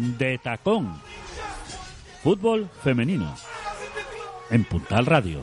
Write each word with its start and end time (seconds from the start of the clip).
De 0.00 0.38
tacón. 0.38 1.00
Fútbol 2.22 2.70
femenino. 2.82 3.34
En 4.50 4.64
Puntal 4.64 5.06
Radio. 5.06 5.40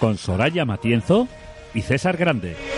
Con 0.00 0.18
Soraya 0.18 0.64
Matienzo 0.64 1.28
y 1.72 1.82
César 1.82 2.16
Grande. 2.16 2.73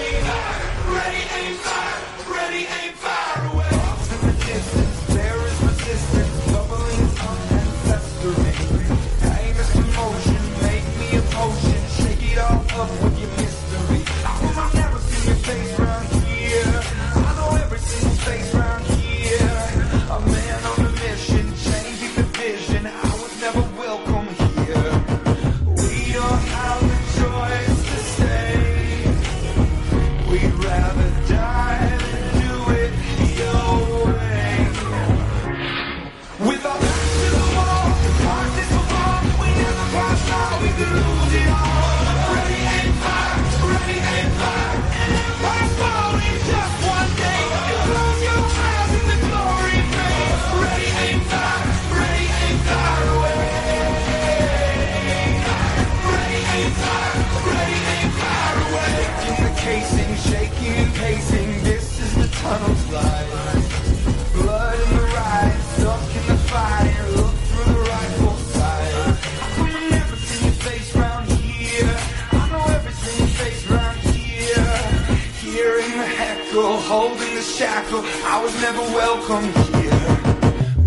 Shackle. 77.66 78.03
I 78.32 78.37
was 78.43 78.54
never 78.62 78.84
welcome 79.03 79.47
here. 79.75 80.04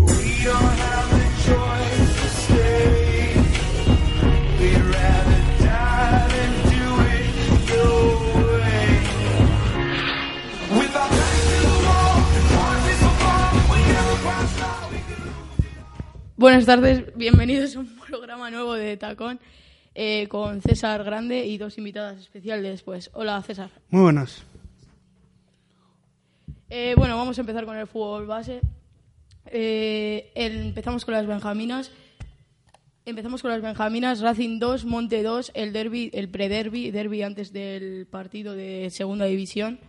We 0.08 0.28
don't 0.48 0.78
have 0.88 1.08
the 1.18 1.26
choice 1.48 2.08
to 2.20 2.28
stay. 2.40 3.36
We'd 4.58 4.84
rather 4.96 5.40
die 5.66 6.24
than 6.34 6.50
do 6.74 6.86
it 7.16 7.26
your 7.72 8.00
way. 8.40 8.86
With 10.78 10.94
our 11.02 11.10
backs 11.16 11.42
to 11.50 11.58
the 11.68 11.78
wall, 11.86 12.16
hearts 12.56 12.86
is 12.92 13.00
for 13.04 13.14
fall. 13.22 13.52
We 13.72 13.78
never 13.94 14.16
cross 14.24 14.52
now. 14.58 14.88
We 14.92 14.98
could 15.08 15.32
Buenas 16.36 16.64
tardes, 16.64 16.96
bienvenidos 17.14 17.76
a 17.76 17.80
un 17.80 17.88
programa 18.08 18.50
nuevo 18.50 18.74
de 18.74 18.96
Tacón 18.96 19.38
eh, 19.94 20.26
con 20.28 20.62
César 20.62 21.04
Grande 21.04 21.44
y 21.44 21.58
dos 21.58 21.76
invitadas 21.76 22.18
especiales. 22.18 22.82
Pues, 22.82 23.10
hola 23.12 23.42
César. 23.42 23.70
Muy 23.90 24.02
buenas. 24.04 24.49
Eh, 26.72 26.94
bueno, 26.96 27.16
vamos 27.16 27.36
a 27.36 27.40
empezar 27.40 27.64
con 27.64 27.76
el 27.76 27.88
fútbol 27.88 28.26
base. 28.26 28.60
Eh, 29.46 30.30
empezamos 30.36 31.04
con 31.04 31.14
las 31.14 31.26
Benjaminas. 31.26 31.90
Empezamos 33.04 33.42
con 33.42 33.50
las 33.50 33.60
Benjaminas, 33.60 34.20
Racing 34.20 34.60
2, 34.60 34.84
Monte 34.84 35.24
2, 35.24 35.50
el 35.54 35.72
derby, 35.72 36.10
el 36.14 36.28
prederby, 36.28 36.92
derby 36.92 37.22
antes 37.22 37.52
del 37.52 38.06
partido 38.06 38.54
de 38.54 38.88
segunda 38.90 39.24
división. 39.24 39.80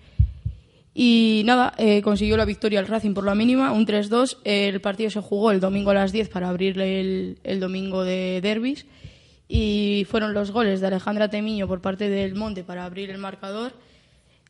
Y 0.96 1.44
nada, 1.46 1.76
eh, 1.78 2.02
consiguió 2.02 2.36
la 2.36 2.46
victoria 2.46 2.80
el 2.80 2.88
Racing 2.88 3.14
por 3.14 3.26
la 3.26 3.36
mínima, 3.36 3.72
un 3.74 3.86
3-2. 3.86 4.40
El 4.44 4.82
partido 4.82 5.12
se 5.12 5.22
jugó 5.22 5.52
el 5.52 5.60
domingo 5.60 5.92
a 5.92 5.94
las 5.94 6.12
10 6.12 6.30
para 6.30 6.50
abrirle 6.50 7.00
el, 7.00 7.40
el 7.44 7.60
domingo 7.60 8.04
de 8.04 8.40
derbis. 8.42 8.88
Y 9.48 10.08
fueron 10.10 10.34
los 10.34 10.50
goles 10.50 10.82
de 10.82 10.88
Alejandra 10.88 11.30
Temiño 11.30 11.68
por 11.68 11.80
parte 11.80 12.10
del 12.10 12.34
Monte 12.34 12.64
para 12.64 12.86
abrir 12.86 13.12
el 13.12 13.20
marcador, 13.20 13.74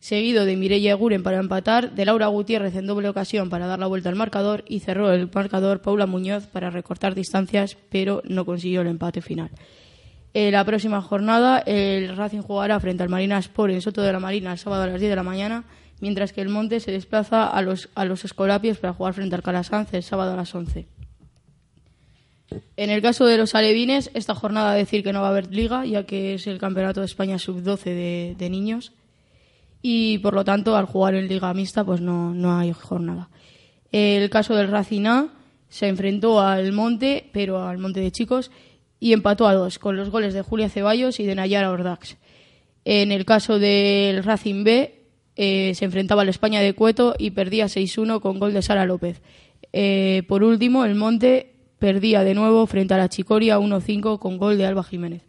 seguido 0.02 0.46
de 0.46 0.58
Mireia 0.58 0.96
Guren 0.96 1.22
para 1.22 1.38
empatar, 1.38 1.92
de 1.92 2.06
Laura 2.06 2.26
Gutiérrez 2.28 2.76
en 2.76 2.88
doble 2.88 3.08
ocasión 3.08 3.52
para 3.52 3.68
dar 3.68 3.78
la 3.78 3.86
vuelta 3.86 4.10
al 4.10 4.16
marcador 4.16 4.66
y 4.68 4.80
cerró 4.80 5.14
el 5.14 5.30
marcador 5.32 5.82
Paula 5.82 6.08
Muñoz 6.08 6.48
para 6.48 6.72
recortar 6.72 7.14
distancias, 7.14 7.78
pero 7.90 8.24
no 8.26 8.44
consiguió 8.44 8.82
el 8.82 8.88
empate 8.88 9.22
final. 9.22 9.52
Eh, 10.34 10.50
la 10.50 10.66
próxima 10.66 11.02
jornada 11.02 11.60
el 11.60 12.18
Racing 12.18 12.42
jugará 12.42 12.80
frente 12.80 13.04
al 13.04 13.10
Marina 13.10 13.38
Sport 13.38 13.74
en 13.74 13.82
Soto 13.82 14.02
de 14.02 14.12
la 14.12 14.20
Marina 14.20 14.52
el 14.52 14.58
sábado 14.58 14.84
a 14.84 14.88
las 14.88 15.00
10 15.00 15.12
de 15.12 15.16
la 15.16 15.24
mañana, 15.24 15.66
mientras 16.00 16.34
que 16.34 16.42
el 16.42 16.50
Monte 16.50 16.80
se 16.80 16.92
desplaza 16.92 17.46
a 17.46 17.62
los, 17.62 17.90
a 17.94 18.04
los 18.04 18.26
Escolapios 18.26 18.80
para 18.80 18.94
jugar 18.94 19.14
frente 19.14 19.36
al 19.36 19.44
Calasanz 19.44 19.94
el 19.94 20.02
sábado 20.02 20.34
a 20.34 20.36
las 20.36 20.56
11. 20.56 20.88
En 22.76 22.90
el 22.90 23.04
caso 23.04 23.28
de 23.28 23.38
los 23.38 23.54
alevines, 23.54 24.10
esta 24.16 24.34
jornada 24.34 24.74
decir 24.74 25.04
que 25.04 25.14
no 25.14 25.22
va 25.22 25.28
a 25.28 25.30
haber 25.30 25.54
liga, 25.54 25.86
ya 25.86 26.06
que 26.08 26.34
es 26.34 26.48
el 26.48 26.58
Campeonato 26.58 27.02
de 27.02 27.06
España 27.06 27.38
Sub-12 27.38 27.84
de, 27.84 28.36
de 28.38 28.50
niños. 28.50 28.94
Y 29.82 30.20
por 30.20 30.34
lo 30.34 30.44
tanto, 30.44 30.76
al 30.76 30.86
jugar 30.86 31.16
en 31.16 31.28
liga 31.28 31.54
mixta, 31.54 31.84
pues 31.84 32.02
no, 32.02 32.34
no 32.34 32.58
hay 32.58 32.72
jornada. 32.72 33.30
El 33.92 34.30
caso 34.30 34.56
del 34.56 34.70
Racing 34.70 35.06
A 35.06 35.28
se 35.70 35.88
enfrentó 35.88 36.42
al 36.42 36.72
Monte, 36.72 37.30
pero 37.32 37.64
al 37.64 37.78
Monte 37.78 38.00
de 38.00 38.12
Chicos, 38.12 38.52
y 39.00 39.14
empató 39.14 39.48
a 39.48 39.54
dos, 39.54 39.80
con 39.80 39.96
los 39.96 40.10
goles 40.10 40.34
de 40.34 40.42
Julia 40.42 40.70
Ceballos 40.70 41.20
y 41.20 41.26
de 41.26 41.36
Nayara 41.36 41.72
Ordax. 41.72 42.18
En 42.86 43.12
el 43.12 43.26
caso 43.26 43.58
del 43.60 44.24
Racing 44.24 44.64
B, 44.64 45.02
eh, 45.36 45.74
se 45.76 45.86
enfrentaba 45.86 46.22
al 46.22 46.30
España 46.30 46.62
de 46.62 46.74
Cueto 46.74 47.16
y 47.18 47.32
perdía 47.32 47.66
6-1 47.66 48.22
con 48.22 48.40
gol 48.40 48.54
de 48.54 48.62
Sara 48.62 48.86
López. 48.86 49.22
Eh, 49.74 50.24
por 50.28 50.44
último, 50.44 50.86
el 50.86 50.96
Monte 50.96 51.54
perdía 51.80 52.24
de 52.24 52.36
nuevo 52.36 52.68
frente 52.68 52.94
a 52.94 52.98
la 52.98 53.10
Chicoria 53.10 53.60
1-5 53.60 54.20
con 54.20 54.38
gol 54.38 54.58
de 54.58 54.66
Alba 54.66 54.84
Jiménez. 54.84 55.24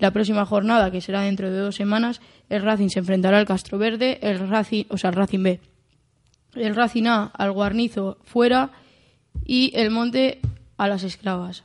La 0.00 0.10
próxima 0.12 0.44
jornada, 0.46 0.90
que 0.90 1.00
será 1.00 1.20
dentro 1.22 1.50
de 1.50 1.58
dos 1.58 1.76
semanas, 1.76 2.20
el 2.48 2.62
Racing 2.62 2.88
se 2.88 2.98
enfrentará 2.98 3.38
al 3.38 3.46
Castro 3.46 3.78
Verde, 3.78 4.18
el 4.22 4.48
Racing, 4.48 4.84
o 4.88 4.96
sea, 4.98 5.10
el 5.10 5.16
Racing 5.16 5.42
B. 5.42 5.60
El 6.56 6.74
Racing 6.74 7.04
A 7.06 7.26
al 7.26 7.52
Guarnizo 7.52 8.18
fuera 8.24 8.70
y 9.44 9.70
el 9.76 9.90
Monte 9.90 10.40
a 10.78 10.88
las 10.88 11.04
Esclavas. 11.04 11.62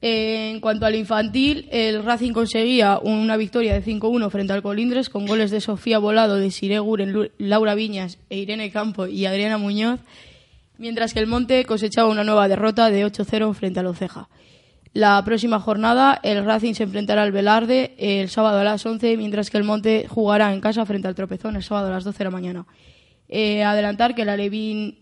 En 0.00 0.60
cuanto 0.60 0.86
al 0.86 0.94
infantil, 0.94 1.68
el 1.72 2.04
Racing 2.04 2.32
conseguía 2.32 2.98
una 3.02 3.36
victoria 3.36 3.74
de 3.74 3.84
5-1 3.84 4.30
frente 4.30 4.52
al 4.52 4.62
Colindres 4.62 5.08
con 5.08 5.26
goles 5.26 5.50
de 5.50 5.60
Sofía 5.60 5.98
Volado, 5.98 6.36
de 6.36 6.50
Siré 6.52 6.78
Guren, 6.78 7.12
Lu- 7.12 7.30
Laura 7.38 7.74
Viñas 7.74 8.18
e 8.30 8.38
Irene 8.38 8.70
Campo 8.70 9.08
y 9.08 9.26
Adriana 9.26 9.58
Muñoz, 9.58 9.98
mientras 10.78 11.12
que 11.12 11.18
el 11.20 11.26
Monte 11.26 11.64
cosechaba 11.64 12.08
una 12.08 12.22
nueva 12.22 12.46
derrota 12.46 12.90
de 12.90 13.04
8-0 13.04 13.52
frente 13.54 13.80
al 13.80 13.86
Oceja. 13.86 14.28
La 14.92 15.22
próxima 15.24 15.60
jornada, 15.60 16.18
el 16.22 16.44
Racing 16.44 16.74
se 16.74 16.84
enfrentará 16.84 17.22
al 17.22 17.32
Velarde 17.32 17.94
el 17.98 18.28
sábado 18.30 18.58
a 18.58 18.64
las 18.64 18.84
11, 18.84 19.16
mientras 19.16 19.50
que 19.50 19.58
el 19.58 19.64
Monte 19.64 20.06
jugará 20.08 20.52
en 20.52 20.60
casa 20.60 20.86
frente 20.86 21.08
al 21.08 21.14
Tropezón 21.14 21.56
el 21.56 21.62
sábado 21.62 21.88
a 21.88 21.90
las 21.90 22.04
12 22.04 22.18
de 22.18 22.24
la 22.24 22.30
mañana. 22.30 22.66
Eh, 23.28 23.62
adelantar 23.62 24.14
que 24.14 24.22
el 24.22 24.30
Alevín 24.30 24.98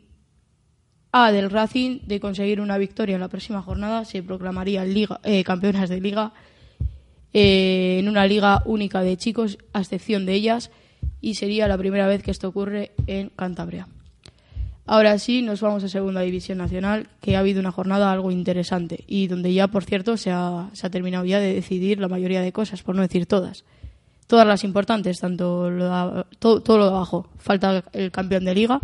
A 1.12 1.30
del 1.30 1.50
Racing 1.50 2.00
de 2.06 2.18
conseguir 2.18 2.60
una 2.60 2.78
victoria 2.78 3.14
en 3.14 3.20
la 3.20 3.28
próxima 3.28 3.62
jornada 3.62 4.04
se 4.04 4.22
proclamaría 4.22 4.84
eh, 5.22 5.44
campeonas 5.44 5.88
de 5.88 6.00
liga 6.00 6.32
eh, 7.32 7.98
en 8.00 8.08
una 8.08 8.26
liga 8.26 8.62
única 8.64 9.02
de 9.02 9.16
chicos, 9.16 9.58
a 9.72 9.80
excepción 9.80 10.26
de 10.26 10.34
ellas, 10.34 10.70
y 11.20 11.34
sería 11.34 11.68
la 11.68 11.78
primera 11.78 12.06
vez 12.06 12.22
que 12.22 12.30
esto 12.30 12.48
ocurre 12.48 12.92
en 13.06 13.28
Cantabria. 13.28 13.86
Ahora 14.88 15.18
sí, 15.18 15.42
nos 15.42 15.60
vamos 15.60 15.82
a 15.82 15.88
Segunda 15.88 16.20
División 16.20 16.58
Nacional, 16.58 17.08
que 17.20 17.34
ha 17.36 17.40
habido 17.40 17.58
una 17.60 17.72
jornada 17.72 18.12
algo 18.12 18.30
interesante 18.30 19.02
y 19.08 19.26
donde 19.26 19.52
ya, 19.52 19.66
por 19.66 19.84
cierto, 19.84 20.16
se 20.16 20.30
ha, 20.30 20.70
se 20.74 20.86
ha 20.86 20.90
terminado 20.90 21.24
ya 21.24 21.40
de 21.40 21.54
decidir 21.54 21.98
la 21.98 22.06
mayoría 22.08 22.40
de 22.40 22.52
cosas, 22.52 22.82
por 22.82 22.94
no 22.94 23.02
decir 23.02 23.26
todas. 23.26 23.64
Todas 24.28 24.46
las 24.46 24.62
importantes, 24.64 25.18
tanto 25.18 25.70
lo 25.70 25.84
de- 25.84 26.24
todo, 26.38 26.60
todo 26.60 26.78
lo 26.78 26.84
de 26.84 26.90
abajo. 26.90 27.28
Falta 27.38 27.82
el 27.92 28.10
campeón 28.12 28.44
de 28.44 28.54
liga, 28.54 28.80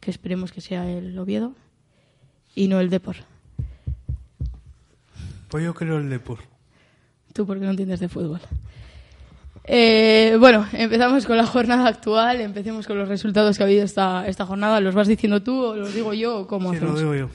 que 0.00 0.10
esperemos 0.10 0.52
que 0.52 0.60
sea 0.60 0.90
el 0.90 1.18
Oviedo, 1.18 1.54
y 2.54 2.68
no 2.68 2.80
el 2.80 2.90
Depor. 2.90 3.16
Pues 5.48 5.64
yo 5.64 5.74
creo 5.74 5.98
el 5.98 6.08
Depor. 6.10 6.38
Tú 7.32 7.46
porque 7.46 7.64
no 7.64 7.70
entiendes 7.70 8.00
de 8.00 8.08
fútbol. 8.08 8.40
Eh, 9.64 10.36
bueno, 10.40 10.66
empezamos 10.72 11.24
con 11.26 11.36
la 11.36 11.46
jornada 11.46 11.86
actual, 11.88 12.40
empecemos 12.40 12.86
con 12.86 12.98
los 12.98 13.08
resultados 13.08 13.56
que 13.56 13.62
ha 13.62 13.66
habido 13.66 13.84
esta, 13.84 14.26
esta 14.26 14.44
jornada. 14.46 14.80
¿Los 14.80 14.94
vas 14.94 15.06
diciendo 15.08 15.42
tú 15.42 15.56
o 15.62 15.76
los 15.76 15.94
digo 15.94 16.12
yo 16.14 16.40
o 16.40 16.46
cómo 16.46 16.72
Sí, 16.72 16.80
lo 16.80 16.92
hacemos? 16.92 17.00
digo 17.00 17.14
yo. 17.14 17.28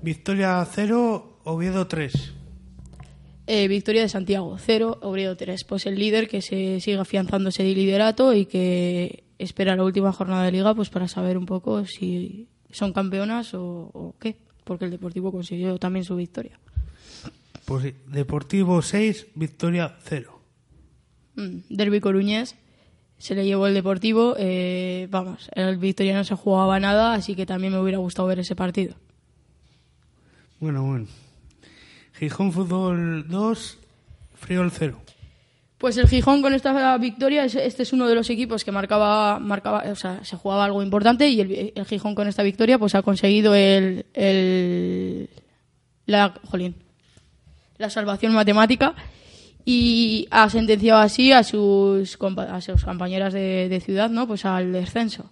Victoria 0.00 0.66
0, 0.70 1.40
Oviedo 1.44 1.86
3. 1.86 2.32
Eh, 3.46 3.66
victoria 3.68 4.02
de 4.02 4.08
Santiago, 4.08 4.56
0, 4.58 4.98
Oviedo 5.02 5.36
3. 5.36 5.64
Pues 5.64 5.86
el 5.86 5.96
líder 5.98 6.28
que 6.28 6.40
se 6.42 6.80
sigue 6.80 6.98
afianzando 6.98 7.48
ese 7.50 7.62
liderato 7.64 8.32
y 8.34 8.46
que 8.46 9.24
espera 9.38 9.76
la 9.76 9.84
última 9.84 10.12
jornada 10.12 10.44
de 10.44 10.52
liga 10.52 10.74
pues 10.74 10.90
para 10.90 11.08
saber 11.08 11.36
un 11.38 11.46
poco 11.46 11.84
si 11.86 12.48
son 12.70 12.92
campeonas 12.92 13.54
o, 13.54 13.62
o 13.92 14.14
qué, 14.20 14.36
porque 14.64 14.84
el 14.86 14.90
Deportivo 14.90 15.32
consiguió 15.32 15.78
también 15.78 16.04
su 16.04 16.16
victoria. 16.16 16.58
Pues 17.64 17.82
sí, 17.84 17.94
Deportivo 18.06 18.80
6, 18.82 19.28
Victoria 19.34 19.96
0. 20.04 20.37
Mm, 21.38 21.58
Derby 21.70 22.00
Coruñés 22.00 22.56
se 23.18 23.34
le 23.34 23.44
llevó 23.44 23.66
el 23.66 23.74
Deportivo. 23.74 24.34
eh, 24.38 25.06
vamos, 25.10 25.48
el 25.54 25.76
Victoria 25.78 26.14
no 26.16 26.24
se 26.24 26.34
jugaba 26.34 26.78
nada, 26.80 27.14
así 27.14 27.34
que 27.34 27.46
también 27.46 27.72
me 27.72 27.78
hubiera 27.80 27.98
gustado 27.98 28.28
ver 28.28 28.40
ese 28.40 28.54
partido. 28.56 28.94
Bueno, 30.60 30.82
bueno. 30.84 31.06
Gijón 32.18 32.52
Fútbol 32.52 33.28
2, 33.28 33.78
Friol 34.34 34.70
0. 34.72 35.00
Pues 35.78 35.96
el 35.96 36.08
Gijón 36.08 36.42
con 36.42 36.54
esta 36.54 36.98
victoria, 36.98 37.44
es- 37.44 37.54
este 37.54 37.84
es 37.84 37.92
uno 37.92 38.08
de 38.08 38.16
los 38.16 38.28
equipos 38.30 38.64
que 38.64 38.72
marcaba, 38.72 39.38
marcaba 39.38 39.84
o 39.92 39.94
sea, 39.94 40.24
se 40.24 40.36
jugaba 40.36 40.64
algo 40.64 40.82
importante 40.82 41.28
y 41.28 41.40
el, 41.40 41.72
el 41.76 41.84
Gijón 41.84 42.16
con 42.16 42.26
esta 42.26 42.42
victoria 42.42 42.78
pues 42.80 42.96
ha 42.96 43.02
conseguido 43.02 43.54
el, 43.54 44.06
el 44.14 45.30
la, 46.06 46.34
jolín, 46.50 46.74
la 47.78 47.90
salvación 47.90 48.32
matemática 48.34 48.96
y 49.64 50.26
ha 50.30 50.48
sentenciado 50.50 51.00
así 51.00 51.32
a 51.32 51.42
sus, 51.44 52.16
a 52.20 52.60
sus 52.60 52.84
compañeras 52.84 53.32
de, 53.34 53.68
de 53.68 53.80
ciudad, 53.80 54.08
¿no? 54.10 54.26
Pues 54.26 54.44
al 54.44 54.72
descenso. 54.72 55.30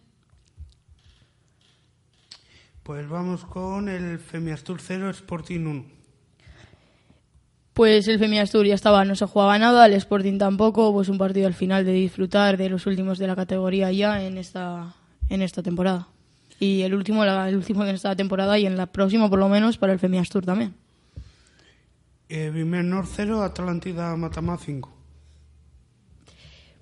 Pues 2.82 3.08
vamos 3.08 3.44
con 3.44 3.88
el 3.88 4.18
Femiastur 4.18 4.80
0, 4.80 5.10
Sporting 5.10 5.60
1. 5.66 5.84
Pues 7.74 8.08
el 8.08 8.18
Femiastur 8.18 8.64
ya 8.64 8.74
estaba, 8.74 9.04
no 9.04 9.14
se 9.16 9.26
jugaba 9.26 9.58
nada, 9.58 9.84
el 9.86 9.92
Sporting 9.94 10.38
tampoco, 10.38 10.92
pues 10.92 11.08
un 11.08 11.18
partido 11.18 11.46
al 11.46 11.54
final 11.54 11.84
de 11.84 11.92
disfrutar 11.92 12.56
de 12.56 12.70
los 12.70 12.86
últimos 12.86 13.18
de 13.18 13.26
la 13.26 13.36
categoría 13.36 13.92
ya 13.92 14.24
en 14.24 14.38
esta, 14.38 14.94
en 15.28 15.42
esta 15.42 15.62
temporada. 15.62 16.08
Y 16.58 16.82
el 16.82 16.94
último, 16.94 17.24
la- 17.24 17.48
el 17.48 17.56
último 17.56 17.84
de 17.84 17.92
esta 17.92 18.16
temporada 18.16 18.58
y 18.58 18.64
en 18.66 18.76
la 18.78 18.86
próxima 18.86 19.28
por 19.28 19.38
lo 19.38 19.48
menos 19.50 19.76
para 19.76 19.92
el 19.92 19.98
Femiastur 19.98 20.46
también. 20.46 20.74
Eh, 22.28 22.50
Bimenor 22.50 23.06
0, 23.06 23.42
Atlantida 23.42 24.16
Matamá 24.16 24.58
5. 24.58 24.92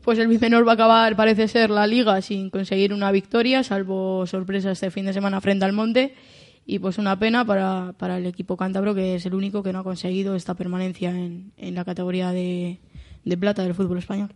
Pues 0.03 0.19
el 0.19 0.29
Bimenor 0.29 0.67
va 0.67 0.73
a 0.73 0.75
acabar, 0.75 1.17
parece 1.17 1.49
ser, 1.49 1.71
la 1.71 1.87
liga 1.87 2.21
sin 2.21 2.51
conseguir 2.51 2.93
una 2.93 3.11
victoria, 3.11 3.63
salvo 3.63 4.27
sorpresa 4.27 4.71
este 4.71 4.91
fin 4.91 5.07
de 5.07 5.13
semana 5.13 5.41
frente 5.41 5.65
al 5.65 5.73
Monte. 5.73 6.15
Y 6.67 6.79
pues 6.79 6.97
una 6.97 7.19
pena 7.19 7.45
para, 7.45 7.95
para 7.99 8.17
el 8.17 8.27
equipo 8.27 8.57
cántabro, 8.57 8.95
que 8.95 9.17
es 9.17 9.27
el 9.27 9.35
único 9.35 9.63
que 9.63 9.73
no 9.73 9.81
ha 9.81 9.85
conseguido 9.85 10.35
esta 10.35 10.55
permanencia 10.55 11.11
en, 11.11 11.53
en 11.59 11.75
la 11.75 11.85
categoría 11.85 12.33
de, 12.33 12.81
de 13.25 13.37
plata 13.37 13.63
del 13.63 13.75
fútbol 13.75 13.99
español. 13.99 14.35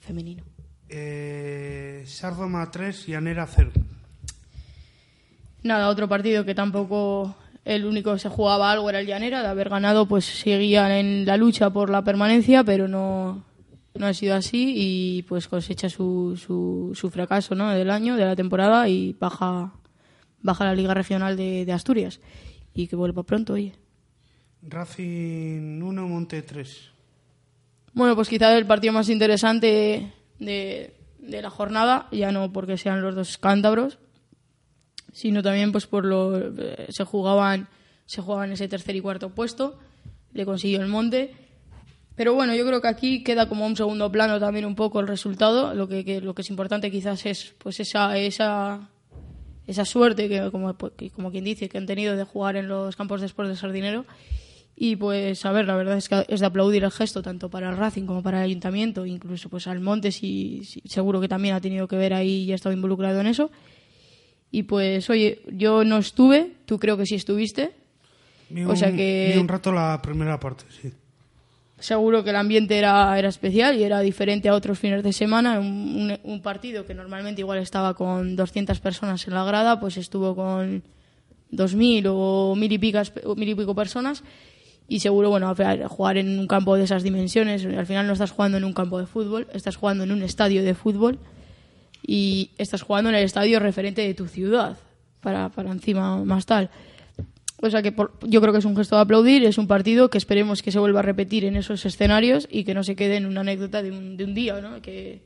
Femenino. 0.00 0.44
Eh, 0.88 2.02
Sardoma 2.06 2.70
3, 2.70 3.06
Llanera 3.06 3.46
0. 3.46 3.70
Nada, 5.62 5.88
otro 5.88 6.08
partido 6.08 6.44
que 6.44 6.54
tampoco 6.54 7.36
el 7.64 7.86
único 7.86 8.12
que 8.12 8.18
se 8.18 8.28
jugaba 8.28 8.70
algo 8.70 8.88
era 8.90 9.00
el 9.00 9.06
Llanera, 9.06 9.42
de 9.42 9.48
haber 9.48 9.68
ganado 9.68 10.06
pues 10.06 10.24
seguían 10.24 10.90
en 10.90 11.26
la 11.26 11.36
lucha 11.36 11.70
por 11.70 11.90
la 11.90 12.04
permanencia, 12.04 12.62
pero 12.64 12.88
no, 12.88 13.44
no 13.94 14.06
ha 14.06 14.14
sido 14.14 14.34
así 14.34 14.74
y 14.76 15.22
pues 15.22 15.48
cosecha 15.48 15.88
su, 15.88 16.36
su, 16.36 16.92
su 16.94 17.10
fracaso 17.10 17.54
¿no? 17.54 17.70
del 17.70 17.90
año, 17.90 18.16
de 18.16 18.24
la 18.24 18.36
temporada 18.36 18.88
y 18.88 19.14
baja, 19.18 19.72
baja 20.42 20.64
la 20.64 20.74
Liga 20.74 20.94
Regional 20.94 21.36
de, 21.36 21.64
de 21.64 21.72
Asturias 21.72 22.20
y 22.74 22.86
que 22.88 22.96
vuelva 22.96 23.22
pronto, 23.22 23.54
oye. 23.54 23.72
Racing 24.62 25.82
1, 25.82 26.08
Monte 26.08 26.42
3. 26.42 26.90
Bueno, 27.92 28.16
pues 28.16 28.28
quizá 28.28 28.56
el 28.56 28.66
partido 28.66 28.92
más 28.92 29.08
interesante 29.08 30.12
de, 30.38 30.96
de 31.18 31.42
la 31.42 31.50
jornada, 31.50 32.08
ya 32.10 32.32
no 32.32 32.52
porque 32.52 32.76
sean 32.76 33.02
los 33.02 33.14
dos 33.14 33.38
cántabros, 33.38 33.98
sino 35.14 35.42
también 35.42 35.72
pues 35.72 35.86
por 35.86 36.04
lo 36.04 36.36
eh, 36.36 36.86
se 36.90 37.04
jugaban 37.04 37.68
se 38.04 38.20
jugaban 38.20 38.52
ese 38.52 38.68
tercer 38.68 38.94
y 38.96 39.00
cuarto 39.00 39.30
puesto, 39.30 39.78
le 40.34 40.44
consiguió 40.44 40.82
el 40.82 40.88
Monte. 40.88 41.32
Pero 42.16 42.34
bueno, 42.34 42.54
yo 42.54 42.66
creo 42.66 42.82
que 42.82 42.88
aquí 42.88 43.24
queda 43.24 43.48
como 43.48 43.66
un 43.66 43.76
segundo 43.76 44.12
plano 44.12 44.38
también 44.38 44.66
un 44.66 44.74
poco 44.74 45.00
el 45.00 45.08
resultado, 45.08 45.74
lo 45.74 45.88
que, 45.88 46.20
lo 46.20 46.34
que 46.34 46.42
es 46.42 46.50
importante 46.50 46.90
quizás 46.90 47.24
es 47.26 47.54
pues 47.58 47.80
esa 47.80 48.16
esa 48.18 48.90
esa 49.66 49.84
suerte 49.84 50.28
que 50.28 50.50
como, 50.50 50.76
que 50.76 51.10
como 51.10 51.30
quien 51.30 51.44
dice 51.44 51.68
que 51.68 51.78
han 51.78 51.86
tenido 51.86 52.14
de 52.16 52.24
jugar 52.24 52.56
en 52.56 52.68
los 52.68 52.94
campos 52.94 53.20
de 53.20 53.26
Sport 53.26 53.48
de 53.48 53.56
Sardinero. 53.56 54.04
Y 54.76 54.96
pues 54.96 55.44
a 55.46 55.52
ver 55.52 55.66
la 55.66 55.76
verdad 55.76 55.96
es 55.96 56.08
que 56.08 56.24
es 56.28 56.40
de 56.40 56.46
aplaudir 56.46 56.82
el 56.82 56.90
gesto 56.90 57.22
tanto 57.22 57.48
para 57.48 57.70
el 57.70 57.76
Racing 57.76 58.06
como 58.06 58.24
para 58.24 58.38
el 58.38 58.50
Ayuntamiento 58.50 59.06
incluso 59.06 59.48
pues 59.48 59.68
al 59.68 59.78
Montes 59.78 60.20
y 60.24 60.64
seguro 60.84 61.20
que 61.20 61.28
también 61.28 61.54
ha 61.54 61.60
tenido 61.60 61.86
que 61.86 61.94
ver 61.96 62.12
ahí 62.12 62.42
y 62.42 62.50
ha 62.50 62.56
estado 62.56 62.74
involucrado 62.74 63.20
en 63.20 63.28
eso 63.28 63.52
y 64.56 64.62
pues 64.64 65.08
oye 65.10 65.40
yo 65.52 65.82
no 65.84 65.98
estuve 65.98 66.52
tú 66.66 66.78
creo 66.78 66.96
que 66.96 67.06
sí 67.06 67.14
estuviste 67.16 67.72
Vi 68.50 68.62
O 68.64 68.76
sea 68.76 68.88
un- 68.90 68.96
que- 68.96 69.32
vi 69.34 69.40
un 69.40 69.48
rato 69.48 69.72
la 69.72 70.00
primera 70.02 70.38
parte, 70.38 70.64
sí. 70.70 70.92
seguro 71.78 72.22
que 72.22 72.30
el 72.30 72.36
ambiente 72.36 72.78
era, 72.78 73.18
era 73.18 73.28
especial 73.28 73.76
y 73.76 73.82
era 73.82 74.00
diferente 74.00 74.48
a 74.48 74.54
otros 74.54 74.78
fines 74.78 75.02
de 75.02 75.12
semana. 75.12 75.58
Un, 75.58 75.66
un- 75.66 76.18
un 76.22 76.40
partido 76.42 76.86
que 76.86 76.94
normalmente 76.94 77.40
igual 77.40 77.58
estaba 77.58 77.94
con 77.94 78.36
200 78.36 78.78
personas 78.80 79.26
en 79.26 79.34
la 79.34 79.44
grada, 79.44 79.80
pues 79.80 79.96
estuvo 79.96 80.36
con 80.36 80.82
2.000 81.50 82.04
o 82.08 82.54
mil 82.56 82.70
y, 82.72 82.78
picas, 82.78 83.12
mil 83.36 83.48
y 83.48 83.54
pico 83.54 83.74
personas. 83.74 84.22
Y 84.88 85.00
seguro, 85.00 85.30
bueno, 85.30 85.54
jugar 85.88 86.18
en 86.18 86.38
un 86.38 86.46
campo 86.46 86.76
de 86.76 86.84
esas 86.84 87.02
dimensiones, 87.02 87.64
al 87.64 87.86
final 87.86 88.06
no 88.06 88.12
estás 88.12 88.30
jugando 88.30 88.58
en 88.58 88.64
un 88.64 88.72
campo 88.74 88.98
de 88.98 89.06
fútbol, 89.06 89.46
estás 89.52 89.76
jugando 89.76 90.04
en 90.04 90.12
un 90.12 90.22
estadio 90.22 90.62
de 90.62 90.74
fútbol 90.74 91.18
y 92.06 92.50
estás 92.58 92.82
jugando 92.82 93.10
en 93.10 93.16
el 93.16 93.24
estadio 93.24 93.58
referente 93.60 94.02
de 94.02 94.14
tu 94.14 94.26
ciudad, 94.28 94.76
para, 95.20 95.48
para 95.48 95.70
encima 95.72 96.22
más 96.24 96.44
tal. 96.46 96.70
O 97.62 97.70
sea 97.70 97.80
que 97.80 97.92
por- 97.92 98.12
yo 98.28 98.40
creo 98.42 98.52
que 98.52 98.58
es 98.58 98.64
un 98.66 98.76
gesto 98.76 98.96
de 98.96 99.02
aplaudir, 99.02 99.44
es 99.44 99.56
un 99.56 99.66
partido 99.66 100.10
que 100.10 100.18
esperemos 100.18 100.60
que 100.62 100.70
se 100.70 100.78
vuelva 100.78 101.00
a 101.00 101.02
repetir 101.02 101.44
en 101.46 101.56
esos 101.56 101.86
escenarios 101.86 102.46
y 102.50 102.64
que 102.64 102.74
no 102.74 102.84
se 102.84 102.94
quede 102.94 103.16
en 103.16 103.24
una 103.26 103.40
anécdota 103.40 103.82
de 103.82 103.90
un, 103.90 104.16
de 104.18 104.24
un 104.24 104.34
día, 104.34 104.60
¿no? 104.60 104.82
Que, 104.82 105.22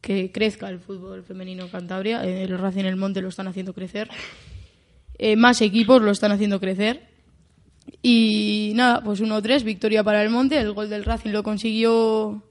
que 0.00 0.30
crezca 0.30 0.68
el 0.68 0.78
fútbol 0.78 1.24
femenino 1.24 1.64
en 1.64 1.68
Cantabria. 1.70 2.24
Eh, 2.24 2.44
El 2.44 2.56
Racing 2.58 2.84
el 2.84 2.96
Monte 2.96 3.20
lo 3.22 3.28
están 3.28 3.48
haciendo 3.48 3.74
crecer. 3.74 4.08
Eh, 5.18 5.34
más 5.36 5.60
equipos 5.62 6.00
lo 6.00 6.12
están 6.12 6.30
haciendo 6.32 6.60
crecer. 6.60 7.08
Y 8.02 8.72
nada, 8.76 9.02
pues 9.02 9.20
1-3, 9.20 9.64
victoria 9.64 10.04
para 10.04 10.22
el 10.22 10.30
Monte. 10.30 10.58
El 10.60 10.72
gol 10.72 10.88
del 10.88 11.04
Racing 11.04 11.30
lo 11.30 11.42
consiguió. 11.42 12.42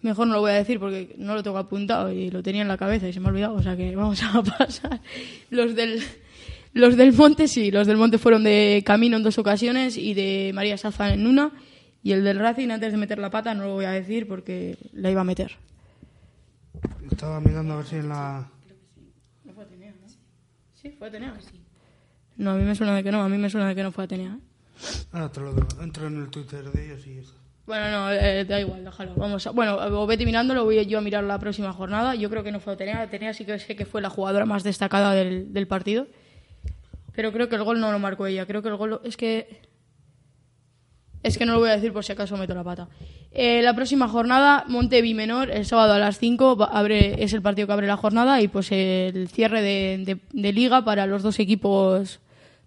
Mejor 0.00 0.28
no 0.28 0.34
lo 0.34 0.40
voy 0.40 0.52
a 0.52 0.54
decir 0.54 0.78
porque 0.78 1.14
no 1.18 1.34
lo 1.34 1.42
tengo 1.42 1.58
apuntado 1.58 2.12
y 2.12 2.30
lo 2.30 2.42
tenía 2.42 2.62
en 2.62 2.68
la 2.68 2.76
cabeza 2.76 3.08
y 3.08 3.12
se 3.12 3.20
me 3.20 3.26
ha 3.26 3.30
olvidado. 3.30 3.54
O 3.54 3.62
sea 3.62 3.76
que 3.76 3.94
vamos 3.96 4.22
a 4.22 4.42
pasar. 4.42 5.00
Los 5.50 5.74
del, 5.74 6.02
los 6.72 6.96
del 6.96 7.12
Monte, 7.12 7.48
sí, 7.48 7.70
los 7.70 7.86
del 7.86 7.96
Monte 7.96 8.18
fueron 8.18 8.44
de 8.44 8.82
Camino 8.86 9.16
en 9.16 9.22
dos 9.22 9.38
ocasiones 9.38 9.96
y 9.96 10.14
de 10.14 10.52
María 10.54 10.78
Saza 10.78 11.12
en 11.12 11.26
una. 11.26 11.52
Y 12.02 12.12
el 12.12 12.22
del 12.22 12.38
Racing, 12.38 12.70
antes 12.70 12.92
de 12.92 12.98
meter 12.98 13.18
la 13.18 13.30
pata, 13.30 13.54
no 13.54 13.64
lo 13.64 13.74
voy 13.74 13.84
a 13.84 13.90
decir 13.90 14.28
porque 14.28 14.78
la 14.92 15.10
iba 15.10 15.22
a 15.22 15.24
meter. 15.24 15.56
Estaba 17.10 17.40
mirando 17.40 17.74
a 17.74 17.76
ver 17.78 17.86
si 17.86 17.96
en 17.96 18.08
la... 18.08 18.48
Sí, 20.74 20.90
fue 20.96 21.08
Atenea. 21.08 21.36
No, 22.36 22.52
a 22.52 22.54
mí 22.54 22.62
me 22.62 22.76
suena 22.76 22.94
de 22.94 23.02
que 23.02 23.10
no, 23.10 23.20
a 23.20 23.28
mí 23.28 23.36
me 23.36 23.50
suena 23.50 23.66
de 23.66 23.74
que 23.74 23.82
no 23.82 23.90
fue 23.90 24.04
Atenea. 24.04 24.38
¿eh? 24.38 24.48
Ahora 25.12 25.32
te 25.32 25.40
lo 25.40 25.52
digo. 25.52 25.66
Entro 25.82 26.06
en 26.06 26.18
el 26.22 26.28
Twitter 26.28 26.70
de 26.70 26.84
ellos 26.84 27.06
y 27.06 27.18
eso. 27.18 27.34
Bueno, 27.68 27.90
no, 27.90 28.10
eh, 28.10 28.46
da 28.46 28.58
igual, 28.60 28.82
déjalo. 28.82 29.12
Vamos 29.14 29.46
a, 29.46 29.50
bueno, 29.50 30.06
vete 30.06 30.24
mirándolo, 30.24 30.64
voy 30.64 30.86
yo 30.86 30.96
a 30.96 31.02
mirar 31.02 31.22
la 31.24 31.38
próxima 31.38 31.70
jornada. 31.74 32.14
Yo 32.14 32.30
creo 32.30 32.42
que 32.42 32.50
no 32.50 32.60
fue 32.60 32.72
Atenea. 32.72 33.02
Atenea 33.02 33.34
sí 33.34 33.44
que 33.44 33.58
sé 33.58 33.76
que 33.76 33.84
fue 33.84 34.00
la 34.00 34.08
jugadora 34.08 34.46
más 34.46 34.64
destacada 34.64 35.12
del, 35.12 35.66
partido. 35.68 36.06
Pero 37.14 37.30
creo 37.30 37.50
que 37.50 37.56
el 37.56 37.64
gol 37.64 37.78
no 37.78 37.92
lo 37.92 37.98
marcó 37.98 38.26
ella. 38.26 38.46
Creo 38.46 38.62
que 38.62 38.68
el 38.70 38.76
gol 38.76 39.02
es 39.04 39.18
que. 39.18 39.60
Es 41.22 41.36
que 41.36 41.44
no 41.44 41.52
lo 41.52 41.58
voy 41.58 41.68
a 41.68 41.74
decir 41.76 41.92
por 41.92 42.04
si 42.04 42.12
acaso 42.12 42.38
meto 42.38 42.54
la 42.54 42.64
pata. 42.64 42.88
Eh, 43.32 43.60
la 43.60 43.74
próxima 43.74 44.08
jornada, 44.08 44.64
Monte 44.68 45.02
Bimenor, 45.02 45.50
el 45.50 45.66
sábado 45.66 45.92
a 45.92 45.98
las 45.98 46.18
5, 46.18 46.56
va- 46.56 46.66
abre, 46.66 47.22
es 47.22 47.34
el 47.34 47.42
partido 47.42 47.66
que 47.66 47.72
abre 47.74 47.86
la 47.86 47.98
jornada 47.98 48.40
y 48.40 48.48
pues 48.48 48.72
el 48.72 49.28
cierre 49.28 49.60
de, 49.60 50.04
de- 50.06 50.18
de 50.32 50.52
liga 50.54 50.86
para 50.86 51.06
los 51.06 51.22
dos 51.22 51.38
equipos 51.38 52.20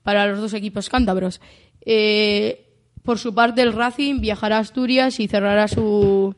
para 0.03 0.27
los 0.27 0.39
dos 0.41 0.53
equipos 0.53 0.89
cántabros. 0.89 1.41
Eh, 1.85 2.67
por 3.03 3.19
su 3.19 3.33
parte, 3.33 3.61
el 3.61 3.73
Racing 3.73 4.21
viajará 4.21 4.57
a 4.57 4.59
Asturias 4.59 5.19
y 5.19 5.27
cerrará 5.27 5.67
su 5.67 6.35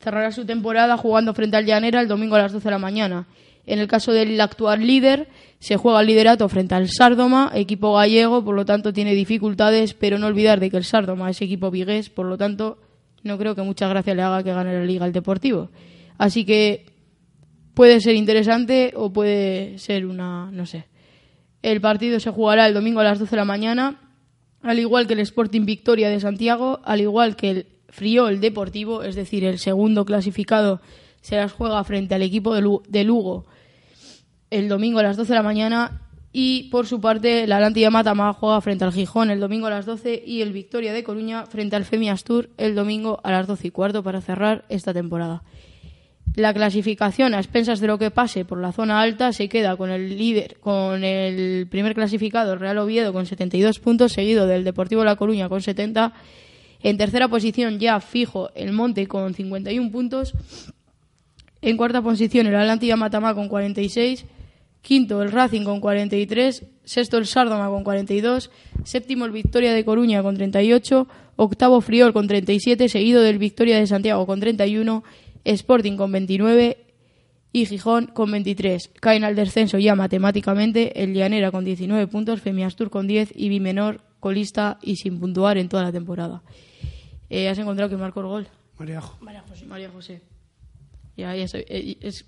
cerrará 0.00 0.32
su 0.32 0.44
temporada 0.44 0.98
jugando 0.98 1.32
frente 1.32 1.56
al 1.56 1.64
Llanera 1.64 2.00
el 2.02 2.08
domingo 2.08 2.36
a 2.36 2.40
las 2.40 2.52
12 2.52 2.64
de 2.64 2.70
la 2.70 2.78
mañana. 2.78 3.26
En 3.66 3.78
el 3.78 3.88
caso 3.88 4.12
del 4.12 4.38
actual 4.38 4.86
líder, 4.86 5.28
se 5.58 5.78
juega 5.78 6.02
el 6.02 6.06
liderato 6.06 6.46
frente 6.50 6.74
al 6.74 6.90
Sárdoma, 6.90 7.50
equipo 7.54 7.94
gallego, 7.94 8.44
por 8.44 8.54
lo 8.54 8.66
tanto 8.66 8.92
tiene 8.92 9.14
dificultades, 9.14 9.94
pero 9.94 10.18
no 10.18 10.26
olvidar 10.26 10.60
de 10.60 10.70
que 10.70 10.76
el 10.76 10.84
Sárdoma 10.84 11.30
es 11.30 11.40
equipo 11.40 11.70
vigués, 11.70 12.10
por 12.10 12.26
lo 12.26 12.36
tanto 12.36 12.76
no 13.22 13.38
creo 13.38 13.54
que 13.54 13.62
mucha 13.62 13.88
gracia 13.88 14.14
le 14.14 14.20
haga 14.20 14.42
que 14.42 14.52
gane 14.52 14.74
la 14.74 14.84
Liga 14.84 15.06
el 15.06 15.12
Deportivo. 15.12 15.70
Así 16.18 16.44
que 16.44 16.84
puede 17.72 18.00
ser 18.00 18.14
interesante 18.14 18.92
o 18.94 19.10
puede 19.10 19.78
ser 19.78 20.04
una, 20.04 20.50
no 20.52 20.66
sé. 20.66 20.84
El 21.62 21.80
partido 21.80 22.20
se 22.20 22.30
jugará 22.30 22.66
el 22.66 22.74
domingo 22.74 23.00
a 23.00 23.04
las 23.04 23.18
12 23.18 23.30
de 23.30 23.36
la 23.38 23.46
mañana, 23.46 24.03
al 24.64 24.78
igual 24.80 25.06
que 25.06 25.12
el 25.12 25.20
Sporting 25.20 25.64
Victoria 25.64 26.08
de 26.08 26.18
Santiago, 26.18 26.80
al 26.84 27.00
igual 27.00 27.36
que 27.36 27.50
el 27.50 27.66
Friol 27.88 28.40
Deportivo, 28.40 29.04
es 29.04 29.14
decir, 29.14 29.44
el 29.44 29.58
segundo 29.60 30.04
clasificado 30.04 30.80
se 31.20 31.36
las 31.36 31.52
juega 31.52 31.82
frente 31.84 32.14
al 32.16 32.22
equipo 32.22 32.52
de 32.54 32.60
Lu- 32.62 32.82
de 32.88 33.04
Lugo 33.04 33.46
el 34.50 34.68
domingo 34.68 34.98
a 34.98 35.02
las 35.02 35.16
12 35.16 35.28
de 35.32 35.34
la 35.38 35.42
mañana 35.42 36.00
y 36.32 36.64
por 36.70 36.86
su 36.86 37.00
parte 37.00 37.46
la 37.46 37.56
Atlantilla 37.56 37.90
Matama 37.90 38.32
juega 38.32 38.60
frente 38.60 38.84
al 38.84 38.92
Gijón 38.92 39.30
el 39.30 39.40
domingo 39.40 39.66
a 39.66 39.70
las 39.70 39.86
12 39.86 40.22
y 40.26 40.42
el 40.42 40.52
Victoria 40.52 40.92
de 40.92 41.04
Coruña 41.04 41.46
frente 41.46 41.76
al 41.76 41.84
Femias 41.84 42.24
Tour 42.24 42.50
el 42.56 42.74
domingo 42.74 43.20
a 43.24 43.30
las 43.30 43.46
12 43.46 43.68
y 43.68 43.70
cuarto 43.70 44.02
para 44.02 44.20
cerrar 44.20 44.64
esta 44.68 44.92
temporada. 44.92 45.42
La 46.36 46.52
clasificación 46.52 47.32
a 47.32 47.38
expensas 47.38 47.78
de 47.78 47.86
lo 47.86 47.96
que 47.96 48.10
pase 48.10 48.44
por 48.44 48.58
la 48.58 48.72
zona 48.72 49.00
alta 49.00 49.32
se 49.32 49.48
queda 49.48 49.76
con 49.76 49.90
el 49.90 50.18
líder, 50.18 50.58
con 50.58 51.04
el 51.04 51.68
primer 51.68 51.94
clasificado, 51.94 52.56
Real 52.56 52.78
Oviedo, 52.78 53.12
con 53.12 53.26
72 53.26 53.78
puntos, 53.78 54.12
seguido 54.12 54.48
del 54.48 54.64
Deportivo 54.64 55.04
La 55.04 55.14
Coruña 55.14 55.48
con 55.48 55.62
70. 55.62 56.12
En 56.82 56.98
tercera 56.98 57.28
posición 57.28 57.78
ya 57.78 58.00
fijo 58.00 58.50
el 58.56 58.72
Monte 58.72 59.06
con 59.06 59.32
51 59.32 59.90
puntos. 59.92 60.34
En 61.62 61.76
cuarta 61.76 62.02
posición 62.02 62.48
el 62.48 62.56
Atlantilla 62.56 62.96
Matamá 62.96 63.34
con 63.34 63.48
46. 63.48 64.26
Quinto 64.82 65.22
el 65.22 65.30
Racing 65.30 65.62
con 65.62 65.80
43. 65.80 66.64
Sexto 66.84 67.16
el 67.16 67.26
Sárdoma 67.26 67.68
con 67.68 67.84
42. 67.84 68.50
Séptimo 68.82 69.24
el 69.24 69.30
Victoria 69.30 69.72
de 69.72 69.84
Coruña 69.84 70.22
con 70.22 70.36
38. 70.36 71.08
Octavo 71.36 71.80
Friol 71.80 72.12
con 72.12 72.26
37. 72.26 72.88
Seguido 72.90 73.22
del 73.22 73.38
Victoria 73.38 73.78
de 73.78 73.86
Santiago 73.86 74.26
con 74.26 74.40
31. 74.40 75.04
Sporting 75.44 75.96
con 75.96 76.10
29. 76.12 76.78
Y 77.52 77.66
Gijón 77.66 78.06
con 78.08 78.30
23. 78.32 78.90
Caen 79.00 79.22
al 79.24 79.36
descenso 79.36 79.78
ya 79.78 79.94
matemáticamente 79.94 81.02
el 81.02 81.14
Llanera 81.14 81.50
con 81.52 81.64
19 81.64 82.06
puntos. 82.08 82.40
Femiastur 82.40 82.90
con 82.90 83.06
10. 83.06 83.32
Y 83.34 83.48
Bimenor 83.48 84.00
colista 84.20 84.78
y 84.82 84.96
sin 84.96 85.20
puntuar 85.20 85.58
en 85.58 85.68
toda 85.68 85.84
la 85.84 85.92
temporada. 85.92 86.42
Eh, 87.30 87.48
¿Has 87.48 87.58
encontrado 87.58 87.90
que 87.90 87.96
marcó 87.96 88.20
el 88.20 88.26
gol? 88.26 88.48
Mariajo. 88.78 89.16
María 89.20 89.42
José. 89.48 89.66
María 89.66 89.90
José. 89.90 90.22
Ya, 91.16 91.34
ya 91.36 91.44
eh, 91.54 91.96
es- 92.00 92.24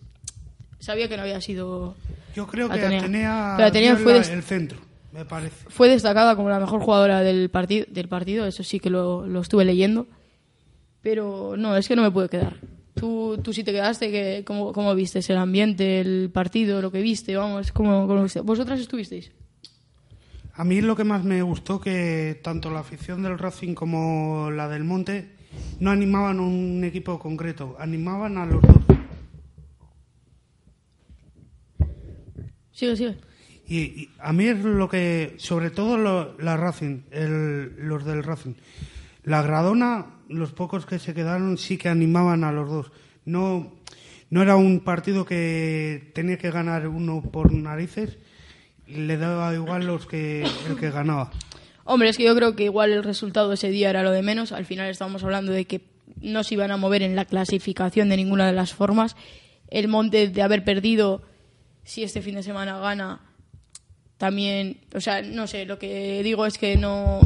sabía 0.78 1.08
que 1.08 1.16
no 1.16 1.22
había 1.22 1.40
sido. 1.40 1.96
Yo 2.34 2.46
creo 2.46 2.68
que 2.68 2.74
Atenea. 2.74 3.54
Pero 3.56 3.68
Atenea 3.68 3.96
fue 3.96 4.16
el 4.18 4.42
centro, 4.42 4.78
me 5.12 5.24
parece. 5.24 5.56
Fue 5.70 5.88
destacada 5.88 6.36
como 6.36 6.50
la 6.50 6.60
mejor 6.60 6.80
jugadora 6.82 7.22
del, 7.22 7.48
partido 7.50 7.86
del 7.88 8.08
partido, 8.08 8.46
eso 8.46 8.62
sí 8.62 8.78
que 8.78 8.90
lo, 8.90 9.26
lo 9.26 9.40
estuve 9.40 9.64
leyendo. 9.64 10.06
Pero 11.02 11.56
no, 11.56 11.76
es 11.76 11.88
que 11.88 11.96
no 11.96 12.02
me 12.02 12.10
puede 12.10 12.28
quedar. 12.28 12.56
Tú, 12.96 13.38
tú 13.42 13.52
sí 13.52 13.62
te 13.62 13.72
quedaste, 13.72 14.10
que, 14.10 14.42
¿cómo, 14.46 14.72
¿cómo 14.72 14.94
viste 14.94 15.20
el 15.28 15.36
ambiente, 15.36 16.00
el 16.00 16.30
partido, 16.32 16.80
lo 16.80 16.90
que 16.90 17.02
viste? 17.02 17.36
Vamos, 17.36 17.70
¿cómo, 17.70 18.06
cómo 18.06 18.22
viste? 18.22 18.40
¿Vosotras 18.40 18.80
estuvisteis? 18.80 19.32
A 20.54 20.64
mí 20.64 20.80
lo 20.80 20.96
que 20.96 21.04
más 21.04 21.22
me 21.22 21.42
gustó 21.42 21.78
que 21.78 22.40
tanto 22.42 22.70
la 22.70 22.80
afición 22.80 23.22
del 23.22 23.38
Racing 23.38 23.74
como 23.74 24.50
la 24.50 24.68
del 24.70 24.84
Monte 24.84 25.28
no 25.78 25.90
animaban 25.90 26.38
a 26.38 26.42
un 26.42 26.82
equipo 26.84 27.18
concreto, 27.18 27.76
animaban 27.78 28.38
a 28.38 28.46
los 28.46 28.62
dos. 28.62 28.76
Sigue, 32.72 32.96
sigue. 32.96 33.16
Y, 33.68 33.78
y 33.78 34.10
a 34.20 34.32
mí 34.32 34.46
es 34.46 34.58
lo 34.64 34.88
que, 34.88 35.34
sobre 35.38 35.70
todo 35.70 35.98
lo- 35.98 36.38
la 36.38 36.56
Racing, 36.56 37.02
el- 37.10 37.74
los 37.76 38.06
del 38.06 38.22
Racing. 38.22 38.54
La 39.24 39.42
Gradona, 39.42 40.06
los 40.28 40.52
pocos 40.52 40.86
que 40.86 40.98
se 40.98 41.14
quedaron 41.14 41.58
sí 41.58 41.78
que 41.78 41.88
animaban 41.88 42.44
a 42.44 42.52
los 42.52 42.68
dos. 42.68 42.92
No, 43.24 43.72
no 44.30 44.42
era 44.42 44.56
un 44.56 44.80
partido 44.80 45.24
que 45.24 46.10
tenía 46.14 46.38
que 46.38 46.50
ganar 46.50 46.88
uno 46.88 47.22
por 47.22 47.52
narices, 47.52 48.18
le 48.86 49.16
daba 49.16 49.54
igual 49.54 49.86
los 49.86 50.06
que, 50.06 50.42
el 50.68 50.76
que 50.78 50.90
ganaba. 50.90 51.30
Hombre, 51.84 52.08
es 52.08 52.16
que 52.16 52.24
yo 52.24 52.34
creo 52.34 52.56
que 52.56 52.64
igual 52.64 52.92
el 52.92 53.04
resultado 53.04 53.52
ese 53.52 53.70
día 53.70 53.90
era 53.90 54.02
lo 54.02 54.10
de 54.10 54.22
menos. 54.22 54.52
Al 54.52 54.64
final 54.64 54.90
estábamos 54.90 55.22
hablando 55.22 55.52
de 55.52 55.66
que 55.66 55.82
no 56.20 56.42
se 56.42 56.54
iban 56.54 56.70
a 56.72 56.76
mover 56.76 57.02
en 57.02 57.14
la 57.14 57.24
clasificación 57.24 58.08
de 58.08 58.16
ninguna 58.16 58.46
de 58.46 58.52
las 58.52 58.74
formas. 58.74 59.16
El 59.68 59.88
Monte 59.88 60.28
de 60.28 60.42
haber 60.42 60.64
perdido, 60.64 61.22
si 61.84 62.02
este 62.02 62.22
fin 62.22 62.34
de 62.34 62.42
semana 62.42 62.78
gana, 62.78 63.20
también, 64.16 64.78
o 64.94 65.00
sea, 65.00 65.22
no 65.22 65.46
sé, 65.46 65.64
lo 65.66 65.78
que 65.78 66.22
digo 66.22 66.46
es 66.46 66.58
que 66.58 66.76
no... 66.76 67.20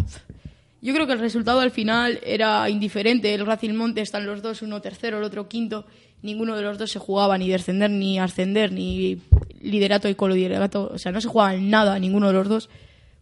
Yo 0.82 0.94
creo 0.94 1.06
que 1.06 1.12
el 1.12 1.18
resultado 1.18 1.60
al 1.60 1.70
final 1.70 2.20
era 2.24 2.68
indiferente. 2.70 3.34
El 3.34 3.44
Racing 3.44 3.74
Monte 3.74 4.00
están 4.00 4.26
los 4.26 4.40
dos, 4.40 4.62
uno 4.62 4.80
tercero, 4.80 5.18
el 5.18 5.24
otro 5.24 5.48
quinto. 5.48 5.86
Ninguno 6.22 6.56
de 6.56 6.62
los 6.62 6.78
dos 6.78 6.90
se 6.90 6.98
jugaba 6.98 7.36
ni 7.36 7.48
descender, 7.48 7.90
ni 7.90 8.18
ascender, 8.18 8.72
ni 8.72 9.20
liderato 9.60 10.08
y 10.08 10.14
coliderato. 10.14 10.90
O 10.92 10.98
sea, 10.98 11.12
no 11.12 11.20
se 11.20 11.28
jugaba 11.28 11.54
nada 11.56 11.98
ninguno 11.98 12.28
de 12.28 12.32
los 12.32 12.48
dos. 12.48 12.70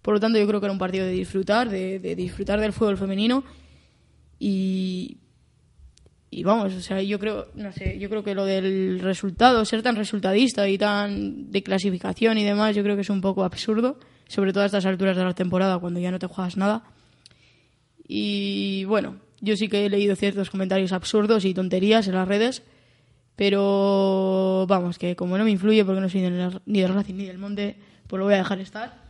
Por 0.03 0.15
lo 0.15 0.21
tanto, 0.21 0.39
yo 0.39 0.47
creo 0.47 0.61
que 0.61 0.67
era 0.67 0.73
un 0.73 0.79
partido 0.79 1.05
de 1.05 1.13
disfrutar, 1.13 1.69
de, 1.69 1.99
de 1.99 2.15
disfrutar 2.15 2.61
del 2.61 2.73
fútbol 2.73 2.97
femenino. 2.97 3.43
Y, 4.39 5.19
y 6.31 6.45
vamos, 6.45 6.75
o 6.75 6.81
sea, 6.81 7.03
yo 7.03 7.19
creo, 7.19 7.49
no 7.55 7.73
sé, 7.73 7.99
yo 7.99 8.09
creo 8.09 8.23
que 8.23 8.35
lo 8.35 8.45
del 8.45 9.01
resultado, 9.01 9.65
ser 9.65 9.83
tan 9.83 9.97
resultadista 9.97 10.69
y 10.69 10.79
tan 10.79 11.51
de 11.51 11.63
clasificación 11.63 12.39
y 12.39 12.45
demás, 12.45 12.77
yo 12.77 12.83
creo 12.83 12.97
que 12.97 13.03
es 13.03 13.11
un 13.11 13.21
poco 13.21 13.45
absurdo, 13.45 13.99
sobre 14.29 14.53
todo 14.53 14.63
a 14.63 14.67
estas 14.67 14.87
alturas 14.87 15.17
de 15.17 15.25
la 15.25 15.35
temporada 15.35 15.79
cuando 15.79 16.01
ya 16.01 16.11
no 16.11 16.19
te 16.19 16.27
juegas 16.27 16.57
nada. 16.57 16.85
Y 18.09 18.85
bueno, 18.87 19.17
yo 19.41 19.55
sí 19.57 19.69
que 19.69 19.85
he 19.87 19.91
leído 19.91 20.17
ciertos 20.17 20.49
comentarios 20.51 20.93
absurdos 20.93 21.45
y 21.45 21.53
tonterías 21.55 22.09
en 22.09 22.15
las 22.15 22.27
redes, 22.27 22.63
pero 23.37 24.67
vamos, 24.69 24.99
que 24.99 25.15
como 25.15 25.39
no 25.39 25.45
me 25.45 25.51
influye 25.51 25.85
porque 25.85 26.01
no 26.01 26.09
soy 26.09 26.23
ni 26.67 26.81
del- 26.81 26.95
Racing 26.95 27.15
ni 27.15 27.27
del 27.27 27.39
Monte, 27.39 27.77
pues 28.07 28.19
lo 28.19 28.25
voy 28.25 28.35
a 28.35 28.39
dejar 28.39 28.61
estar. 28.61 29.07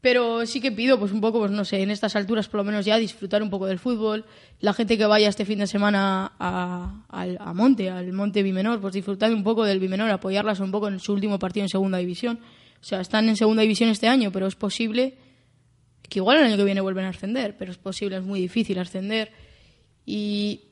Pero 0.00 0.46
sí 0.46 0.60
que 0.60 0.70
pido, 0.72 0.98
pues 0.98 1.12
un 1.12 1.20
poco, 1.20 1.38
pues 1.40 1.50
no 1.50 1.64
sé, 1.64 1.82
en 1.82 1.90
estas 1.90 2.14
alturas 2.16 2.48
por 2.48 2.58
lo 2.58 2.64
menos 2.64 2.84
ya 2.84 2.96
disfrutar 2.96 3.42
un 3.42 3.50
poco 3.50 3.66
del 3.66 3.78
fútbol. 3.78 4.24
La 4.60 4.72
gente 4.72 4.96
que 4.96 5.04
vaya 5.06 5.28
este 5.28 5.44
fin 5.44 5.58
de 5.58 5.66
semana 5.66 6.32
a, 6.38 7.02
a 7.10 7.54
Monte, 7.54 7.90
al 7.90 8.12
Monte 8.12 8.42
Bimenor, 8.42 8.80
pues 8.80 8.94
disfrutar 8.94 9.32
un 9.34 9.42
poco 9.42 9.64
del 9.64 9.80
Bimenor, 9.80 10.08
apoyarlas 10.10 10.60
un 10.60 10.70
poco 10.70 10.88
en 10.88 11.00
su 11.00 11.12
último 11.12 11.38
partido 11.38 11.64
en 11.64 11.68
Segunda 11.68 11.98
División. 11.98 12.38
O 12.80 12.84
sea, 12.84 13.00
están 13.00 13.28
en 13.28 13.36
Segunda 13.36 13.62
División 13.62 13.90
este 13.90 14.06
año, 14.06 14.30
pero 14.30 14.46
es 14.46 14.54
posible 14.54 15.14
que 16.08 16.18
igual 16.18 16.38
el 16.38 16.44
año 16.44 16.56
que 16.56 16.64
viene 16.64 16.80
vuelven 16.80 17.04
a 17.04 17.10
ascender, 17.10 17.56
pero 17.56 17.70
es 17.70 17.78
posible, 17.78 18.16
es 18.16 18.22
muy 18.22 18.40
difícil 18.40 18.78
ascender. 18.78 19.30
Y 20.04 20.62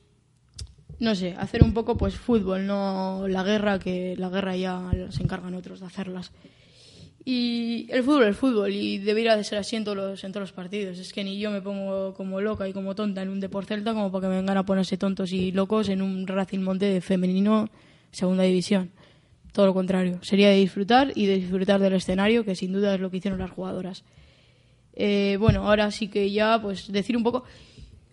no 0.99 1.15
sé, 1.15 1.35
hacer 1.37 1.63
un 1.63 1.73
poco 1.73 1.97
pues 1.97 2.15
fútbol, 2.15 2.65
no 2.65 3.27
la 3.27 3.43
guerra, 3.43 3.79
que 3.79 4.15
la 4.17 4.29
guerra 4.29 4.55
ya 4.55 4.89
se 5.09 5.23
encargan 5.23 5.55
otros 5.55 5.79
de 5.79 5.85
hacerlas. 5.85 6.31
Y 7.27 7.87
el 7.89 8.03
fútbol 8.03 8.25
es 8.25 8.37
fútbol 8.37 8.71
y 8.71 8.99
debería 8.99 9.35
de 9.35 9.43
ser 9.43 9.57
así 9.57 9.75
en 9.75 9.83
todos, 9.83 9.97
los, 9.97 10.23
en 10.23 10.31
todos 10.31 10.43
los 10.43 10.51
partidos. 10.51 10.99
Es 10.99 11.11
que 11.11 11.23
ni 11.23 11.39
yo 11.39 11.49
me 11.49 11.59
pongo 11.59 12.13
como 12.13 12.39
loca 12.39 12.69
y 12.69 12.73
como 12.73 12.93
tonta 12.93 13.23
en 13.23 13.29
un 13.29 13.39
Deport 13.39 13.67
Celta 13.67 13.93
como 13.93 14.11
para 14.11 14.21
que 14.21 14.27
me 14.27 14.35
vengan 14.35 14.57
a 14.57 14.65
ponerse 14.65 14.95
tontos 14.95 15.31
y 15.31 15.51
locos 15.51 15.89
en 15.89 16.03
un 16.03 16.27
Racing 16.27 16.59
Monte 16.59 16.85
de 16.85 17.01
femenino 17.01 17.69
segunda 18.11 18.43
división. 18.43 18.91
Todo 19.53 19.65
lo 19.65 19.73
contrario. 19.73 20.19
Sería 20.21 20.49
de 20.49 20.57
disfrutar 20.57 21.13
y 21.15 21.25
de 21.25 21.37
disfrutar 21.37 21.79
del 21.79 21.93
escenario, 21.93 22.45
que 22.45 22.55
sin 22.55 22.71
duda 22.71 22.93
es 22.93 23.01
lo 23.01 23.09
que 23.09 23.17
hicieron 23.17 23.39
las 23.39 23.49
jugadoras. 23.49 24.03
Eh, 24.95 25.37
bueno, 25.39 25.67
ahora 25.67 25.91
sí 25.91 26.07
que 26.07 26.31
ya, 26.31 26.61
pues 26.61 26.91
decir 26.91 27.17
un 27.17 27.23
poco, 27.23 27.43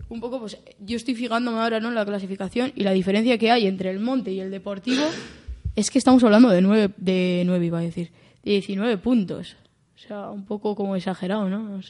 un 0.08 0.20
poco, 0.20 0.40
pues 0.40 0.58
yo 0.80 0.96
estoy 0.96 1.14
fijándome 1.14 1.58
ahora 1.58 1.80
¿no? 1.80 1.88
en 1.88 1.94
la 1.94 2.04
clasificación 2.04 2.72
y 2.74 2.82
la 2.82 2.92
diferencia 2.92 3.38
que 3.38 3.50
hay 3.50 3.66
entre 3.66 3.90
el 3.90 4.00
Monte 4.00 4.32
y 4.32 4.40
el 4.40 4.50
Deportivo 4.50 5.04
es 5.74 5.90
que 5.90 5.98
estamos 5.98 6.22
hablando 6.24 6.50
de 6.50 6.60
nueve, 6.60 6.92
de 6.96 7.42
nueve 7.46 7.66
iba 7.66 7.78
a 7.78 7.82
decir, 7.82 8.10
de 8.42 8.52
19 8.52 8.98
puntos. 8.98 9.56
O 9.94 9.98
sea, 9.98 10.30
un 10.30 10.44
poco 10.44 10.74
como 10.74 10.96
exagerado, 10.96 11.48
¿no? 11.48 11.80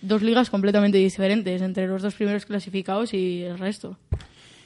Dos 0.00 0.22
ligas 0.22 0.50
completamente 0.50 0.98
diferentes 0.98 1.62
entre 1.62 1.86
los 1.86 2.02
dos 2.02 2.14
primeros 2.14 2.44
clasificados 2.46 3.14
y 3.14 3.42
el 3.42 3.58
resto. 3.58 3.96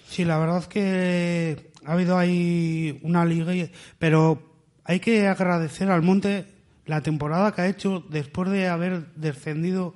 Sí, 0.08 0.24
la 0.24 0.38
verdad 0.38 0.64
que 0.64 1.70
ha 1.84 1.92
habido 1.92 2.18
ahí 2.18 2.98
una 3.02 3.24
liga, 3.24 3.52
pero 3.98 4.42
hay 4.84 5.00
que 5.00 5.26
agradecer 5.26 5.90
al 5.90 6.02
Monte 6.02 6.46
la 6.86 7.00
temporada 7.02 7.52
que 7.54 7.62
ha 7.62 7.68
hecho 7.68 8.04
después 8.10 8.50
de 8.50 8.68
haber 8.68 9.12
descendido 9.14 9.94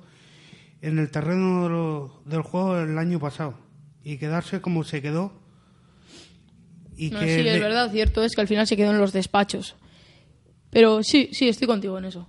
en 0.81 0.99
el 0.99 1.09
terreno 1.11 1.63
de 1.63 1.69
lo- 1.69 2.21
del 2.25 2.41
juego 2.41 2.77
el 2.77 2.97
año 2.97 3.19
pasado 3.19 3.57
y 4.03 4.17
quedarse 4.17 4.61
como 4.61 4.83
se 4.83 5.01
quedó. 5.01 5.33
Y 6.95 7.09
No, 7.11 7.19
que 7.19 7.25
sí, 7.41 7.47
es 7.47 7.53
de- 7.53 7.59
verdad, 7.59 7.91
cierto 7.91 8.23
es 8.23 8.33
que 8.35 8.41
al 8.41 8.47
final 8.47 8.65
se 8.67 8.75
quedó 8.77 8.91
en 8.91 8.99
los 8.99 9.13
despachos. 9.13 9.75
Pero 10.69 11.03
sí, 11.03 11.29
sí, 11.31 11.47
estoy 11.47 11.67
contigo 11.67 11.97
en 11.97 12.05
eso. 12.05 12.27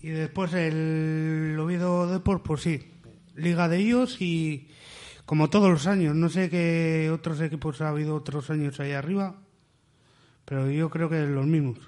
Y 0.00 0.08
después 0.08 0.52
el 0.54 1.56
Oviedo 1.60 2.06
Deport, 2.08 2.42
pues 2.42 2.62
sí, 2.62 2.80
liga 3.36 3.68
de 3.68 3.78
ellos 3.78 4.20
y 4.20 4.68
como 5.26 5.48
todos 5.48 5.70
los 5.70 5.86
años, 5.86 6.14
no 6.16 6.28
sé 6.28 6.50
qué 6.50 7.10
otros 7.12 7.40
equipos 7.40 7.80
ha 7.80 7.88
habido 7.90 8.16
otros 8.16 8.50
años 8.50 8.80
ahí 8.80 8.92
arriba, 8.92 9.36
pero 10.44 10.68
yo 10.70 10.90
creo 10.90 11.08
que 11.08 11.20
los 11.22 11.46
mismos. 11.46 11.78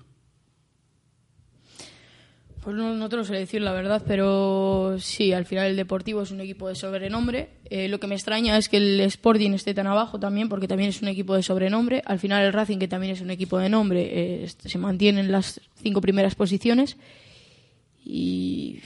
Pues 2.65 2.75
no, 2.75 2.95
no 2.95 3.11
te 3.11 3.17
lo 3.17 3.25
sé 3.25 3.35
decir 3.35 3.61
la 3.61 3.73
verdad, 3.73 4.03
pero 4.07 4.97
sí, 4.99 5.35
al 5.35 5.45
final 5.45 5.67
el 5.67 5.77
Deportivo 5.77 6.23
es 6.23 6.31
un 6.31 6.41
equipo 6.41 6.67
de 6.67 6.75
sobrenombre. 6.75 7.51
Eh, 7.69 7.89
lo 7.89 8.01
que 8.01 8.07
me 8.07 8.15
extraña 8.15 8.57
es 8.57 8.71
que 8.71 8.79
el 8.79 9.01
Sporting 9.01 9.51
esté 9.51 9.75
tan 9.75 9.87
abajo 9.87 10.19
también, 10.19 10.49
porque 10.49 10.67
también 10.67 10.89
es 10.89 11.03
un 11.03 11.09
equipo 11.09 11.35
de 11.35 11.43
sobrenombre. 11.43 12.01
Al 12.07 12.19
final 12.19 12.43
el 12.43 12.55
Racing, 12.55 12.79
que 12.79 12.89
también 12.89 13.13
es 13.13 13.21
un 13.21 13.31
equipo 13.31 13.59
de 13.59 13.69
nombre, 13.69 14.09
eh, 14.11 14.49
se 14.49 14.79
mantiene 14.79 15.21
en 15.21 15.31
las 15.31 15.61
cinco 15.83 16.01
primeras 16.01 16.37
posiciones. 16.37 16.97
Y 18.03 18.81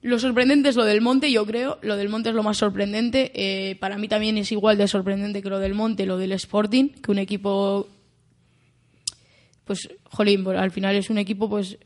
lo 0.00 0.18
sorprendente 0.18 0.70
es 0.70 0.76
lo 0.76 0.86
del 0.86 1.02
Monte, 1.02 1.30
yo 1.30 1.44
creo. 1.44 1.78
Lo 1.82 1.98
del 1.98 2.08
Monte 2.08 2.30
es 2.30 2.34
lo 2.34 2.42
más 2.42 2.56
sorprendente. 2.56 3.30
Eh, 3.34 3.76
para 3.76 3.98
mí 3.98 4.08
también 4.08 4.38
es 4.38 4.50
igual 4.52 4.78
de 4.78 4.88
sorprendente 4.88 5.42
que 5.42 5.50
lo 5.50 5.58
del 5.58 5.74
Monte, 5.74 6.06
lo 6.06 6.16
del 6.16 6.32
Sporting, 6.32 6.88
que 6.88 7.10
un 7.10 7.18
equipo 7.18 7.88
pues, 9.66 9.90
jolín, 10.04 10.44
pues, 10.44 10.56
al 10.58 10.70
final 10.70 10.96
es 10.96 11.10
un 11.10 11.18
equipo 11.18 11.50
pues 11.50 11.76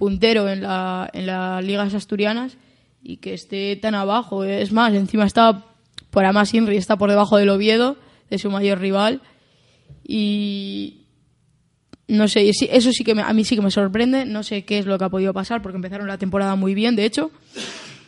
puntero 0.00 0.48
en, 0.48 0.62
la, 0.62 1.08
en 1.12 1.26
las 1.26 1.62
ligas 1.62 1.92
asturianas 1.94 2.56
y 3.02 3.18
que 3.18 3.34
esté 3.34 3.76
tan 3.76 3.94
abajo. 3.94 4.42
Es 4.44 4.72
más, 4.72 4.92
encima 4.94 5.26
está, 5.26 5.66
por 6.10 6.24
además 6.24 6.52
Inri 6.54 6.78
está 6.78 6.96
por 6.96 7.10
debajo 7.10 7.36
del 7.36 7.50
Oviedo, 7.50 7.96
de 8.30 8.38
su 8.38 8.50
mayor 8.50 8.80
rival. 8.80 9.20
Y 10.02 11.02
no 12.08 12.26
sé, 12.28 12.48
eso 12.48 12.92
sí 12.92 13.04
que 13.04 13.14
me- 13.14 13.22
a 13.22 13.32
mí 13.32 13.44
sí 13.44 13.54
que 13.56 13.62
me 13.62 13.70
sorprende. 13.70 14.24
No 14.24 14.42
sé 14.42 14.64
qué 14.64 14.78
es 14.78 14.86
lo 14.86 14.98
que 14.98 15.04
ha 15.04 15.08
podido 15.10 15.32
pasar 15.34 15.62
porque 15.62 15.76
empezaron 15.76 16.08
la 16.08 16.18
temporada 16.18 16.56
muy 16.56 16.74
bien, 16.74 16.96
de 16.96 17.04
hecho. 17.04 17.30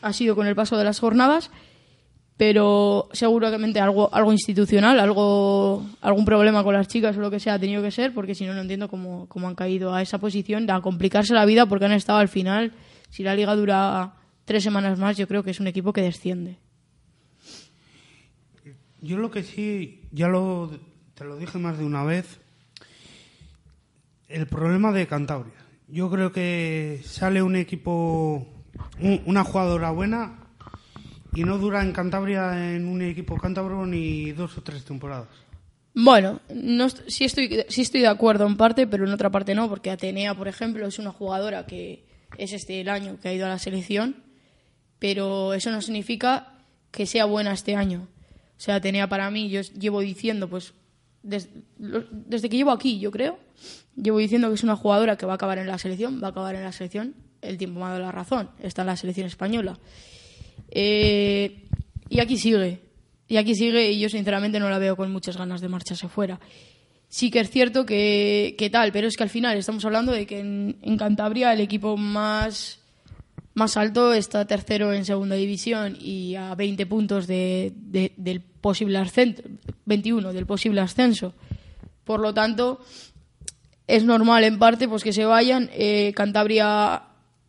Ha 0.01 0.13
sido 0.13 0.35
con 0.35 0.47
el 0.47 0.57
paso 0.57 0.77
de 0.77 0.85
las 0.85 0.99
jornadas 0.99 1.51
pero 2.37 3.09
seguramente 3.13 3.79
algo 3.79 4.13
algo 4.13 4.33
institucional, 4.33 4.99
algo 4.99 5.87
algún 6.01 6.25
problema 6.25 6.65
con 6.65 6.75
las 6.75 6.89
chicas 6.89 7.17
o 7.17 7.21
lo 7.21 7.31
que 7.31 7.39
sea 7.41 7.55
ha 7.55 7.59
tenido 7.59 7.83
que 7.83 7.91
ser, 7.91 8.13
porque 8.15 8.35
si 8.35 8.45
no, 8.47 8.55
no 8.55 8.63
entiendo 8.63 8.89
cómo, 8.89 9.27
cómo 9.29 9.49
han 9.49 9.55
caído 9.55 9.95
a 9.95 10.03
esa 10.03 10.19
posición, 10.19 10.69
a 10.71 10.81
complicarse 10.81 11.35
la 11.35 11.45
vida 11.45 11.67
porque 11.67 11.85
han 11.85 11.93
estado 11.93 12.19
al 12.19 12.29
final. 12.29 12.73
Si 13.11 13.23
la 13.23 13.35
liga 13.37 13.55
dura 13.55 14.15
tres 14.45 14.65
semanas 14.65 14.99
más, 14.99 15.17
yo 15.17 15.29
creo 15.29 15.43
que 15.45 15.51
es 15.51 15.61
un 15.61 15.67
equipo 15.67 15.93
que 15.93 16.01
desciende. 16.03 16.57
Yo 19.01 19.19
lo 19.19 19.31
que 19.31 19.43
sí, 19.43 20.03
ya 20.13 20.29
lo, 20.29 20.71
te 21.15 21.25
lo 21.25 21.37
dije 21.37 21.59
más 21.59 21.77
de 21.79 21.85
una 21.85 22.05
vez, 22.05 22.39
el 24.29 24.47
problema 24.47 24.93
de 24.93 25.07
Cantabria. 25.07 25.55
Yo 25.89 26.09
creo 26.11 26.33
que 26.33 27.01
sale 27.05 27.43
un 27.43 27.57
equipo, 27.57 28.47
un- 29.01 29.21
una 29.27 29.45
jugadora 29.45 29.91
buena 29.91 30.39
y 31.35 31.45
no 31.45 31.59
dura 31.59 31.83
en 31.83 31.93
Cantabria 31.93 32.75
en 32.75 32.87
un 32.87 33.03
equipo 33.03 33.37
cántabro 33.39 33.87
ni 33.87 34.33
dos 34.33 34.57
o 34.59 34.63
tres 34.63 34.85
temporadas. 34.85 35.29
Bueno, 35.95 36.41
no 36.55 36.89
sí, 36.89 37.25
estoy, 37.25 37.65
sí 37.69 37.83
estoy 37.83 38.01
de 38.01 38.07
acuerdo 38.07 38.47
en 38.47 38.57
parte, 38.57 38.87
pero 38.87 39.07
en 39.07 39.13
otra 39.13 39.31
parte 39.31 39.55
no, 39.55 39.69
porque 39.69 39.91
Atenea, 39.91 40.35
por 40.35 40.49
ejemplo, 40.49 40.87
es 40.87 40.99
una 40.99 41.13
jugadora 41.13 41.67
que 41.67 42.07
es 42.39 42.53
este 42.53 42.81
el 42.81 42.89
año 42.89 43.19
que 43.21 43.29
ha 43.29 43.35
ido 43.35 43.47
a 43.47 43.51
la 43.51 43.59
selección, 43.59 44.17
pero 44.99 45.53
eso 45.53 45.71
no 45.71 45.83
significa 45.83 46.55
que 46.91 47.07
sea 47.07 47.27
buena 47.27 47.53
este 47.53 47.77
año. 47.77 48.09
O 48.57 48.61
sea, 48.61 48.77
Atenea 48.77 49.09
para 49.09 49.31
mí, 49.31 49.51
yo 49.51 49.61
llevo 49.61 50.01
diciendo, 50.01 50.49
pues, 50.49 50.73
desde 51.23 52.49
que 52.49 52.57
llevo 52.57 52.71
aquí, 52.71 52.99
yo 52.99 53.11
creo, 53.11 53.39
llevo 53.97 54.19
diciendo 54.19 54.49
que 54.49 54.55
es 54.55 54.63
una 54.63 54.77
jugadora 54.77 55.17
que 55.17 55.27
va 55.27 55.33
a 55.33 55.35
acabar 55.37 55.59
en 55.59 55.67
la 55.67 55.79
selección, 55.79 56.23
va 56.23 56.29
a 56.29 56.31
acabar 56.31 56.55
en 56.55 56.63
la 56.63 56.73
selección, 56.73 57.15
el 57.43 57.59
tiempo 57.59 57.81
me 57.81 57.87
ha 57.87 57.99
la 57.99 58.13
razón, 58.13 58.51
está 58.61 58.83
en 58.83 58.87
la 58.87 58.97
selección 58.97 59.27
española. 59.27 59.79
Eh, 60.75 61.65
y 62.09 62.21
aquí 62.21 62.37
sigue. 62.39 62.81
Y 63.29 63.37
aquí 63.37 63.55
sigue 63.55 63.93
y 63.93 64.01
yo 64.01 64.09
sinceramente 64.09 64.59
no 64.59 64.69
la 64.71 64.79
veo 64.79 64.97
con 64.97 65.13
muchas 65.13 65.37
ganas 65.37 65.61
de 65.61 65.69
marcharse 65.69 66.09
fuera. 66.09 66.41
Sí 67.09 67.31
que 67.31 67.41
es 67.41 67.51
cierto 67.51 67.85
que, 67.87 68.55
que 68.59 68.71
tal, 68.71 68.91
pero 68.91 69.07
es 69.07 69.17
que 69.17 69.23
al 69.23 69.29
final 69.29 69.57
estamos 69.59 69.85
hablando 69.85 70.13
de 70.13 70.27
que 70.27 70.41
en, 70.41 70.97
Cantabria 70.99 71.53
el 71.53 71.61
equipo 71.61 71.97
más, 71.99 72.81
más 73.55 73.77
alto 73.77 74.15
está 74.15 74.47
tercero 74.47 74.93
en 74.95 75.05
segunda 75.05 75.37
división 75.37 75.97
y 76.01 76.35
a 76.37 76.55
20 76.55 76.87
puntos 76.87 77.27
de- 77.27 77.73
del 78.17 78.41
posible 78.41 78.97
ascenso, 78.99 79.43
21 79.85 80.33
del 80.33 80.47
posible 80.47 80.81
ascenso. 80.81 81.35
Por 82.05 82.21
lo 82.21 82.33
tanto, 82.33 82.81
es 83.87 84.05
normal 84.05 84.45
en 84.45 84.59
parte 84.59 84.89
pues 84.89 85.05
que 85.05 85.13
se 85.13 85.25
vayan. 85.27 85.69
Eh, 85.75 86.13
Cantabria 86.17 87.03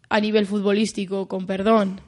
a 0.10 0.20
nivel 0.20 0.46
futbolístico, 0.46 1.28
con 1.30 1.46
perdón, 1.46 2.02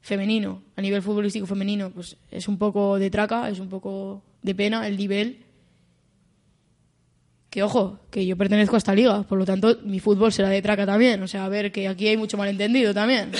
femenino, 0.00 0.62
a 0.76 0.82
nivel 0.82 1.02
futbolístico 1.02 1.46
femenino, 1.46 1.90
pues 1.90 2.16
es 2.30 2.48
un 2.48 2.58
poco 2.58 2.98
de 2.98 3.10
traca, 3.10 3.48
es 3.48 3.60
un 3.60 3.68
poco 3.68 4.22
de 4.42 4.54
pena 4.54 4.86
el 4.86 4.96
nivel. 4.96 5.44
Que 7.50 7.62
ojo, 7.64 7.98
que 8.10 8.24
yo 8.24 8.36
pertenezco 8.36 8.76
a 8.76 8.78
esta 8.78 8.94
liga, 8.94 9.24
por 9.24 9.36
lo 9.36 9.44
tanto 9.44 9.78
mi 9.84 9.98
fútbol 9.98 10.32
será 10.32 10.48
de 10.48 10.62
traca 10.62 10.86
también. 10.86 11.22
O 11.22 11.28
sea, 11.28 11.44
a 11.44 11.48
ver 11.48 11.72
que 11.72 11.88
aquí 11.88 12.06
hay 12.06 12.16
mucho 12.16 12.36
malentendido 12.36 12.94
también. 12.94 13.30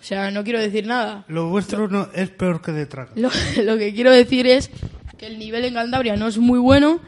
O 0.00 0.04
sea, 0.04 0.30
no 0.30 0.44
quiero 0.44 0.60
decir 0.60 0.86
nada. 0.86 1.24
Lo 1.28 1.48
vuestro 1.48 1.88
no, 1.88 2.08
es 2.14 2.28
peor 2.30 2.60
que 2.60 2.72
de 2.72 2.86
traca. 2.86 3.12
Lo, 3.16 3.30
lo 3.64 3.78
que 3.78 3.94
quiero 3.94 4.10
decir 4.10 4.46
es 4.46 4.70
que 5.16 5.26
el 5.26 5.38
nivel 5.38 5.64
en 5.64 5.74
Cantabria 5.74 6.16
no 6.16 6.26
es 6.26 6.36
muy 6.38 6.58
bueno, 6.58 7.00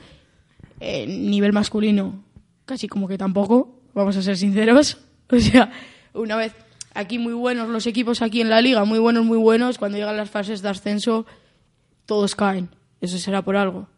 el 0.81 1.31
nivel 1.31 1.53
masculino 1.53 2.25
casi 2.65 2.89
como 2.89 3.09
que 3.09 3.19
tampoco, 3.19 3.83
vamos 3.95 4.17
a 4.17 4.23
ser 4.23 4.37
sinceros. 4.37 4.99
O 5.31 5.41
sea, 5.41 5.73
una 6.13 6.37
vez 6.37 6.53
aquí 6.95 7.19
muy 7.19 7.35
buenos 7.35 7.69
los 7.69 7.87
equipos 7.87 8.23
aquí 8.23 8.41
en 8.41 8.49
la 8.49 8.61
liga, 8.61 8.85
muy 8.85 8.99
buenos, 8.99 9.25
muy 9.25 9.37
buenos, 9.37 9.79
cuando 9.79 9.99
llegan 9.99 10.17
las 10.17 10.31
fases 10.31 10.63
de 10.63 10.69
ascenso 10.69 11.27
todos 12.07 12.35
caen. 12.35 12.71
Eso 13.01 13.19
será 13.19 13.43
por 13.43 13.57
algo. 13.57 13.89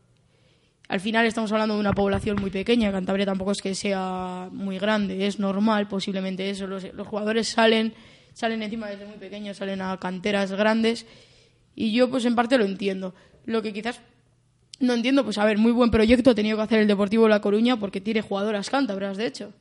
Al 0.88 1.00
final 1.00 1.26
estamos 1.26 1.52
hablando 1.52 1.74
de 1.74 1.80
una 1.80 1.92
población 1.92 2.38
muy 2.40 2.50
pequeña, 2.50 2.92
Cantabria 2.92 3.26
tampoco 3.26 3.52
es 3.52 3.60
que 3.60 3.74
sea 3.74 4.48
muy 4.52 4.78
grande, 4.78 5.26
es 5.26 5.38
normal 5.38 5.88
posiblemente 5.88 6.48
eso. 6.48 6.66
Los, 6.66 6.86
jugadores 7.06 7.48
salen, 7.48 7.94
salen 8.32 8.62
encima 8.62 8.88
desde 8.88 9.04
muy 9.04 9.18
pequeños, 9.18 9.56
salen 9.56 9.82
a 9.82 9.96
canteras 9.98 10.52
grandes 10.52 11.06
y 11.74 11.92
yo 11.92 12.08
pues 12.08 12.24
en 12.24 12.34
parte 12.34 12.56
lo 12.56 12.64
entiendo. 12.64 13.14
Lo 13.44 13.62
que 13.62 13.72
quizás 13.72 14.00
no 14.78 14.94
entiendo, 14.94 15.24
pues 15.24 15.38
a 15.38 15.44
ver, 15.44 15.58
muy 15.58 15.72
buen 15.72 15.90
proyecto 15.90 16.30
ha 16.30 16.34
tenido 16.34 16.56
que 16.56 16.62
hacer 16.62 16.78
el 16.78 16.86
Deportivo 16.86 17.28
La 17.28 17.40
Coruña 17.40 17.78
porque 17.78 18.00
tiene 18.00 18.22
jugadoras 18.22 18.70
cántabras, 18.70 19.16
de 19.16 19.26
hecho. 19.26 19.52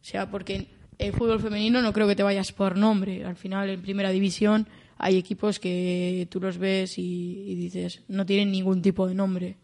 O 0.00 0.04
sea, 0.04 0.28
porque 0.30 0.77
en 0.98 1.12
fútbol 1.12 1.40
femenino 1.40 1.80
no 1.82 1.92
creo 1.92 2.08
que 2.08 2.16
te 2.16 2.22
vayas 2.22 2.52
por 2.52 2.76
nombre. 2.76 3.24
Al 3.24 3.36
final, 3.36 3.70
en 3.70 3.82
primera 3.82 4.10
división 4.10 4.66
hay 4.98 5.16
equipos 5.16 5.60
que 5.60 6.26
tú 6.30 6.40
los 6.40 6.58
ves 6.58 6.98
y, 6.98 7.44
y 7.46 7.54
dices, 7.54 8.02
no 8.08 8.26
tienen 8.26 8.50
ningún 8.50 8.82
tipo 8.82 9.06
de 9.06 9.14
nombre. 9.14 9.56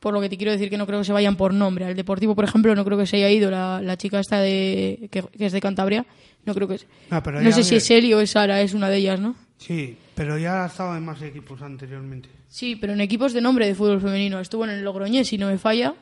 Por 0.00 0.14
lo 0.14 0.20
que 0.20 0.28
te 0.28 0.36
quiero 0.36 0.52
decir 0.52 0.70
que 0.70 0.78
no 0.78 0.86
creo 0.86 1.00
que 1.00 1.04
se 1.04 1.12
vayan 1.12 1.36
por 1.36 1.52
nombre. 1.52 1.84
Al 1.84 1.96
Deportivo, 1.96 2.34
por 2.34 2.44
ejemplo, 2.44 2.74
no 2.74 2.84
creo 2.84 2.96
que 2.96 3.06
se 3.06 3.16
haya 3.16 3.30
ido 3.30 3.50
la, 3.50 3.80
la 3.82 3.96
chica 3.96 4.20
esta 4.20 4.40
de, 4.40 5.08
que, 5.10 5.22
que 5.22 5.46
es 5.46 5.52
de 5.52 5.60
Cantabria. 5.60 6.06
No 6.44 6.54
creo 6.54 6.68
que... 6.68 6.78
Ah, 7.10 7.22
pero 7.22 7.40
no 7.40 7.50
sé 7.50 7.64
si 7.64 7.74
es 7.74 7.90
Eli 7.90 8.14
o 8.14 8.20
es 8.20 8.30
Sara, 8.30 8.60
es 8.62 8.74
una 8.74 8.88
de 8.88 8.98
ellas, 8.98 9.18
¿no? 9.18 9.34
Sí, 9.58 9.96
pero 10.14 10.38
ya 10.38 10.64
ha 10.64 10.66
estado 10.68 10.96
en 10.96 11.04
más 11.04 11.20
equipos 11.20 11.60
anteriormente. 11.62 12.28
Sí, 12.48 12.76
pero 12.76 12.92
en 12.92 13.00
equipos 13.00 13.32
de 13.32 13.40
nombre 13.40 13.66
de 13.66 13.74
fútbol 13.74 14.00
femenino. 14.00 14.38
Estuvo 14.38 14.64
en 14.64 14.70
el 14.70 14.84
Logroñés, 14.84 15.28
si 15.28 15.36
no 15.36 15.48
me 15.48 15.58
falla. 15.58 15.94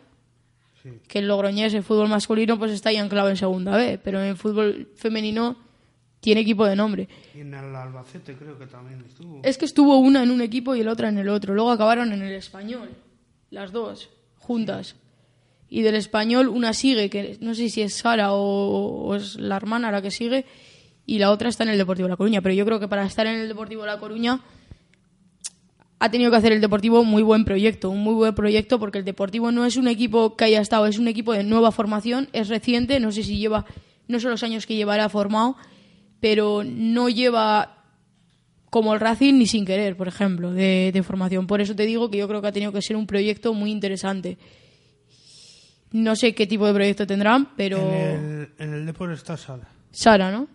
Sí. 0.87 1.01
Que 1.09 1.19
el 1.19 1.27
Logroñés, 1.29 1.75
el 1.75 1.83
fútbol 1.83 2.09
masculino, 2.09 2.59
pues 2.59 2.71
está 2.71 2.91
ahí 2.91 2.97
anclado 2.97 3.29
en 3.29 3.37
segunda 3.37 3.77
B. 3.77 3.99
Pero 4.03 4.21
en 4.21 4.29
el 4.29 4.37
fútbol 4.37 4.89
femenino 4.95 5.57
tiene 6.21 6.43
equipo 6.43 6.65
de 6.65 6.77
nombre. 6.77 7.09
Y 7.35 7.41
en 7.41 7.55
el 7.55 7.75
Albacete 7.75 8.35
creo 8.35 8.59
que 8.59 8.67
también 8.67 9.05
estuvo. 9.07 9.41
Es 9.43 9.59
que 9.59 9.65
estuvo 9.65 9.99
una 9.99 10.23
en 10.23 10.31
un 10.31 10.41
equipo 10.41 10.75
y 10.75 10.83
la 10.83 10.93
otra 10.93 11.09
en 11.09 11.19
el 11.19 11.29
otro. 11.29 11.55
Luego 11.55 11.71
acabaron 11.71 12.13
en 12.13 12.23
el 12.23 12.35
español. 12.35 12.91
Las 13.51 13.73
dos, 13.73 14.11
juntas. 14.39 14.97
Y 15.69 15.83
del 15.83 15.97
español 15.97 16.49
una 16.49 16.73
sigue, 16.73 17.11
que 17.11 17.37
no 17.41 17.55
sé 17.55 17.69
si 17.69 17.83
es 17.83 17.95
Sara 17.95 18.33
o, 18.33 19.07
o 19.07 19.15
es 19.17 19.35
la 19.37 19.57
hermana 19.57 19.91
la 19.91 20.01
que 20.01 20.13
sigue, 20.13 20.47
y 21.05 21.19
la 21.19 21.33
otra 21.33 21.49
está 21.49 21.65
en 21.65 21.71
el 21.71 21.79
Deportivo 21.79 22.09
La 22.09 22.17
Coruña. 22.17 22.41
Pero 22.41 22.55
yo 22.55 22.65
creo 22.65 22.79
que 22.79 22.87
para 22.87 23.05
estar 23.05 23.27
en 23.27 23.41
el 23.41 23.49
Deportivo 23.49 23.85
La 23.85 23.99
Coruña 23.99 24.41
ha 25.99 26.11
tenido 26.11 26.31
que 26.31 26.37
hacer 26.37 26.53
el 26.53 26.61
Deportivo 26.61 27.05
muy 27.05 27.23
buen 27.23 27.45
proyecto, 27.45 27.91
un 27.91 28.01
muy 28.01 28.15
buen 28.15 28.35
proyecto 28.35 28.79
porque 28.79 28.99
el 28.99 29.05
Deportivo 29.05 29.51
no 29.51 29.65
es 29.65 29.77
un 29.77 29.89
equipo 29.89 30.37
que 30.37 30.45
haya 30.45 30.61
estado, 30.61 30.87
es 30.87 30.99
un 30.99 31.09
equipo 31.09 31.33
de 31.33 31.43
nueva 31.43 31.73
formación, 31.73 32.29
es 32.33 32.49
reciente, 32.49 33.01
no 33.01 33.13
sé 33.13 33.23
si 33.23 33.39
lleva, 33.39 33.65
no 34.09 34.21
son 34.21 34.31
los 34.31 34.43
años 34.43 34.67
que 34.67 34.77
llevará 34.77 35.09
formado, 35.09 35.57
pero 36.21 36.63
no 36.65 37.09
lleva 37.09 37.85
como 38.69 38.93
el 38.93 39.01
Racing 39.01 39.35
ni 39.35 39.47
sin 39.47 39.65
querer, 39.65 39.97
por 39.97 40.09
ejemplo, 40.09 40.53
de, 40.53 40.91
de 40.93 41.03
formación. 41.03 41.47
Por 41.47 41.61
eso 41.63 41.75
te 41.75 41.87
digo 41.87 42.11
que 42.11 42.19
yo 42.19 42.29
creo 42.29 42.43
que 42.43 42.49
ha 42.49 42.53
tenido 42.53 42.73
que 42.73 42.83
ser 42.83 42.97
un 42.97 43.07
proyecto 43.07 43.55
muy 43.55 43.71
interesante. 43.71 44.37
No 45.93 46.15
sé 46.15 46.35
qué 46.35 46.47
tipo 46.47 46.67
de 46.67 46.75
proyecto 46.75 47.07
tendrán, 47.07 47.57
pero... 47.57 47.79
En 47.79 47.95
el, 47.95 48.51
en 48.59 48.75
el 48.75 48.87
Depor 48.87 49.13
está 49.13 49.37
Sara. 49.39 49.67
Sara, 49.93 50.31
¿no? 50.31 50.49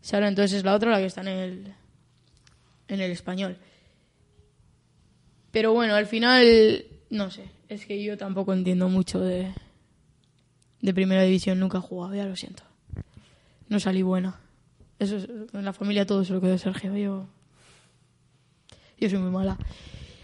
Sara, 0.00 0.28
entonces 0.28 0.58
es 0.58 0.64
la 0.64 0.74
otra 0.74 0.92
la 0.92 0.98
que 0.98 1.06
está 1.06 1.20
en 1.20 1.28
el, 1.28 1.74
en 2.86 3.00
el 3.00 3.10
español. 3.10 3.58
Pero 5.50 5.72
bueno, 5.72 5.94
al 5.94 6.06
final, 6.06 6.84
no 7.10 7.30
sé, 7.30 7.44
es 7.68 7.86
que 7.86 8.02
yo 8.02 8.16
tampoco 8.18 8.52
entiendo 8.52 8.88
mucho 8.88 9.20
de, 9.20 9.52
de 10.80 10.94
primera 10.94 11.22
división, 11.22 11.58
nunca 11.58 11.78
he 11.78 11.80
jugado, 11.80 12.14
ya 12.14 12.26
lo 12.26 12.36
siento. 12.36 12.62
No 13.68 13.80
salí 13.80 14.02
buena. 14.02 14.38
Eso 14.98 15.16
es- 15.16 15.28
en 15.52 15.64
la 15.64 15.72
familia 15.72 16.06
todo 16.06 16.24
se 16.24 16.32
lo 16.32 16.40
quedó 16.40 16.58
Sergio, 16.58 16.96
yo, 16.96 17.26
yo 18.98 19.08
soy 19.10 19.18
muy 19.18 19.30
mala. 19.30 19.56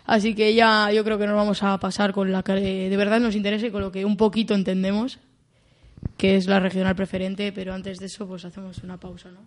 Así 0.06 0.34
que 0.34 0.54
ya 0.54 0.92
yo 0.92 1.02
creo 1.04 1.18
que 1.18 1.26
nos 1.26 1.36
vamos 1.36 1.62
a 1.62 1.78
pasar 1.78 2.12
con 2.12 2.30
la 2.30 2.42
que 2.42 2.52
de 2.52 2.96
verdad 2.96 3.20
nos 3.20 3.34
interesa 3.34 3.66
y 3.66 3.70
con 3.70 3.80
lo 3.80 3.90
que 3.90 4.04
un 4.04 4.16
poquito 4.18 4.54
entendemos, 4.54 5.18
que 6.18 6.36
es 6.36 6.46
la 6.46 6.60
regional 6.60 6.94
preferente, 6.94 7.50
pero 7.52 7.72
antes 7.72 7.98
de 7.98 8.06
eso 8.06 8.26
pues 8.26 8.44
hacemos 8.44 8.78
una 8.84 8.98
pausa, 8.98 9.30
¿no? 9.30 9.40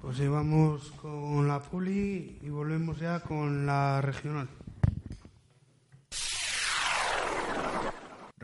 Pues 0.00 0.16
sí, 0.16 0.26
vamos 0.28 0.92
con 1.02 1.46
la 1.48 1.60
Puli 1.60 2.38
y 2.42 2.48
volvemos 2.48 2.98
ya 3.00 3.20
con 3.20 3.66
la 3.66 4.00
regional. 4.00 4.48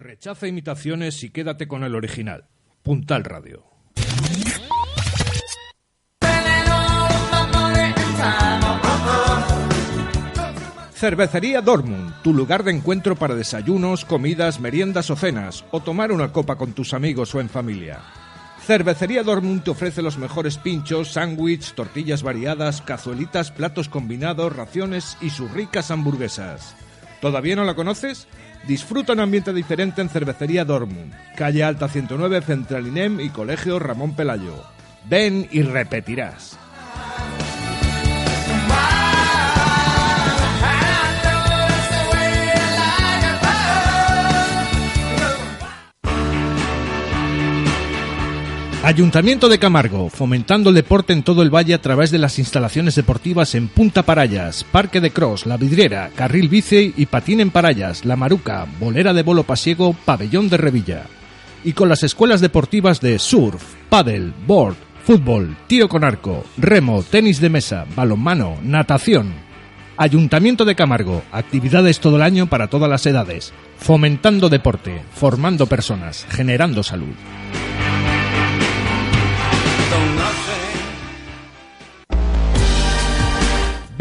Rechaza 0.03 0.49
imitaciones 0.49 1.23
y 1.23 1.31
quédate 1.31 1.69
con 1.69 1.85
el 1.85 1.95
original. 1.95 2.47
Puntal 2.83 3.23
Radio. 3.23 3.62
Cervecería 10.93 11.61
Dortmund, 11.61 12.15
tu 12.23 12.35
lugar 12.35 12.65
de 12.65 12.73
encuentro 12.73 13.15
para 13.15 13.37
desayunos, 13.37 14.05
comidas, 14.05 14.59
meriendas 14.59 15.09
o 15.11 15.17
cenas, 15.17 15.65
o 15.71 15.81
tomar 15.81 16.11
una 16.11 16.33
copa 16.33 16.57
con 16.57 16.73
tus 16.73 16.95
amigos 16.95 17.33
o 17.37 17.41
en 17.41 17.49
familia. 17.49 18.01
Cervecería 18.61 19.23
Dortmund 19.23 19.62
te 19.62 19.71
ofrece 19.71 20.03
los 20.03 20.19
mejores 20.19 20.59
pinchos, 20.59 21.12
sándwich, 21.12 21.75
tortillas 21.75 22.25
variadas, 22.25 22.83
cazuelitas, 22.83 23.53
platos 23.53 23.88
combinados, 23.88 24.55
raciones 24.55 25.17
y 25.21 25.31
sus 25.31 25.51
ricas 25.53 25.93
hamburguesas. 25.93 26.75
¿Todavía 27.21 27.55
no 27.55 27.65
la 27.65 27.77
conoces? 27.77 28.27
Disfruta 28.66 29.12
un 29.12 29.20
ambiente 29.20 29.53
diferente 29.53 30.01
en 30.01 30.09
Cervecería 30.09 30.64
Dortmund, 30.64 31.12
calle 31.37 31.64
Alta 31.64 31.88
109, 31.88 32.42
Central 32.42 32.87
INEM 32.87 33.20
y 33.20 33.31
Colegio 33.31 33.81
Ramón 33.81 34.14
Pelayo. 34.14 34.55
Ven 35.09 35.48
y 35.51 35.62
repetirás. 35.62 36.59
Ayuntamiento 48.85 49.49
de 49.49 49.61
Camargo, 49.61 50.09
fomentando 50.11 50.71
el 50.71 50.75
deporte 50.75 51.12
en 51.12 51.23
todo 51.23 51.42
el 51.42 51.55
valle 51.55 51.73
a 51.73 51.81
través 51.81 52.11
de 52.11 52.18
las 52.18 52.40
instalaciones 52.40 52.97
deportivas 52.97 53.55
en 53.55 53.68
Punta 53.68 54.03
Parayas, 54.03 54.64
Parque 54.64 55.01
de 55.01 55.12
Cross, 55.12 55.47
La 55.47 55.57
Vidriera, 55.57 56.11
Carril 56.16 56.49
Bici 56.49 56.92
y 56.97 57.07
Patín 57.07 57.38
en 57.38 57.53
Parayas, 57.53 58.05
La 58.05 58.16
Maruca, 58.16 58.66
Bolera 58.81 59.12
de 59.12 59.23
Bolo 59.23 59.45
Pasiego, 59.45 59.92
Pabellón 60.05 60.49
de 60.49 60.57
Revilla. 60.57 61.05
Y 61.62 61.75
con 61.75 61.88
las 61.88 62.03
escuelas 62.03 62.40
deportivas 62.40 63.01
de 63.01 63.21
surf, 63.21 63.62
paddle, 63.88 64.33
board, 64.49 64.75
fútbol, 65.05 65.57
tiro 65.68 65.88
con 65.88 66.03
arco, 66.03 66.45
remo, 66.57 67.05
tenis 67.05 67.40
de 67.40 67.51
mesa, 67.51 67.87
balonmano, 67.95 68.57
natación. 68.64 69.33
Ayuntamiento 69.97 70.64
de 70.64 70.75
Camargo, 70.75 71.23
actividades 71.31 72.01
todo 72.01 72.16
el 72.16 72.23
año 72.23 72.49
para 72.49 72.66
todas 72.66 72.90
las 72.90 73.07
edades, 73.07 73.53
fomentando 73.79 74.49
deporte, 74.49 75.03
formando 75.14 75.66
personas, 75.66 76.27
generando 76.31 76.83
salud. 76.83 77.14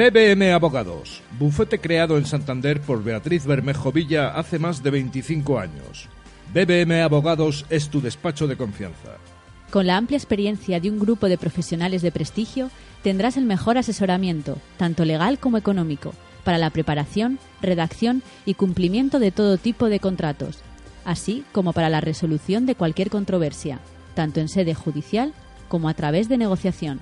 BBM 0.02 0.52
Abogados, 0.52 1.22
bufete 1.38 1.80
creado 1.80 2.18
en 2.18 2.26
Santander 2.26 2.82
por 2.82 3.04
Beatriz 3.04 3.46
Bermejo 3.46 3.92
Villa 3.92 4.30
hace 4.30 4.58
más 4.58 4.82
de 4.82 4.90
25 4.90 5.60
años. 5.60 6.10
BBM 6.52 7.04
Abogados 7.04 7.68
es 7.70 7.90
tu 7.90 8.02
despacho 8.02 8.48
de 8.48 8.58
confianza. 8.58 9.18
Con 9.70 9.86
la 9.86 9.98
amplia 9.98 10.18
experiencia 10.18 10.80
de 10.80 10.90
un 10.90 10.98
grupo 10.98 11.30
de 11.30 11.38
profesionales 11.38 12.02
de 12.02 12.12
prestigio, 12.12 12.72
tendrás 13.04 13.38
el 13.38 13.46
mejor 13.46 13.78
asesoramiento, 13.78 14.58
tanto 14.78 15.06
legal 15.06 15.38
como 15.38 15.60
económico, 15.60 16.16
para 16.44 16.58
la 16.58 16.72
preparación, 16.72 17.38
redacción 17.62 18.24
y 18.44 18.56
cumplimiento 18.56 19.20
de 19.20 19.30
todo 19.30 19.60
tipo 19.60 19.88
de 19.88 20.00
contratos, 20.00 20.62
así 21.06 21.44
como 21.52 21.74
para 21.74 21.90
la 21.90 22.02
resolución 22.02 22.66
de 22.66 22.74
cualquier 22.74 23.12
controversia, 23.12 23.78
tanto 24.16 24.40
en 24.40 24.50
sede 24.50 24.74
judicial 24.74 25.32
como 25.68 25.90
a 25.90 25.94
través 25.94 26.28
de 26.28 26.40
negociación. 26.40 27.02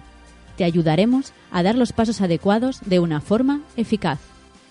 Te 0.59 0.65
ayudaremos 0.65 1.31
a 1.51 1.63
dar 1.63 1.75
los 1.75 1.93
pasos 1.93 2.19
adecuados 2.19 2.81
de 2.85 2.99
una 2.99 3.21
forma 3.21 3.61
eficaz. 3.77 4.19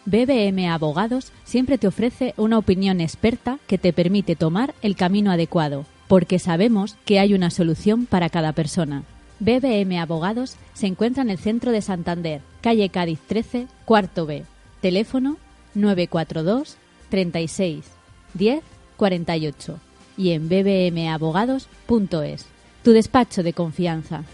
BBM 0.05 0.69
Abogados 0.69 1.33
siempre 1.45 1.79
te 1.79 1.87
ofrece 1.87 2.35
una 2.37 2.59
opinión 2.59 3.01
experta 3.01 3.59
que 3.67 3.79
te 3.79 3.95
permite 3.95 4.37
tomar 4.37 4.75
el 4.83 4.97
camino 4.97 5.31
adecuado, 5.31 5.87
porque 6.07 6.39
sabemos 6.39 6.99
que 7.07 7.21
hay 7.21 7.33
una 7.33 7.49
solución 7.49 8.05
para 8.05 8.29
cada 8.29 8.53
persona. 8.53 9.05
BBM 9.41 9.99
Abogados 9.99 10.57
se 10.75 10.89
encuentra 10.89 11.23
en 11.23 11.31
el 11.31 11.39
centro 11.39 11.73
de 11.73 11.81
Santander, 11.81 12.43
calle 12.61 12.91
Cádiz 12.91 13.21
13, 13.27 13.67
cuarto 13.87 14.27
B. 14.27 14.45
Teléfono 14.83 15.39
942 15.75 16.77
36 17.09 17.87
10 18.35 18.63
48 18.99 19.81
y 20.19 20.33
en 20.33 20.51
bbmabogados.es. 20.51 22.45
Tu 22.85 22.93
despacho 22.93 23.43
de 23.43 23.55
confianza. 23.55 24.25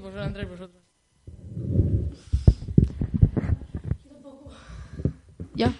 Pues 0.00 0.14
ahora 0.16 0.44
vosotros. 0.46 0.82
Ya. 5.54 5.72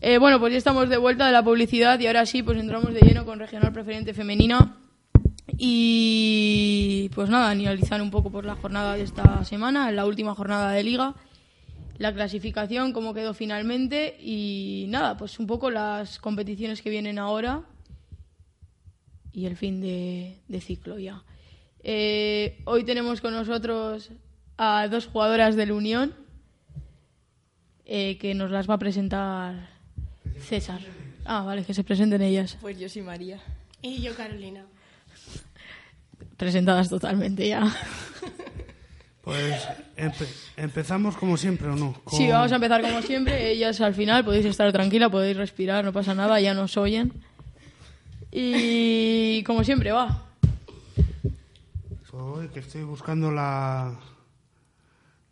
Eh, 0.00 0.18
bueno, 0.18 0.40
pues 0.40 0.52
ya 0.52 0.58
estamos 0.58 0.88
de 0.88 0.96
vuelta 0.96 1.26
de 1.26 1.32
la 1.32 1.42
publicidad 1.42 2.00
y 2.00 2.06
ahora 2.06 2.24
sí, 2.24 2.42
pues 2.42 2.58
entramos 2.58 2.94
de 2.94 3.00
lleno 3.00 3.24
con 3.24 3.38
Regional 3.38 3.72
Preferente 3.72 4.14
Femenina. 4.14 4.76
Y 5.58 7.10
pues 7.14 7.28
nada, 7.28 7.50
analizar 7.50 8.00
un 8.00 8.10
poco 8.10 8.30
por 8.30 8.46
la 8.46 8.54
jornada 8.54 8.94
de 8.94 9.02
esta 9.02 9.44
semana, 9.44 9.92
la 9.92 10.06
última 10.06 10.34
jornada 10.34 10.72
de 10.72 10.82
liga, 10.82 11.14
la 11.98 12.14
clasificación, 12.14 12.94
cómo 12.94 13.12
quedó 13.12 13.34
finalmente 13.34 14.16
y 14.22 14.86
nada, 14.88 15.18
pues 15.18 15.38
un 15.38 15.46
poco 15.46 15.70
las 15.70 16.18
competiciones 16.18 16.80
que 16.80 16.88
vienen 16.88 17.18
ahora 17.18 17.62
y 19.32 19.44
el 19.44 19.56
fin 19.56 19.82
de 19.82 20.60
ciclo 20.62 20.98
ya. 20.98 21.22
Eh, 21.82 22.60
hoy 22.64 22.84
tenemos 22.84 23.20
con 23.20 23.32
nosotros 23.32 24.10
a 24.58 24.86
dos 24.88 25.06
jugadoras 25.06 25.56
del 25.56 25.72
Unión 25.72 26.14
eh, 27.86 28.18
que 28.18 28.34
nos 28.34 28.50
las 28.50 28.68
va 28.68 28.74
a 28.74 28.78
presentar 28.78 29.70
César. 30.40 30.80
Ah, 31.24 31.42
vale, 31.42 31.64
que 31.64 31.74
se 31.74 31.84
presenten 31.84 32.22
ellas. 32.22 32.56
Pues 32.60 32.78
yo 32.78 32.88
soy 32.88 33.02
María. 33.02 33.38
Y 33.82 34.02
yo, 34.02 34.14
Carolina. 34.14 34.64
Presentadas 36.36 36.88
totalmente 36.88 37.46
ya. 37.48 37.74
Pues 39.22 39.54
empe- 39.96 40.26
empezamos 40.56 41.16
como 41.16 41.36
siempre, 41.36 41.68
¿o 41.68 41.76
no? 41.76 41.92
Con- 42.04 42.18
Sí, 42.18 42.26
vamos 42.28 42.50
a 42.52 42.54
empezar 42.56 42.80
como 42.80 43.02
siempre. 43.02 43.50
Ellas 43.52 43.80
al 43.82 43.94
final 43.94 44.24
podéis 44.24 44.46
estar 44.46 44.72
tranquila, 44.72 45.10
podéis 45.10 45.36
respirar, 45.36 45.84
no 45.84 45.92
pasa 45.92 46.14
nada, 46.14 46.40
ya 46.40 46.54
nos 46.54 46.76
oyen. 46.78 47.12
Y 48.32 49.42
como 49.44 49.62
siempre, 49.64 49.92
va. 49.92 50.26
Hoy 52.12 52.48
que 52.48 52.58
estoy 52.58 52.82
buscando 52.82 53.30
la, 53.30 53.94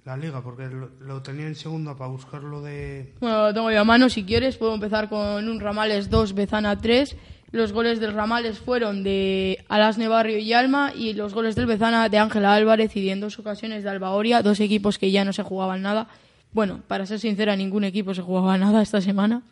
la 0.04 0.16
liga, 0.16 0.40
porque 0.42 0.68
lo, 1.00 1.22
tenía 1.22 1.46
en 1.46 1.56
segunda 1.56 1.96
para 1.96 2.10
buscarlo 2.10 2.62
de... 2.62 3.14
Bueno, 3.20 3.48
lo 3.48 3.54
tengo 3.54 3.70
yo 3.72 3.80
a 3.80 3.84
mano, 3.84 4.08
si 4.08 4.24
quieres. 4.24 4.56
Puedo 4.56 4.74
empezar 4.74 5.08
con 5.08 5.48
un 5.48 5.58
Ramales 5.58 6.08
2, 6.08 6.34
Bezana 6.34 6.78
3. 6.78 7.16
Los 7.50 7.72
goles 7.72 7.98
del 7.98 8.14
Ramales 8.14 8.60
fueron 8.60 9.02
de 9.02 9.64
Alasne 9.68 10.06
Barrio 10.06 10.38
y 10.38 10.52
Alma 10.52 10.92
y 10.94 11.14
los 11.14 11.34
goles 11.34 11.56
del 11.56 11.66
Bezana 11.66 12.08
de 12.08 12.18
Ángela 12.18 12.54
Álvarez 12.54 12.94
y 12.94 13.10
en 13.10 13.20
dos 13.20 13.38
ocasiones 13.38 13.82
de 13.82 13.90
Albaoria, 13.90 14.42
dos 14.42 14.60
equipos 14.60 14.98
que 14.98 15.10
ya 15.10 15.24
no 15.24 15.32
se 15.32 15.42
jugaban 15.42 15.82
nada. 15.82 16.08
Bueno, 16.52 16.82
para 16.86 17.06
ser 17.06 17.18
sincera, 17.18 17.56
ningún 17.56 17.84
equipo 17.84 18.14
se 18.14 18.22
jugaba 18.22 18.56
nada 18.58 18.82
esta 18.82 19.00
semana. 19.00 19.42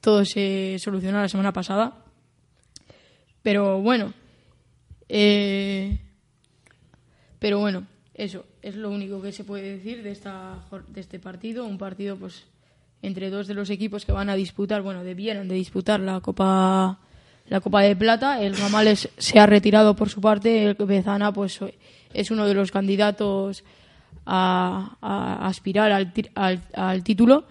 Todo 0.00 0.24
se 0.24 0.78
solucionó 0.80 1.20
la 1.20 1.28
semana 1.28 1.52
pasada. 1.52 1.92
Pero 3.42 3.80
bueno, 3.80 4.12
eh, 5.08 6.00
pero 7.38 7.58
bueno, 7.58 7.86
eso 8.14 8.44
es 8.62 8.76
lo 8.76 8.90
único 8.90 9.20
que 9.20 9.32
se 9.32 9.44
puede 9.44 9.76
decir 9.76 10.02
de, 10.02 10.10
esta, 10.10 10.58
de 10.88 11.00
este 11.00 11.18
partido. 11.18 11.66
Un 11.66 11.78
partido, 11.78 12.16
pues, 12.16 12.44
entre 13.02 13.30
dos 13.30 13.46
de 13.46 13.54
los 13.54 13.70
equipos 13.70 14.04
que 14.04 14.12
van 14.12 14.30
a 14.30 14.34
disputar, 14.36 14.82
bueno, 14.82 15.04
debieran 15.04 15.48
de 15.48 15.54
disputar 15.54 16.00
la 16.00 16.20
Copa, 16.20 16.98
la 17.48 17.60
Copa 17.60 17.82
de 17.82 17.94
Plata. 17.94 18.40
El 18.40 18.56
Ramales 18.56 19.10
se 19.18 19.38
ha 19.38 19.46
retirado 19.46 19.94
por 19.94 20.08
su 20.08 20.20
parte. 20.20 20.64
El 20.64 20.74
Bezana, 20.74 21.32
pues, 21.32 21.60
es 22.12 22.30
uno 22.30 22.46
de 22.46 22.54
los 22.54 22.70
candidatos 22.70 23.64
a, 24.24 24.96
a 25.00 25.46
aspirar 25.46 25.92
al, 25.92 26.12
al, 26.34 26.62
al 26.74 27.04
título. 27.04 27.44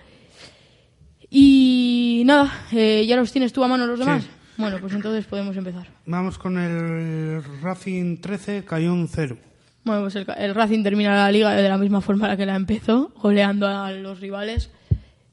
Y 1.29 2.23
nada, 2.25 2.65
eh, 2.71 3.05
¿ya 3.05 3.15
los 3.17 3.31
tienes 3.31 3.51
tú 3.51 3.63
a 3.63 3.67
mano 3.67 3.85
los 3.85 3.99
demás? 3.99 4.23
Sí. 4.23 4.29
Bueno, 4.57 4.77
pues 4.79 4.93
entonces 4.93 5.25
podemos 5.25 5.57
empezar. 5.57 5.85
Vamos 6.05 6.37
con 6.37 6.57
el 6.57 7.43
Racing 7.61 8.17
13, 8.17 8.63
Cayón 8.63 9.07
0. 9.11 9.37
Bueno, 9.85 10.01
pues 10.01 10.15
el, 10.15 10.25
el 10.37 10.53
Racing 10.55 10.83
termina 10.83 11.15
la 11.15 11.31
liga 11.31 11.53
de 11.53 11.69
la 11.69 11.77
misma 11.77 12.01
forma 12.01 12.25
en 12.25 12.31
la 12.31 12.37
que 12.37 12.45
la 12.45 12.55
empezó, 12.55 13.13
goleando 13.21 13.67
a 13.67 13.91
los 13.91 14.19
rivales. 14.19 14.69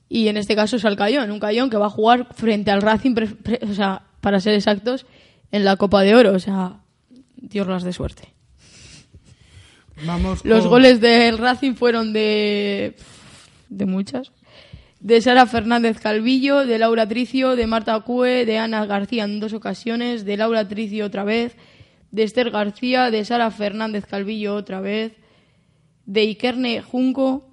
Y 0.09 0.29
en 0.29 0.37
este 0.37 0.55
caso 0.55 0.77
es 0.77 0.85
al 0.85 0.95
Cayón, 0.97 1.31
un 1.31 1.41
Cayón 1.41 1.71
que 1.71 1.79
va 1.79 1.87
a 1.87 1.91
jugar 1.91 2.29
frente 2.35 2.71
al 2.71 2.83
Racing, 2.83 3.15
pre- 3.15 3.27
pre- 3.29 3.61
o 3.69 3.75
sea, 3.75 4.03
para 4.21 4.41
ser 4.41 4.55
exactos, 4.55 5.07
en 5.51 5.65
la 5.65 5.77
Copa 5.77 6.03
de 6.03 6.15
Oro. 6.15 6.33
O 6.35 6.39
sea, 6.39 6.81
Dios 7.37 7.67
las 7.67 7.83
de 7.83 7.93
suerte. 7.95 8.29
Vamos 10.07 10.45
Los 10.45 10.61
con- 10.63 10.71
goles 10.71 11.01
del 11.01 11.39
Racing 11.39 11.75
fueron 11.75 12.13
de. 12.13 12.95
de 13.69 13.87
muchas. 13.87 14.33
De 15.01 15.21
Sara 15.21 15.47
Fernández 15.47 15.99
Calvillo, 15.99 16.65
de 16.65 16.79
Laura 16.79 17.09
Tricio, 17.09 17.57
de 17.57 17.67
Marta 17.67 17.99
Cue, 18.01 18.45
de 18.47 18.59
Ana 18.59 18.87
García 18.87 19.25
en 19.25 19.41
dos 19.41 19.53
ocasiones, 19.53 20.25
de 20.25 20.37
Laura 20.37 20.69
Tricio 20.69 21.07
otra 21.07 21.25
vez, 21.25 21.57
de 22.13 22.23
Esther 22.23 22.51
García, 22.51 23.11
de 23.11 23.25
Sara 23.25 23.51
Fernández 23.51 24.07
Calvillo 24.07 24.55
otra 24.55 24.81
vez, 24.81 25.15
de 26.07 26.21
Ikerne 26.21 26.83
Junco, 26.83 27.49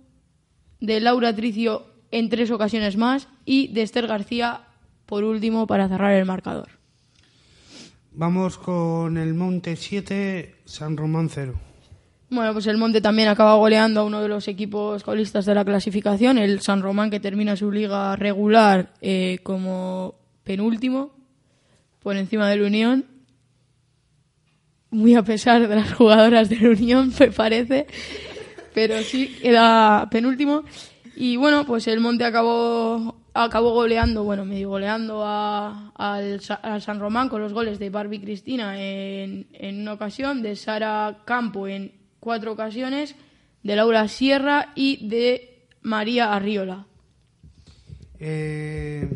de 0.79 0.99
Laura 0.99 1.35
Tricio 1.35 1.87
en 2.11 2.29
tres 2.29 2.51
ocasiones 2.51 2.97
más 2.97 3.27
y 3.45 3.69
de 3.73 3.81
Esther 3.81 4.05
García 4.07 4.61
por 5.05 5.23
último 5.23 5.65
para 5.65 5.87
cerrar 5.87 6.13
el 6.13 6.25
marcador. 6.25 6.69
Vamos 8.11 8.57
con 8.57 9.17
el 9.17 9.33
Monte 9.33 9.75
7, 9.75 10.55
San 10.65 10.97
Román 10.97 11.29
0. 11.29 11.59
Bueno, 12.31 12.53
pues 12.53 12.67
el 12.67 12.77
Monte 12.77 13.01
también 13.01 13.27
acaba 13.27 13.55
goleando 13.55 14.01
a 14.01 14.03
uno 14.03 14.21
de 14.21 14.27
los 14.27 14.47
equipos 14.47 15.03
colistas 15.03 15.45
de 15.45 15.55
la 15.55 15.65
clasificación, 15.65 16.37
el 16.37 16.59
San 16.59 16.81
Román, 16.81 17.09
que 17.09 17.19
termina 17.19 17.55
su 17.55 17.71
liga 17.71 18.15
regular 18.15 18.93
eh, 19.01 19.39
como 19.41 20.15
penúltimo, 20.43 21.11
por 22.03 22.17
encima 22.17 22.49
del 22.49 22.61
Unión. 22.63 23.05
Muy 24.91 25.15
a 25.15 25.23
pesar 25.23 25.67
de 25.67 25.75
las 25.75 25.93
jugadoras 25.93 26.49
del 26.49 26.67
Unión, 26.69 27.13
me 27.19 27.31
parece. 27.31 27.85
Pero 28.73 29.01
sí, 29.03 29.37
queda 29.41 30.07
penúltimo. 30.09 30.63
Y 31.15 31.35
bueno, 31.37 31.65
pues 31.65 31.87
el 31.87 31.99
Monte 31.99 32.23
acabó, 32.23 33.19
acabó 33.33 33.71
goleando, 33.73 34.23
bueno, 34.23 34.45
medio 34.45 34.69
goleando 34.69 35.23
a- 35.25 35.91
al 35.95 36.39
San 36.81 36.99
Román 36.99 37.27
con 37.29 37.41
los 37.41 37.51
goles 37.53 37.77
de 37.77 37.89
Barbie 37.89 38.21
Cristina 38.21 38.79
en, 38.81 39.47
en 39.53 39.81
una 39.81 39.93
ocasión, 39.93 40.41
de 40.41 40.55
Sara 40.55 41.19
Campo 41.25 41.67
en 41.67 41.91
cuatro 42.21 42.53
ocasiones, 42.53 43.15
de 43.63 43.75
Laura 43.75 44.07
Sierra 44.07 44.69
y 44.75 45.07
de 45.09 45.65
María 45.81 46.33
Arriola. 46.33 46.85
Eh, 48.19 49.07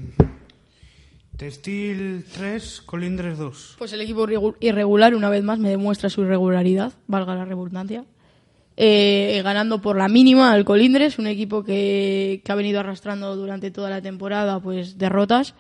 Textil 1.48 2.24
3, 2.34 2.84
Colindres 2.86 3.38
2. 3.38 3.76
Pues 3.78 3.92
el 3.92 4.00
equipo 4.00 4.26
irregu- 4.26 4.56
irregular, 4.62 5.14
una 5.14 5.30
vez 5.30 5.44
más, 5.44 5.60
me 5.60 5.70
demuestra 5.70 6.10
su 6.10 6.22
irregularidad, 6.22 6.94
valga 7.08 7.36
la 7.36 7.44
redundancia. 7.44 8.06
Eh, 8.78 9.42
ganando 9.44 9.82
por 9.82 9.98
la 9.98 10.08
mínima 10.08 10.54
al 10.54 10.64
Colindres, 10.64 11.20
un 11.20 11.28
equipo 11.28 11.62
que, 11.66 12.42
que 12.46 12.52
ha 12.52 12.56
venido 12.56 12.80
arrastrando 12.80 13.36
durante 13.36 13.72
toda 13.72 13.90
la 13.90 14.02
temporada 14.02 14.62
pues 14.62 14.98
derrotas 14.98 15.54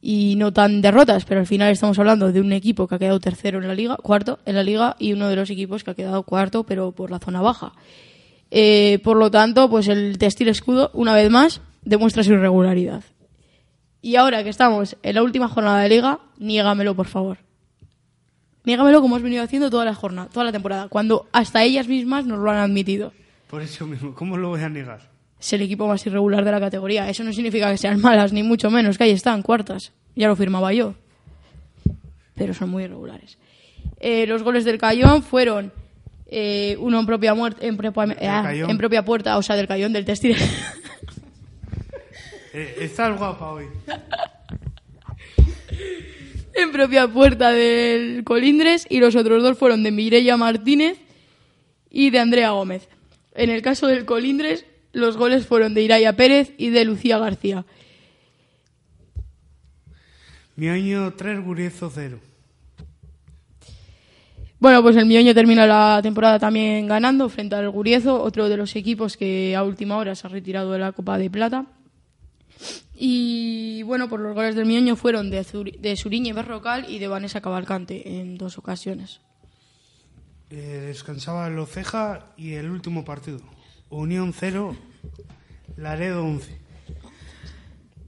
y 0.00 0.36
no 0.38 0.54
tan 0.54 0.80
derrotas, 0.80 1.26
pero 1.26 1.40
al 1.40 1.46
final 1.46 1.70
estamos 1.70 1.98
hablando 1.98 2.32
de 2.32 2.40
un 2.40 2.52
equipo 2.54 2.88
que 2.88 2.94
ha 2.94 2.98
quedado 2.98 3.20
tercero 3.20 3.58
en 3.60 3.68
la 3.68 3.74
liga, 3.74 3.96
cuarto 3.98 4.38
en 4.46 4.54
la 4.54 4.62
liga 4.62 4.96
y 4.98 5.12
uno 5.12 5.28
de 5.28 5.36
los 5.36 5.50
equipos 5.50 5.84
que 5.84 5.90
ha 5.90 5.94
quedado 5.94 6.22
cuarto 6.22 6.64
pero 6.64 6.92
por 6.92 7.10
la 7.10 7.18
zona 7.18 7.42
baja. 7.42 7.72
Eh, 8.50 9.00
por 9.04 9.18
lo 9.18 9.30
tanto, 9.30 9.68
pues 9.68 9.86
el 9.88 10.16
textil 10.16 10.48
escudo, 10.48 10.90
una 10.94 11.12
vez 11.12 11.28
más, 11.30 11.60
demuestra 11.82 12.24
su 12.24 12.32
irregularidad. 12.32 13.04
Y 14.08 14.16
ahora 14.16 14.42
que 14.42 14.48
estamos 14.48 14.96
en 15.02 15.16
la 15.16 15.22
última 15.22 15.48
jornada 15.48 15.82
de 15.82 15.90
liga, 15.90 16.20
niégamelo, 16.38 16.94
por 16.94 17.08
favor. 17.08 17.36
Niégamelo 18.64 19.02
como 19.02 19.16
has 19.16 19.22
venido 19.22 19.42
haciendo 19.42 19.68
toda 19.68 19.84
la 19.84 19.94
jornada, 19.94 20.30
toda 20.30 20.46
la 20.46 20.52
temporada, 20.52 20.88
cuando 20.88 21.26
hasta 21.30 21.62
ellas 21.62 21.88
mismas 21.88 22.24
nos 22.24 22.38
lo 22.38 22.50
han 22.50 22.56
admitido. 22.56 23.12
Por 23.50 23.60
eso 23.60 23.86
mismo, 23.86 24.14
¿cómo 24.14 24.38
lo 24.38 24.48
voy 24.48 24.62
a 24.62 24.70
negar? 24.70 25.10
Es 25.38 25.52
el 25.52 25.60
equipo 25.60 25.86
más 25.86 26.06
irregular 26.06 26.42
de 26.42 26.50
la 26.50 26.58
categoría. 26.58 27.06
Eso 27.10 27.22
no 27.22 27.34
significa 27.34 27.70
que 27.70 27.76
sean 27.76 28.00
malas, 28.00 28.32
ni 28.32 28.42
mucho 28.42 28.70
menos, 28.70 28.96
que 28.96 29.04
ahí 29.04 29.10
están, 29.10 29.42
cuartas. 29.42 29.92
Ya 30.16 30.26
lo 30.26 30.36
firmaba 30.36 30.72
yo. 30.72 30.94
Pero 32.34 32.54
son 32.54 32.70
muy 32.70 32.84
irregulares. 32.84 33.36
Eh, 34.00 34.26
los 34.26 34.42
goles 34.42 34.64
del 34.64 34.78
Cayón 34.78 35.22
fueron 35.22 35.70
eh, 36.28 36.78
uno 36.80 36.98
en 36.98 37.04
propia, 37.04 37.34
muerte, 37.34 37.66
en, 37.66 37.76
propia, 37.76 38.16
ah, 38.22 38.54
en 38.54 38.78
propia 38.78 39.04
puerta, 39.04 39.36
o 39.36 39.42
sea, 39.42 39.54
del 39.54 39.68
Cayón, 39.68 39.92
del 39.92 40.06
textil. 40.06 40.34
Eh, 42.52 42.76
estás 42.80 43.18
guapa 43.18 43.50
hoy. 43.50 43.66
en 46.54 46.72
propia 46.72 47.08
puerta 47.08 47.52
del 47.52 48.24
Colindres 48.24 48.86
y 48.88 48.98
los 48.98 49.16
otros 49.16 49.42
dos 49.42 49.58
fueron 49.58 49.82
de 49.82 49.90
Mireia 49.90 50.36
Martínez 50.36 50.98
y 51.90 52.10
de 52.10 52.18
Andrea 52.18 52.50
Gómez. 52.50 52.88
En 53.34 53.50
el 53.50 53.62
caso 53.62 53.86
del 53.86 54.04
Colindres, 54.04 54.64
los 54.92 55.16
goles 55.16 55.46
fueron 55.46 55.74
de 55.74 55.82
Iraya 55.82 56.16
Pérez 56.16 56.52
y 56.58 56.70
de 56.70 56.84
Lucía 56.84 57.18
García. 57.18 57.64
Mi 60.56 60.68
año 60.68 61.14
3, 61.14 61.44
Guriezo 61.44 61.90
0. 61.94 62.18
Bueno, 64.58 64.82
pues 64.82 64.96
el 64.96 65.06
Mioño 65.06 65.32
termina 65.34 65.66
la 65.66 66.00
temporada 66.02 66.40
también 66.40 66.88
ganando 66.88 67.28
frente 67.28 67.54
al 67.54 67.70
Guriezo, 67.70 68.20
otro 68.20 68.48
de 68.48 68.56
los 68.56 68.74
equipos 68.74 69.16
que 69.16 69.54
a 69.54 69.62
última 69.62 69.98
hora 69.98 70.16
se 70.16 70.26
ha 70.26 70.30
retirado 70.30 70.72
de 70.72 70.80
la 70.80 70.90
Copa 70.90 71.16
de 71.16 71.30
Plata. 71.30 71.66
Y 73.00 73.84
bueno, 73.84 74.08
por 74.08 74.18
los 74.18 74.34
goles 74.34 74.56
del 74.56 74.66
Mioño 74.66 74.96
fueron 74.96 75.30
de, 75.30 75.46
de 75.78 75.96
Suriñe 75.96 76.32
Berrocal 76.32 76.90
y 76.90 76.98
de 76.98 77.06
Vanessa 77.06 77.40
Cavalcante 77.40 78.18
en 78.18 78.36
dos 78.36 78.58
ocasiones. 78.58 79.20
Eh, 80.50 80.82
descansaba 80.88 81.46
el 81.46 81.56
Oceja 81.60 82.32
y 82.36 82.54
el 82.54 82.68
último 82.68 83.04
partido. 83.04 83.38
Unión 83.88 84.34
0, 84.36 84.76
Laredo 85.76 86.24
11. 86.24 86.58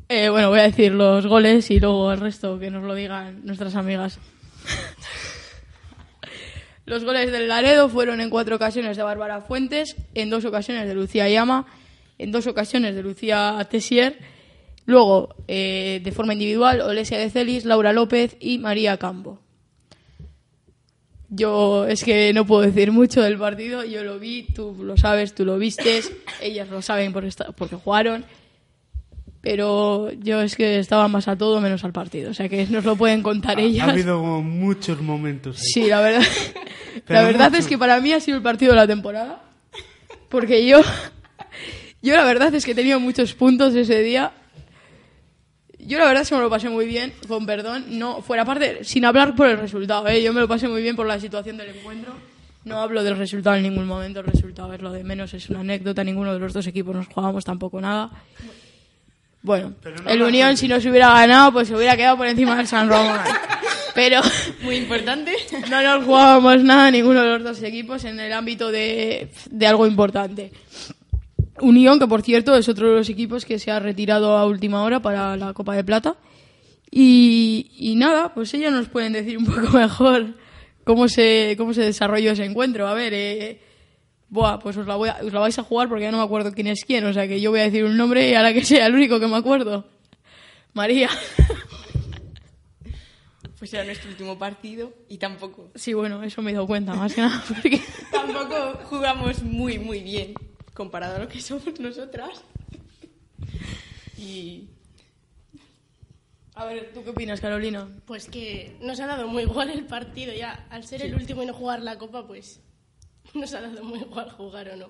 Eh, 0.09 0.29
bueno, 0.29 0.48
voy 0.48 0.59
a 0.59 0.64
decir 0.64 0.90
los 0.90 1.24
goles 1.24 1.70
y 1.70 1.79
luego 1.79 2.11
el 2.11 2.18
resto 2.18 2.59
que 2.59 2.72
nos 2.72 2.83
lo 2.83 2.96
digan 2.96 3.42
nuestras 3.44 3.76
amigas. 3.76 4.18
los 6.85 7.05
goles 7.05 7.31
del 7.31 7.46
Laredo 7.46 7.88
fueron 7.88 8.20
en 8.20 8.29
cuatro 8.29 8.57
ocasiones 8.57 8.96
de 8.96 9.05
Bárbara 9.05 9.42
Fuentes, 9.42 9.94
en 10.14 10.31
dos 10.31 10.44
ocasiones 10.44 10.88
de 10.88 10.94
Lucía 10.94 11.29
Llama, 11.29 11.66
en 12.18 12.33
dos 12.33 12.48
ocasiones 12.48 12.96
de 12.96 13.05
Lucía 13.05 13.64
Tessier, 13.70 14.39
luego 14.87 15.35
eh, 15.49 16.01
de 16.03 16.12
forma 16.12 16.33
individual 16.33 16.81
Olesia 16.81 17.19
de 17.19 17.31
Celis, 17.31 17.64
Laura 17.64 17.93
López 17.93 18.37
y 18.40 18.59
María 18.59 18.97
Campo. 18.97 19.38
Yo 21.29 21.87
es 21.87 22.03
que 22.03 22.33
no 22.33 22.45
puedo 22.45 22.62
decir 22.62 22.90
mucho 22.90 23.23
del 23.23 23.38
partido, 23.38 23.85
yo 23.85 24.03
lo 24.03 24.19
vi, 24.19 24.43
tú 24.53 24.77
lo 24.83 24.97
sabes, 24.97 25.33
tú 25.35 25.45
lo 25.45 25.59
vistes, 25.59 26.12
ellas 26.43 26.69
lo 26.69 26.83
saben 26.83 27.12
porque, 27.12 27.29
está- 27.29 27.53
porque 27.53 27.77
jugaron 27.77 28.25
pero 29.43 30.12
yo 30.12 30.43
es 30.43 30.55
que 30.55 30.79
estaba 30.79 31.09
más 31.09 31.27
a 31.27 31.35
todo 31.38 31.62
menos 31.62 31.83
al 31.85 31.95
partido, 31.95 32.31
o 32.31 32.35
sea 32.35 32.47
que 32.51 32.66
nos 32.66 32.85
lo 32.85 32.95
pueden 32.97 33.23
contar 33.23 33.57
Ha, 33.57 33.62
ellas. 33.62 33.88
ha 33.88 33.93
habido 33.93 34.21
muchos 34.43 35.01
momentos. 35.01 35.57
ahí. 35.57 35.64
Sí, 35.73 35.88
la 35.88 36.01
verdad, 36.03 36.23
Pero 37.07 37.21
la 37.21 37.27
verdad 37.27 37.55
es 37.55 37.66
que 37.66 37.79
para 37.79 37.99
mí 38.03 38.12
ha 38.12 38.21
sido 38.21 38.37
el 38.37 38.43
partido 38.43 38.73
de 38.73 38.77
la 38.77 38.87
temporada, 38.87 39.43
porque 40.29 40.66
yo, 40.66 40.83
yo 42.03 42.14
la 42.16 42.25
verdad 42.27 42.55
es 42.55 42.66
que 42.66 42.73
he 42.73 42.75
tenido 42.75 43.01
muchos 43.01 43.33
puntos 43.33 43.75
ese 43.75 44.03
día. 44.03 44.31
Yo 45.90 45.98
la 45.98 46.05
verdad 46.05 46.22
es 46.22 46.29
que 46.29 46.37
me 46.37 46.40
lo 46.40 46.48
pasé 46.48 46.68
muy 46.68 46.87
bien, 46.87 47.12
con 47.26 47.44
perdón, 47.44 47.85
no 47.98 48.22
fuera 48.22 48.44
parte, 48.44 48.85
sin 48.85 49.05
hablar 49.05 49.35
por 49.35 49.48
el 49.48 49.59
resultado, 49.59 50.07
¿eh? 50.07 50.22
yo 50.22 50.33
me 50.33 50.40
lo 50.40 50.46
pasé 50.46 50.68
muy 50.68 50.83
bien 50.83 50.94
por 50.94 51.05
la 51.05 51.18
situación 51.18 51.57
del 51.57 51.70
encuentro. 51.70 52.12
No 52.64 52.81
hablo 52.81 53.03
del 53.03 53.16
resultado 53.16 53.57
en 53.57 53.64
ningún 53.64 53.88
momento, 53.88 54.20
el 54.20 54.26
resultado 54.26 54.72
es 54.72 54.81
lo 54.81 54.92
de 54.92 55.03
menos, 55.03 55.35
es 55.35 55.50
una 55.50 55.61
anécdota, 55.61 56.05
ninguno 56.05 56.33
de 56.33 56.38
los 56.38 56.53
dos 56.53 56.64
equipos 56.68 56.94
nos 56.94 57.09
jugábamos 57.09 57.44
tampoco 57.44 57.81
nada. 57.81 58.09
Bueno, 59.42 59.72
no 60.05 60.11
el 60.11 60.22
Unión 60.22 60.57
si 60.57 60.68
no 60.68 60.81
se 60.81 60.90
hubiera 60.90 61.09
ganado, 61.12 61.50
pues 61.53 61.66
se 61.66 61.74
hubiera 61.74 61.96
quedado 61.96 62.18
por 62.18 62.29
encima 62.29 62.55
del 62.55 62.68
San 62.68 62.88
Román. 62.88 63.24
Pero 63.96 64.20
Muy 64.62 64.76
importante. 64.76 65.35
no 65.68 65.83
nos 65.83 66.05
jugábamos 66.05 66.62
nada 66.62 66.88
ninguno 66.92 67.20
de 67.22 67.31
los 67.31 67.42
dos 67.42 67.62
equipos 67.64 68.05
en 68.05 68.20
el 68.20 68.33
ámbito 68.33 68.70
de, 68.70 69.29
de 69.50 69.66
algo 69.66 69.88
importante. 69.88 70.53
Unión, 71.61 71.99
que 71.99 72.07
por 72.07 72.23
cierto 72.23 72.55
es 72.57 72.68
otro 72.68 72.88
de 72.90 72.94
los 72.96 73.09
equipos 73.09 73.44
que 73.44 73.59
se 73.59 73.70
ha 73.70 73.79
retirado 73.81 74.37
a 74.37 74.46
última 74.46 74.83
hora 74.83 75.01
para 75.01 75.37
la 75.37 75.53
Copa 75.53 75.75
de 75.75 75.85
Plata. 75.85 76.16
Y, 76.90 77.70
y 77.79 77.94
nada, 77.96 78.35
pues 78.35 78.53
ellos 78.55 78.73
nos 78.73 78.88
pueden 78.88 79.12
decir 79.12 79.38
un 79.38 79.44
poco 79.46 79.70
mejor 79.77 80.35
cómo 80.85 81.09
se, 81.09 81.55
cómo 81.57 81.73
se 81.75 81.83
desarrolló 81.83 82.33
ese 82.33 82.44
encuentro. 82.44 82.88
A 82.88 82.94
ver, 82.94 83.12
eh, 83.14 83.61
buah, 84.29 84.59
pues 84.59 84.77
os 84.77 84.87
la, 84.87 84.96
voy 84.96 85.09
a- 85.09 85.18
os 85.25 85.33
la 85.33 85.40
vais 85.40 85.59
a 85.59 85.62
jugar 85.62 85.88
porque 85.88 86.05
ya 86.05 86.11
no 86.11 86.18
me 86.18 86.25
acuerdo 86.25 86.53
quién 86.53 86.66
es 86.66 86.85
quién. 86.85 87.05
O 87.05 87.12
sea 87.12 87.29
que 87.29 87.40
yo 87.40 87.51
voy 87.51 87.61
a 87.61 87.64
decir 87.64 87.85
un 87.85 87.96
nombre 87.96 88.29
y 88.31 88.35
a 88.35 88.42
la 88.42 88.53
que 88.53 88.64
sea 88.64 88.87
el 88.87 88.94
único 88.94 89.20
que 89.20 89.27
me 89.29 89.37
acuerdo. 89.37 89.87
María. 90.75 91.09
Pues 93.59 93.75
era 93.75 93.85
nuestro 93.85 94.09
último 94.11 94.38
partido 94.38 94.90
y 95.11 95.18
tampoco, 95.18 95.70
Sí, 95.75 95.92
bueno, 95.92 96.23
eso 96.23 96.40
me 96.40 96.51
he 96.51 96.55
dado 96.55 96.66
cuenta, 96.66 96.94
más 96.94 97.14
que 97.14 97.20
nada. 97.20 97.44
Porque... 97.46 97.79
tampoco 98.11 98.79
jugamos 98.85 99.42
muy, 99.42 99.79
muy 99.79 100.01
bien 100.01 100.33
comparado 100.81 101.16
a 101.16 101.19
lo 101.19 101.29
que 101.29 101.40
somos 101.49 101.79
nosotras. 101.79 102.43
Y 104.16 104.69
A 106.55 106.64
ver, 106.64 106.90
¿tú 106.95 107.05
qué 107.05 107.11
opinas, 107.11 107.38
Carolina? 107.40 107.87
Pues 108.07 108.29
que 108.29 108.77
nos 108.81 108.99
ha 109.01 109.07
dado 109.07 109.29
muy 109.29 109.43
igual 109.43 109.69
el 109.71 109.85
partido 109.85 110.33
ya. 110.33 110.66
Al 110.71 110.85
ser 110.87 111.03
el 111.03 111.14
último 111.14 111.43
y 111.43 111.47
no 111.47 111.53
jugar 111.53 111.83
la 111.83 111.99
copa, 111.99 112.27
pues 112.27 112.61
nos 113.35 113.53
ha 113.53 113.61
dado 113.61 113.85
muy 113.85 114.01
igual 114.01 114.31
jugar 114.31 114.71
o 114.71 114.77
no. 114.77 114.88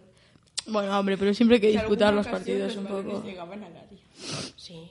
Bueno, 0.66 0.96
hombre, 0.98 1.16
pero 1.18 1.34
siempre 1.34 1.56
hay 1.56 1.60
que 1.60 1.68
disputar 1.72 2.14
los 2.14 2.28
partidos 2.28 2.76
un 2.76 2.86
poco. 2.86 3.22
llegaban 3.24 3.64
al 3.64 3.76
área. 3.76 3.98
Sí. 4.56 4.90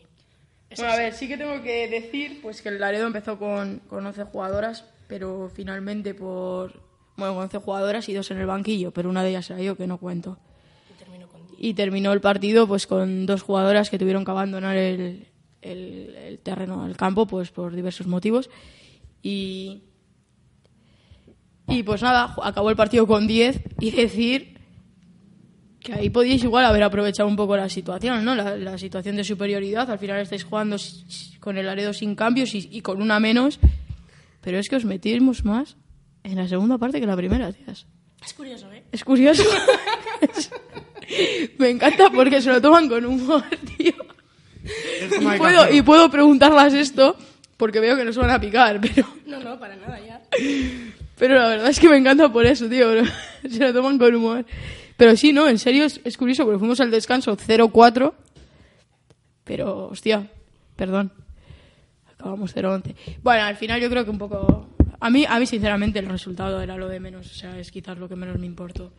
Eso 0.69 0.81
Bueno, 0.83 0.91
a 0.93 0.95
sí. 0.97 1.01
ver, 1.01 1.13
sí 1.13 1.27
que 1.29 1.37
tengo 1.37 1.61
que 1.63 1.87
decir 1.87 2.41
pues 2.41 2.61
que 2.61 2.69
el 2.69 2.79
Laredo 2.79 3.07
empezó 3.07 3.39
con, 3.39 3.79
con 3.87 4.05
11 4.05 4.23
jugadoras, 4.25 4.83
pero 5.07 5.49
finalmente 5.53 6.13
por... 6.13 6.73
Bueno, 7.17 7.33
con 7.35 7.43
11 7.43 7.57
jugadoras 7.59 8.07
y 8.09 8.13
dos 8.13 8.29
en 8.31 8.37
el 8.39 8.45
banquillo, 8.47 8.91
pero 8.91 9.09
una 9.09 9.23
de 9.23 9.29
ellas 9.29 9.49
era 9.49 9.61
yo, 9.61 9.75
que 9.77 9.87
no 9.87 9.97
cuento. 9.97 10.37
Y 10.89 10.93
terminó 10.97 11.27
con 11.27 11.45
diez. 11.47 11.48
Y 11.61 11.73
terminó 11.73 12.13
el 12.13 12.21
partido 12.21 12.67
pues 12.67 12.87
con 12.87 13.25
dos 13.25 13.41
jugadoras 13.41 13.89
que 13.89 13.99
tuvieron 13.99 14.23
que 14.23 14.31
abandonar 14.31 14.77
el, 14.77 15.27
el- 15.61 16.15
el 16.15 16.39
terreno, 16.39 16.85
el 16.87 16.95
campo, 16.95 17.27
pues 17.27 17.51
por 17.51 17.75
diversos 17.75 18.07
motivos. 18.07 18.49
Y, 19.21 19.83
y 21.67 21.83
pues 21.83 22.01
nada, 22.01 22.33
acabó 22.43 22.69
el 22.69 22.77
partido 22.77 23.05
con 23.05 23.27
10 23.27 23.61
y 23.81 23.91
decir 23.91 24.57
que 25.81 25.93
ahí 25.93 26.09
podíais 26.09 26.43
igual 26.43 26.63
haber 26.65 26.83
aprovechado 26.83 27.27
un 27.27 27.35
poco 27.35 27.57
la 27.57 27.67
situación, 27.67 28.23
¿no? 28.23 28.35
La, 28.35 28.55
la 28.55 28.77
situación 28.77 29.17
de 29.17 29.23
superioridad. 29.25 29.89
Al 29.91 29.99
final 29.99 30.21
estáis 30.21 30.45
jugando 30.45 30.77
con 31.41 31.57
el 31.57 31.65
Laredo 31.65 31.91
sin 31.93 32.15
cambios 32.15 32.55
y, 32.55 32.69
y 32.71 32.81
con 32.81 33.01
una 33.01 33.19
menos. 33.19 33.59
Pero 34.41 34.57
es 34.59 34.69
que 34.69 34.77
os 34.77 34.85
metimos 34.85 35.43
más 35.43 35.75
en 36.23 36.37
la 36.37 36.47
segunda 36.47 36.77
parte 36.77 37.01
que 37.01 37.05
la 37.05 37.17
primera, 37.17 37.51
tías. 37.51 37.85
Es 38.25 38.33
curioso, 38.33 38.71
¿eh? 38.71 38.83
Es 38.93 39.03
curioso. 39.03 39.43
Me 41.57 41.69
encanta 41.69 42.09
porque 42.09 42.41
se 42.41 42.49
lo 42.51 42.61
toman 42.61 42.87
con 42.87 43.05
humor, 43.05 43.43
tío. 43.77 43.93
Y 44.63 45.37
puedo, 45.37 45.61
hacerlo. 45.61 45.75
y 45.77 45.81
puedo 45.81 46.09
preguntarlas 46.11 46.73
esto 46.73 47.15
porque 47.57 47.79
veo 47.79 47.95
que 47.97 48.05
no 48.05 48.13
se 48.13 48.19
van 48.19 48.29
a 48.31 48.39
picar, 48.39 48.79
pero, 48.81 49.07
No, 49.25 49.39
no, 49.39 49.59
para 49.59 49.75
nada 49.75 49.99
ya. 49.99 50.21
pero 51.17 51.35
la 51.35 51.47
verdad 51.49 51.69
es 51.69 51.79
que 51.79 51.89
me 51.89 51.97
encanta 51.97 52.31
por 52.31 52.45
eso, 52.45 52.69
tío. 52.69 52.91
bro. 52.91 53.03
Se 53.49 53.59
lo 53.59 53.73
toman 53.73 53.97
con 53.97 54.13
humor. 54.15 54.45
Pero 54.97 55.15
sí, 55.15 55.31
no, 55.33 55.47
en 55.47 55.59
serio 55.59 55.85
es, 55.85 55.99
es 56.03 56.17
curioso 56.17 56.43
porque 56.43 56.59
fuimos 56.59 56.79
al 56.81 56.91
descanso 56.91 57.35
0-4. 57.37 58.13
Pero, 59.45 59.87
hostia, 59.87 60.27
perdón. 60.75 61.11
Acabamos 62.13 62.55
0-11. 62.55 62.95
Bueno, 63.23 63.43
al 63.45 63.55
final 63.55 63.79
yo 63.81 63.89
creo 63.89 64.03
que 64.03 64.11
un 64.11 64.17
poco... 64.17 64.67
A 64.99 65.09
mí, 65.09 65.25
a 65.27 65.39
mí, 65.39 65.45
sinceramente, 65.45 65.99
el 65.99 66.07
resultado 66.07 66.61
era 66.61 66.75
lo 66.75 66.89
de 66.89 66.99
menos. 66.99 67.31
O 67.31 67.33
sea, 67.33 67.57
es 67.57 67.71
quizás 67.71 67.97
lo 67.97 68.09
que 68.09 68.17
menos 68.17 68.37
me 68.37 68.45
importó. 68.45 68.91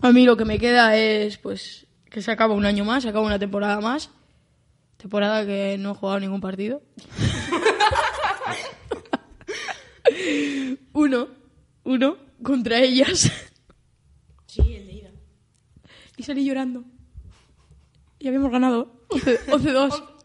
A 0.00 0.12
mí 0.12 0.24
lo 0.24 0.36
que 0.36 0.44
me 0.44 0.58
queda 0.58 0.96
es, 0.96 1.38
pues, 1.38 1.86
que 2.10 2.22
se 2.22 2.30
acaba 2.30 2.54
un 2.54 2.66
año 2.66 2.84
más, 2.84 3.02
se 3.02 3.08
acaba 3.08 3.26
una 3.26 3.38
temporada 3.38 3.80
más. 3.80 4.10
Temporada 4.96 5.46
que 5.46 5.76
no 5.78 5.92
he 5.92 5.94
jugado 5.94 6.20
ningún 6.20 6.40
partido. 6.40 6.82
uno, 10.92 11.28
uno, 11.84 12.16
contra 12.42 12.78
ellas. 12.78 13.30
Sí, 14.46 14.74
el 14.74 14.86
de 14.86 14.92
ida. 14.92 15.10
Y 16.16 16.22
salí 16.22 16.44
llorando. 16.44 16.84
Y 18.18 18.28
habíamos 18.28 18.50
ganado 18.50 19.04
11 19.10 19.46
11-2. 19.46 20.04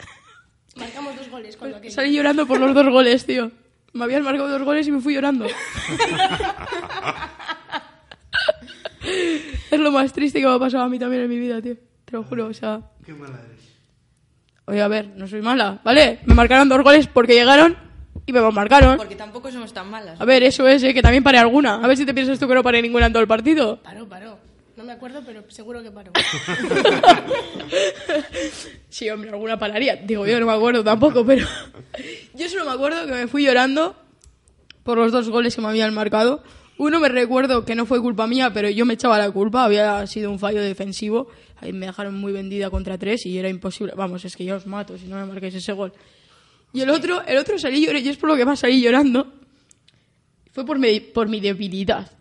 Marcamos 0.76 1.16
dos 1.16 1.30
goles 1.30 1.56
con 1.56 1.72
lo 1.72 1.80
que... 1.80 1.92
Salí 1.92 2.16
llorando 2.16 2.48
por 2.48 2.60
los 2.60 2.74
dos 2.74 2.90
goles, 2.90 3.26
tío. 3.26 3.52
Me 3.94 4.06
habían 4.06 4.24
marcado 4.24 4.50
dos 4.50 4.64
goles 4.64 4.88
y 4.88 4.92
me 4.92 5.02
fui 5.02 5.14
llorando. 5.14 5.46
es 9.72 9.80
lo 9.80 9.92
más 9.92 10.14
triste 10.14 10.40
que 10.40 10.46
me 10.46 10.54
ha 10.54 10.60
pasado 10.60 10.84
a 10.84 10.90
mí 10.90 11.00
también 11.00 11.24
en 11.24 11.30
mi 11.30 11.40
vida, 11.40 11.62
tío. 11.62 11.76
Te 12.06 12.14
lo 12.14 12.24
juro, 12.24 12.48
o 12.48 12.54
sea... 12.54 12.82
Qué 13.06 13.14
mala 13.14 13.40
eres. 13.48 13.64
Oye, 14.66 14.82
a 14.82 14.88
ver, 14.88 15.10
no 15.16 15.28
soy 15.28 15.42
mala, 15.42 15.82
¿vale? 15.84 16.20
Me 16.26 16.34
marcaron 16.34 16.70
dos 16.70 16.82
goles 16.84 17.08
porque 17.08 17.34
llegaron 17.34 17.76
y 18.26 18.32
me 18.32 18.40
marcaron. 18.52 18.98
Porque 18.98 19.16
tampoco 19.16 19.52
somos 19.52 19.74
tan 19.74 19.90
malas. 19.90 20.20
A 20.22 20.26
ver, 20.26 20.44
eso 20.44 20.68
es, 20.68 20.84
¿eh? 20.84 20.94
Que 20.94 21.02
también 21.02 21.24
paré 21.24 21.38
alguna. 21.38 21.76
A 21.84 21.88
ver 21.88 21.98
si 21.98 22.06
te 22.06 22.14
piensas 22.14 22.40
tú 22.40 22.48
que 22.48 22.56
no 22.56 22.64
paré 22.64 22.82
ninguna 22.82 23.08
en 23.08 23.14
todo 23.14 23.22
el 23.22 23.28
partido. 23.28 23.82
Paró, 23.84 24.08
paró. 24.08 24.38
No 24.78 24.84
me 24.84 24.94
acuerdo, 24.94 25.22
pero 25.26 25.44
seguro 25.50 25.84
que 25.84 25.92
paró. 25.92 26.12
Sí, 28.90 29.10
hombre, 29.10 29.32
alguna 29.32 29.58
pararía. 29.58 29.96
Digo, 29.96 30.28
yo 30.28 30.40
no 30.40 30.46
me 30.46 30.54
acuerdo 30.54 30.84
tampoco, 30.84 31.26
pero... 31.26 31.48
Yo 32.36 32.48
solo 32.48 32.66
me 32.66 32.72
acuerdo 32.72 33.08
que 33.08 33.14
me 33.14 33.28
fui 33.28 33.44
llorando 33.44 33.96
por 34.84 34.98
los 34.98 35.12
dos 35.12 35.30
goles 35.30 35.56
que 35.56 35.62
me 35.62 35.70
habían 35.70 35.94
marcado. 35.94 36.44
Uno 36.78 37.00
me 37.00 37.10
recuerdo 37.10 37.66
que 37.66 37.76
no 37.76 37.86
fue 37.86 38.02
culpa 38.02 38.28
mía, 38.28 38.52
pero 38.54 38.70
yo 38.70 38.86
me 38.86 38.96
echaba 38.96 39.18
la 39.18 39.30
culpa. 39.32 39.66
Había 39.66 40.06
sido 40.08 40.32
un 40.32 40.40
fallo 40.40 40.62
defensivo. 40.62 41.28
Ahí 41.58 41.72
me 41.72 41.86
dejaron 41.86 42.16
muy 42.16 42.34
vendida 42.34 42.70
contra 42.70 42.98
tres 42.98 43.26
y 43.26 43.38
era 43.38 43.50
imposible. 43.50 43.94
Vamos, 43.96 44.26
es 44.26 44.36
que 44.36 44.44
yo 44.44 44.56
os 44.56 44.66
mato 44.66 44.98
si 44.98 45.06
no 45.06 45.18
me 45.18 45.26
marquéis 45.26 45.56
ese 45.56 45.74
gol. 45.74 45.94
Y 46.74 46.82
el 46.82 46.90
otro, 46.90 47.24
el 47.26 47.38
otro 47.38 47.60
salí 47.60 47.82
llorando, 47.82 48.08
y 48.08 48.10
es 48.10 48.18
por 48.18 48.30
lo 48.30 48.36
que 48.36 48.46
más 48.46 48.60
salí 48.60 48.82
llorando. 48.82 49.32
Fue 50.52 50.66
por 50.66 50.80
mi, 50.80 51.00
por 51.00 51.30
mi 51.30 51.40
debilidad. 51.40 52.12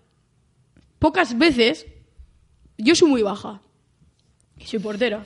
Pocas 0.99 1.37
veces, 1.37 1.87
yo 2.77 2.95
soy 2.95 3.09
muy 3.09 3.23
baja. 3.23 3.63
Y 4.59 4.67
soy 4.67 4.79
portera. 4.79 5.25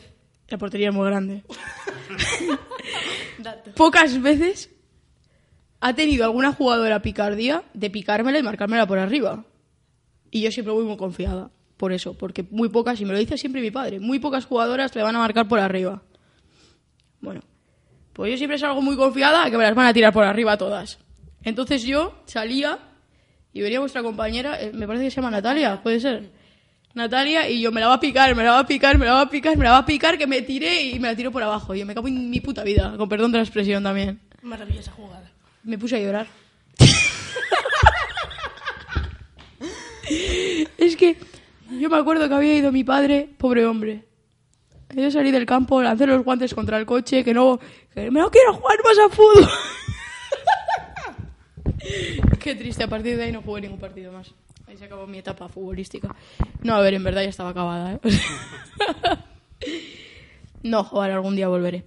La 0.49 0.59
portería 0.59 0.89
es 0.89 0.95
muy 0.95 1.07
grande. 1.07 1.43
Pocas 3.75 4.23
veces 4.23 4.71
ha 5.81 5.95
tenido 5.95 6.25
alguna 6.25 6.53
jugadora 6.53 7.03
picardía 7.03 7.63
de 7.75 7.91
picármela 7.91 8.39
y 8.39 8.43
marcármela 8.43 8.87
por 8.87 8.99
arriba. 8.99 9.45
Y 10.31 10.43
yo 10.43 10.51
siempre 10.51 10.73
voy 10.73 10.85
muy 10.85 10.97
confiada. 10.97 11.51
Por 11.77 11.93
eso, 11.93 12.15
porque 12.15 12.43
muy 12.51 12.71
pocas, 12.71 13.01
y 13.01 13.05
me 13.05 13.13
lo 13.13 13.19
dice 13.19 13.37
siempre 13.37 13.61
mi 13.61 13.71
padre, 13.71 14.01
muy 14.01 14.19
pocas 14.19 14.47
jugadoras 14.47 14.95
le 14.95 15.03
van 15.03 15.15
a 15.15 15.19
marcar 15.19 15.47
por 15.47 15.59
arriba. 15.59 16.03
Bueno, 17.21 17.43
pues 18.15 18.31
yo 18.31 18.39
siempre 18.39 18.59
salgo 18.59 18.81
muy 18.81 18.97
confiada 18.97 19.45
a 19.45 19.51
que 19.51 19.59
me 19.59 19.65
las 19.65 19.75
van 19.75 19.87
a 19.87 19.93
tirar 19.93 20.13
por 20.13 20.25
arriba 20.25 20.57
todas. 20.57 20.99
Entonces 21.43 21.83
yo 21.83 22.15
salía 22.25 22.79
y 23.53 23.61
venía 23.61 23.79
vuestra 23.79 24.03
compañera, 24.03 24.61
eh, 24.61 24.73
me 24.73 24.87
parece 24.87 25.05
que 25.05 25.11
se 25.11 25.17
llama 25.17 25.31
Natalia, 25.31 25.83
puede 25.83 26.01
ser. 26.01 26.31
Natalia, 26.95 27.49
y 27.49 27.61
yo 27.61 27.71
me 27.73 27.81
la 27.83 27.89
va 27.89 27.95
a 27.95 28.01
picar, 28.01 28.35
me 28.35 28.43
la 28.43 28.53
va 28.53 28.61
a 28.61 28.67
picar, 28.67 28.97
me 28.97 29.05
la 29.05 29.13
va 29.13 29.21
a 29.21 29.29
picar, 29.29 29.55
me 29.59 29.65
la 29.65 29.73
va 29.73 29.79
a 29.79 29.87
picar, 29.87 30.17
que 30.17 30.27
me 30.27 30.41
tiré 30.41 30.83
y 30.83 30.99
me 30.99 31.09
la 31.09 31.15
tiro 31.15 31.31
por 31.31 31.43
abajo. 31.43 31.75
Y 31.75 31.81
yo 31.81 31.87
me 31.87 31.95
cago 31.95 32.09
en 32.09 32.31
mi 32.31 32.41
puta 32.41 32.65
vida, 32.65 32.95
con 32.97 33.07
perdón 33.07 33.33
de 33.33 33.39
la 33.39 33.45
expresión 33.45 33.83
también. 33.83 34.19
Maravillosa 34.41 34.93
jugada. 34.93 35.31
Me 35.67 35.77
puse 35.79 35.97
a 35.97 35.99
llorar. 35.99 36.29
es 40.79 40.97
que 40.97 41.19
yo 41.73 41.91
me 41.91 41.97
acuerdo 41.97 42.29
que 42.29 42.35
había 42.35 42.55
ido 42.55 42.71
mi 42.71 42.85
padre, 42.85 43.29
pobre 43.37 43.67
hombre. 43.67 44.05
Yo 44.95 45.11
salí 45.11 45.33
del 45.33 45.45
campo, 45.45 45.83
lancé 45.83 46.07
los 46.07 46.23
guantes 46.23 46.55
contra 46.55 46.79
el 46.79 46.87
coche, 46.87 47.25
que 47.25 47.35
no, 47.35 47.59
que 47.93 48.13
me 48.13 48.21
no 48.21 48.31
quiero 48.31 48.55
jugar 48.55 48.79
más 48.85 48.97
a 48.97 49.09
fútbol. 49.13 49.49
Qué 52.41 52.55
triste, 52.55 52.85
a 52.85 52.89
partir 52.89 53.17
de 53.17 53.25
ahí 53.25 53.33
no 53.33 53.43
jugué 53.43 53.63
ningún 53.63 53.81
partido 53.81 54.13
más. 54.13 54.33
Ahí 54.69 54.77
se 54.77 54.85
acabó 54.85 55.09
mi 55.09 55.19
etapa 55.19 55.49
futbolística. 55.49 56.15
No, 56.63 56.77
a 56.77 56.81
ver, 56.81 56.95
en 56.95 57.03
verdad 57.03 57.23
ya 57.23 57.31
estaba 57.31 57.51
acabada, 57.51 57.95
¿eh? 57.95 58.01
no, 60.63 60.85
jugar 60.85 61.11
algún 61.11 61.35
día 61.35 61.49
volveré. 61.49 61.83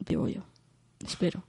Digo 0.00 0.26
yo. 0.26 0.42
Espero. 1.06 1.44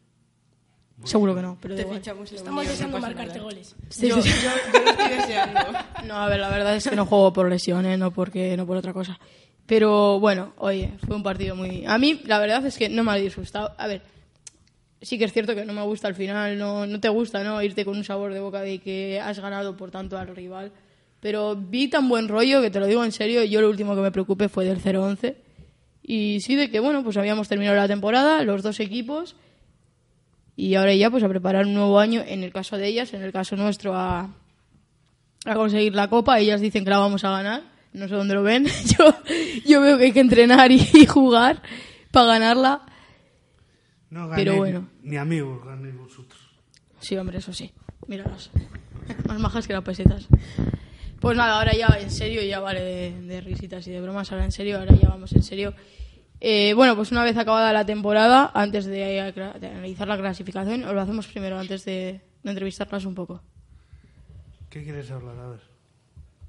Seguro 1.06 1.36
que 1.36 1.42
no, 1.42 1.58
pero 1.62 1.76
Te 1.76 1.82
igual. 1.82 2.00
fichamos 2.00 2.32
Estamos 2.32 2.68
deseando 2.68 3.00
marcarte 3.00 3.34
nada. 3.36 3.44
goles. 3.44 3.76
Sí, 3.90 4.08
yo, 4.10 4.22
sí, 4.22 4.30
sí. 4.30 4.46
yo- 4.46 4.52
yo 4.80 4.84
lo 4.84 4.90
estoy 4.92 5.10
deseando. 5.10 5.60
No, 6.06 6.16
a 6.18 6.28
ver, 6.28 6.40
la 6.40 6.50
verdad 6.50 6.76
es 6.76 6.88
que 6.88 6.96
no 6.96 7.06
juego 7.06 7.32
por 7.34 7.50
lesiones, 7.50 7.98
no 7.98 8.12
porque 8.12 8.56
no 8.58 8.66
por 8.68 8.78
otra 8.78 8.94
cosa. 8.94 9.20
Pero 9.66 10.20
bueno, 10.20 10.54
oye, 10.58 10.92
fue 11.08 11.16
un 11.16 11.24
partido 11.24 11.56
muy. 11.56 11.84
A 11.88 11.98
mí, 11.98 12.22
la 12.26 12.38
verdad 12.40 12.64
es 12.66 12.78
que 12.78 12.90
no 12.90 13.04
me 13.04 13.12
ha 13.12 13.16
disgustado. 13.16 13.74
A 13.78 13.88
ver, 13.88 14.02
sí 15.02 15.18
que 15.18 15.26
es 15.26 15.34
cierto 15.34 15.56
que 15.56 15.66
no 15.66 15.74
me 15.74 15.82
gusta 15.84 16.08
al 16.08 16.14
final, 16.16 16.58
no, 16.60 16.86
no 16.86 17.00
te 17.00 17.10
gusta, 17.10 17.44
¿no? 17.44 17.62
Irte 17.64 17.84
con 17.86 17.98
un 17.98 18.04
sabor 18.04 18.34
de 18.34 18.40
boca 18.40 18.62
de 18.62 18.80
que 18.80 19.20
has 19.20 19.40
ganado 19.40 19.76
por 19.76 19.90
tanto 19.90 20.18
al 20.18 20.28
rival. 20.36 20.72
Pero 21.22 21.56
vi 21.56 21.88
tan 21.88 22.08
buen 22.08 22.28
rollo 22.28 22.62
que 22.62 22.70
te 22.70 22.80
lo 22.80 22.86
digo 22.86 23.04
en 23.04 23.12
serio, 23.12 23.44
yo 23.44 23.62
lo 23.62 23.70
último 23.70 23.96
que 23.96 24.02
me 24.02 24.12
preocupé 24.12 24.48
fue 24.50 24.66
del 24.66 24.80
0-11. 24.80 25.36
Y 26.04 26.40
sí 26.42 26.56
de 26.56 26.70
que, 26.70 26.80
bueno, 26.80 27.04
pues 27.04 27.18
habíamos 27.18 27.48
terminado 27.48 27.76
la 27.78 27.88
temporada, 27.88 28.44
los 28.44 28.62
dos 28.62 28.80
equipos. 28.80 29.36
Y 30.56 30.76
ahora 30.76 30.94
ya, 30.94 31.10
pues 31.10 31.24
a 31.24 31.30
preparar 31.30 31.66
un 31.66 31.74
nuevo 31.74 32.00
año, 32.00 32.24
en 32.26 32.44
el 32.44 32.54
caso 32.54 32.78
de 32.78 32.88
ellas, 32.88 33.14
en 33.14 33.22
el 33.22 33.32
caso 33.32 33.56
nuestro, 33.56 33.94
a, 33.96 34.30
a 35.46 35.54
conseguir 35.54 35.94
la 35.94 36.10
copa. 36.10 36.40
Ellas 36.40 36.62
dicen 36.62 36.84
que 36.84 36.90
la 36.90 37.00
vamos 37.00 37.24
a 37.24 37.30
ganar. 37.32 37.64
no 37.94 38.08
sé 38.08 38.16
dónde 38.16 38.34
lo 38.36 38.44
ven. 38.44 38.66
Yo, 38.98 39.14
yo 39.66 39.82
veo 39.82 39.98
que 39.98 40.06
hay 40.06 40.12
que 40.14 40.20
entrenar 40.22 40.72
y, 40.72 40.82
y 40.94 41.06
jugar 41.06 41.62
para 42.12 42.28
ganarla. 42.28 42.82
No 44.10 44.30
Pero 44.36 44.54
ganéis, 44.54 44.58
bueno. 44.58 44.90
Ni 45.04 45.18
amigos 45.18 45.66
ganéis 45.66 45.98
vosotros. 45.98 46.40
Sí, 47.00 47.18
hombre, 47.18 47.40
eso 47.40 47.52
sí. 47.54 47.72
Míralas. 48.08 48.50
Más 49.28 49.40
majas 49.40 49.68
que 49.68 49.74
las 49.74 49.84
pesetas. 49.84 50.28
Pues 51.20 51.36
nada, 51.38 51.58
ahora 51.58 51.74
ya 51.74 51.88
en 52.00 52.12
serio, 52.12 52.42
ya 52.44 52.60
vale 52.60 52.82
de, 52.82 53.22
de 53.22 53.42
risitas 53.42 53.86
y 53.88 53.92
de 53.92 54.00
bromas, 54.02 54.32
ahora 54.32 54.46
en 54.46 54.52
serio, 54.52 54.78
ahora 54.80 54.96
ya 54.96 55.10
vamos 55.10 55.34
en 55.34 55.44
serio. 55.44 55.74
Eh, 56.48 56.74
bueno, 56.76 56.96
pues 56.96 57.12
una 57.12 57.24
vez 57.24 57.36
acabada 57.38 57.74
la 57.74 57.88
temporada, 57.88 58.52
antes 58.54 58.86
de, 58.86 59.18
eh, 59.18 59.34
de 59.60 59.68
analizar 59.68 60.08
la 60.08 60.16
clasificación, 60.16 60.84
os 60.84 60.94
lo 60.94 61.02
hacemos 61.02 61.26
primero, 61.26 61.58
antes 61.58 61.84
de, 61.86 62.22
de 62.44 62.50
entrevistarlas 62.52 63.04
un 63.06 63.16
poco. 63.16 63.42
¿Qué 64.70 64.84
quieres 64.84 65.10
hablar? 65.10 65.36
A 65.40 65.48
ver. 65.50 65.60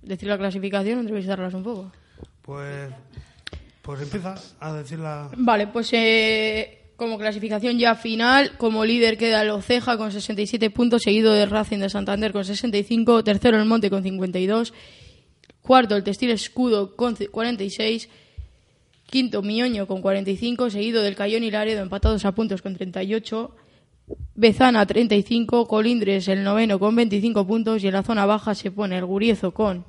Decir 0.03 0.28
la 0.28 0.36
clasificación, 0.36 0.99
entrevistarlas 0.99 1.55
un 1.55 1.62
poco. 1.62 1.92
Pues, 2.42 2.90
pues 3.80 4.03
empieza 4.03 4.34
a 4.61 4.72
decir 4.74 4.99
la... 4.99 5.30
Vale, 5.34 5.68
pues 5.68 5.88
eh, 5.94 6.92
como 6.97 7.16
clasificación 7.18 7.78
ya 7.78 7.94
final, 7.94 8.53
como 8.59 8.84
líder 8.84 9.16
queda 9.16 9.40
el 9.40 9.49
Oceja 9.51 9.97
con 9.97 10.12
67 10.12 10.68
puntos, 10.70 11.05
seguido 11.05 11.32
del 11.32 11.49
Racing 11.49 11.78
de 11.78 11.88
Santander 11.88 12.32
con 12.32 12.44
65, 12.44 13.24
tercero 13.24 13.57
el 13.57 13.64
Monte 13.64 13.88
con 13.88 14.03
52, 14.03 14.74
cuarto 15.62 15.97
el 15.97 16.05
Textil 16.05 16.32
Escudo 16.32 16.94
con 16.97 17.16
c- 17.16 17.28
46, 17.28 18.11
quinto 19.07 19.42
Miñoño 19.42 19.86
con 19.86 20.02
45, 20.02 20.70
seguido 20.70 21.02
del 21.02 21.16
Cayón 21.16 21.44
y 21.44 21.50
Laredo 21.50 21.82
empatados 21.82 22.24
a 22.24 22.32
puntos 22.32 22.61
con 22.62 22.74
38, 22.74 23.54
Bezana 24.34 24.84
35, 24.84 25.66
Colindres 25.66 26.28
el 26.28 26.44
noveno 26.44 26.78
con 26.78 26.94
25 26.94 27.46
puntos. 27.46 27.82
Y 27.82 27.88
en 27.88 27.94
la 27.94 28.02
zona 28.02 28.26
baja 28.26 28.54
se 28.54 28.70
pone 28.70 28.98
el 28.98 29.04
Guriezo 29.04 29.52
con 29.52 29.84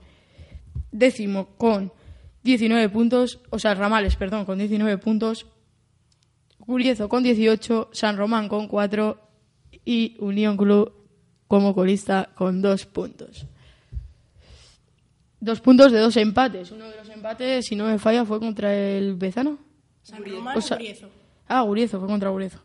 décimo 0.91 1.49
con 1.57 1.91
19 2.43 2.89
puntos, 2.89 3.39
o 3.49 3.59
sea, 3.59 3.75
Ramales, 3.75 4.15
perdón, 4.15 4.45
con 4.45 4.57
19 4.57 4.97
puntos, 4.99 5.47
Guriezo 6.59 7.09
con 7.09 7.23
18, 7.23 7.89
San 7.91 8.17
Román 8.17 8.47
con 8.47 8.67
4 8.67 9.19
y 9.83 10.15
Unión 10.19 10.57
Club 10.57 10.93
como 11.47 11.73
colista 11.73 12.29
con 12.35 12.61
2 12.61 12.85
puntos. 12.85 13.47
Dos 15.39 15.61
puntos 15.61 15.91
de 15.91 15.99
dos 15.99 16.17
empates. 16.17 16.71
Uno 16.71 16.89
de 16.89 16.97
los 16.97 17.06
empates, 17.17 17.65
si 17.65 17.75
no 17.75 17.85
me 17.85 17.99
falla, 17.99 18.25
fue 18.25 18.39
contra 18.39 18.73
el 18.73 19.15
Bezano. 19.15 19.57
San 20.01 20.23
Román 20.23 20.57
O 20.57 20.61
sea-. 20.61 20.79
Ah, 21.47 21.61
Guriezo, 21.61 21.99
fue 21.99 22.07
contra 22.07 22.29
Guriezo. 22.29 22.59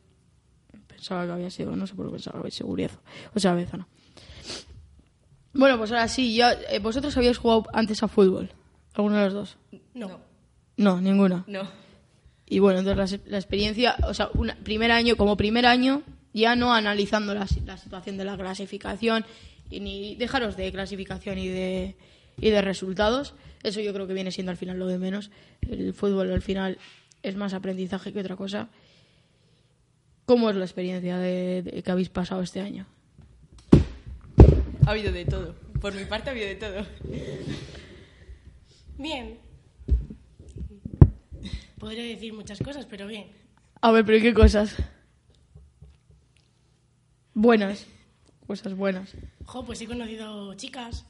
Pensaba 0.86 1.26
que 1.26 1.32
había 1.32 1.50
sido, 1.50 1.74
no 1.74 1.86
sé 1.86 1.94
por 1.94 2.06
qué 2.06 2.12
pensaba 2.12 2.34
que 2.34 2.38
había 2.40 2.50
sido 2.50 2.68
Guriezo. 2.68 3.00
O 3.34 3.40
sea, 3.40 3.54
Bezano. 3.54 3.88
Bueno, 5.54 5.76
pues 5.76 5.90
ahora 5.90 6.08
sí, 6.08 6.34
ya, 6.34 6.52
eh, 6.52 6.78
¿vosotros 6.78 7.16
habíais 7.16 7.38
jugado 7.38 7.64
antes 7.72 8.02
a 8.02 8.08
fútbol? 8.08 8.50
¿Alguno 8.94 9.16
de 9.16 9.24
los 9.24 9.34
dos? 9.34 9.56
No. 9.94 10.20
No, 10.76 11.00
ninguna. 11.00 11.44
No. 11.46 11.62
Y 12.46 12.58
bueno, 12.58 12.80
entonces 12.80 13.20
la, 13.24 13.30
la 13.30 13.38
experiencia, 13.38 13.96
o 14.06 14.14
sea, 14.14 14.30
un 14.34 14.52
primer 14.62 14.92
año, 14.92 15.16
como 15.16 15.36
primer 15.36 15.66
año, 15.66 16.02
ya 16.32 16.56
no 16.56 16.72
analizando 16.72 17.34
la, 17.34 17.46
la 17.66 17.76
situación 17.76 18.16
de 18.16 18.24
la 18.24 18.36
clasificación, 18.36 19.24
y 19.70 19.80
ni 19.80 20.14
dejaros 20.16 20.56
de 20.56 20.70
clasificación 20.70 21.38
y 21.38 21.48
de, 21.48 21.96
y 22.40 22.50
de 22.50 22.62
resultados, 22.62 23.34
eso 23.62 23.80
yo 23.80 23.92
creo 23.92 24.06
que 24.06 24.14
viene 24.14 24.32
siendo 24.32 24.50
al 24.50 24.56
final 24.58 24.78
lo 24.78 24.86
de 24.86 24.98
menos. 24.98 25.30
El 25.60 25.94
fútbol 25.94 26.32
al 26.32 26.42
final 26.42 26.78
es 27.22 27.36
más 27.36 27.54
aprendizaje 27.54 28.12
que 28.12 28.20
otra 28.20 28.36
cosa. 28.36 28.68
¿Cómo 30.26 30.50
es 30.50 30.56
la 30.56 30.64
experiencia 30.64 31.18
de, 31.18 31.62
de- 31.62 31.82
que 31.82 31.90
habéis 31.90 32.08
pasado 32.08 32.42
este 32.42 32.60
año? 32.60 32.86
Ha 34.86 34.90
habido 34.90 35.12
de 35.12 35.24
todo. 35.24 35.54
Por 35.80 35.94
mi 35.94 36.04
parte 36.04 36.30
ha 36.30 36.32
habido 36.32 36.46
de 36.48 36.56
todo. 36.56 36.86
Bien. 38.98 39.38
Podría 41.78 42.04
decir 42.04 42.32
muchas 42.32 42.58
cosas, 42.60 42.86
pero 42.86 43.06
bien. 43.06 43.26
A 43.80 43.90
ver, 43.90 44.04
pero 44.04 44.18
¿y 44.18 44.22
qué 44.22 44.32
cosas? 44.34 44.76
Buenas. 47.34 47.86
Cosas 48.46 48.74
buenas. 48.74 49.14
Jo, 49.44 49.64
pues 49.64 49.80
he 49.80 49.86
conocido 49.86 50.54
chicas 50.54 51.06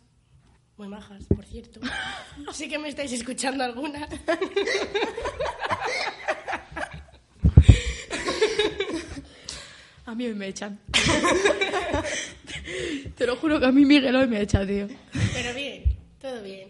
muy 0.76 0.88
majas, 0.88 1.24
por 1.26 1.44
cierto. 1.44 1.80
Así 2.48 2.68
que 2.68 2.78
me 2.78 2.88
estáis 2.88 3.12
escuchando 3.12 3.64
algunas. 3.64 4.08
A 10.04 10.14
mí 10.14 10.26
hoy 10.26 10.34
me 10.34 10.48
echan. 10.48 10.78
Te 13.16 13.26
lo 13.26 13.36
juro 13.36 13.58
que 13.60 13.66
a 13.66 13.72
mí 13.72 13.84
Miguel 13.84 14.14
hoy 14.16 14.26
me 14.26 14.40
echa, 14.40 14.66
tío. 14.66 14.88
Pero 15.32 15.54
bien, 15.54 15.84
todo 16.20 16.42
bien. 16.42 16.68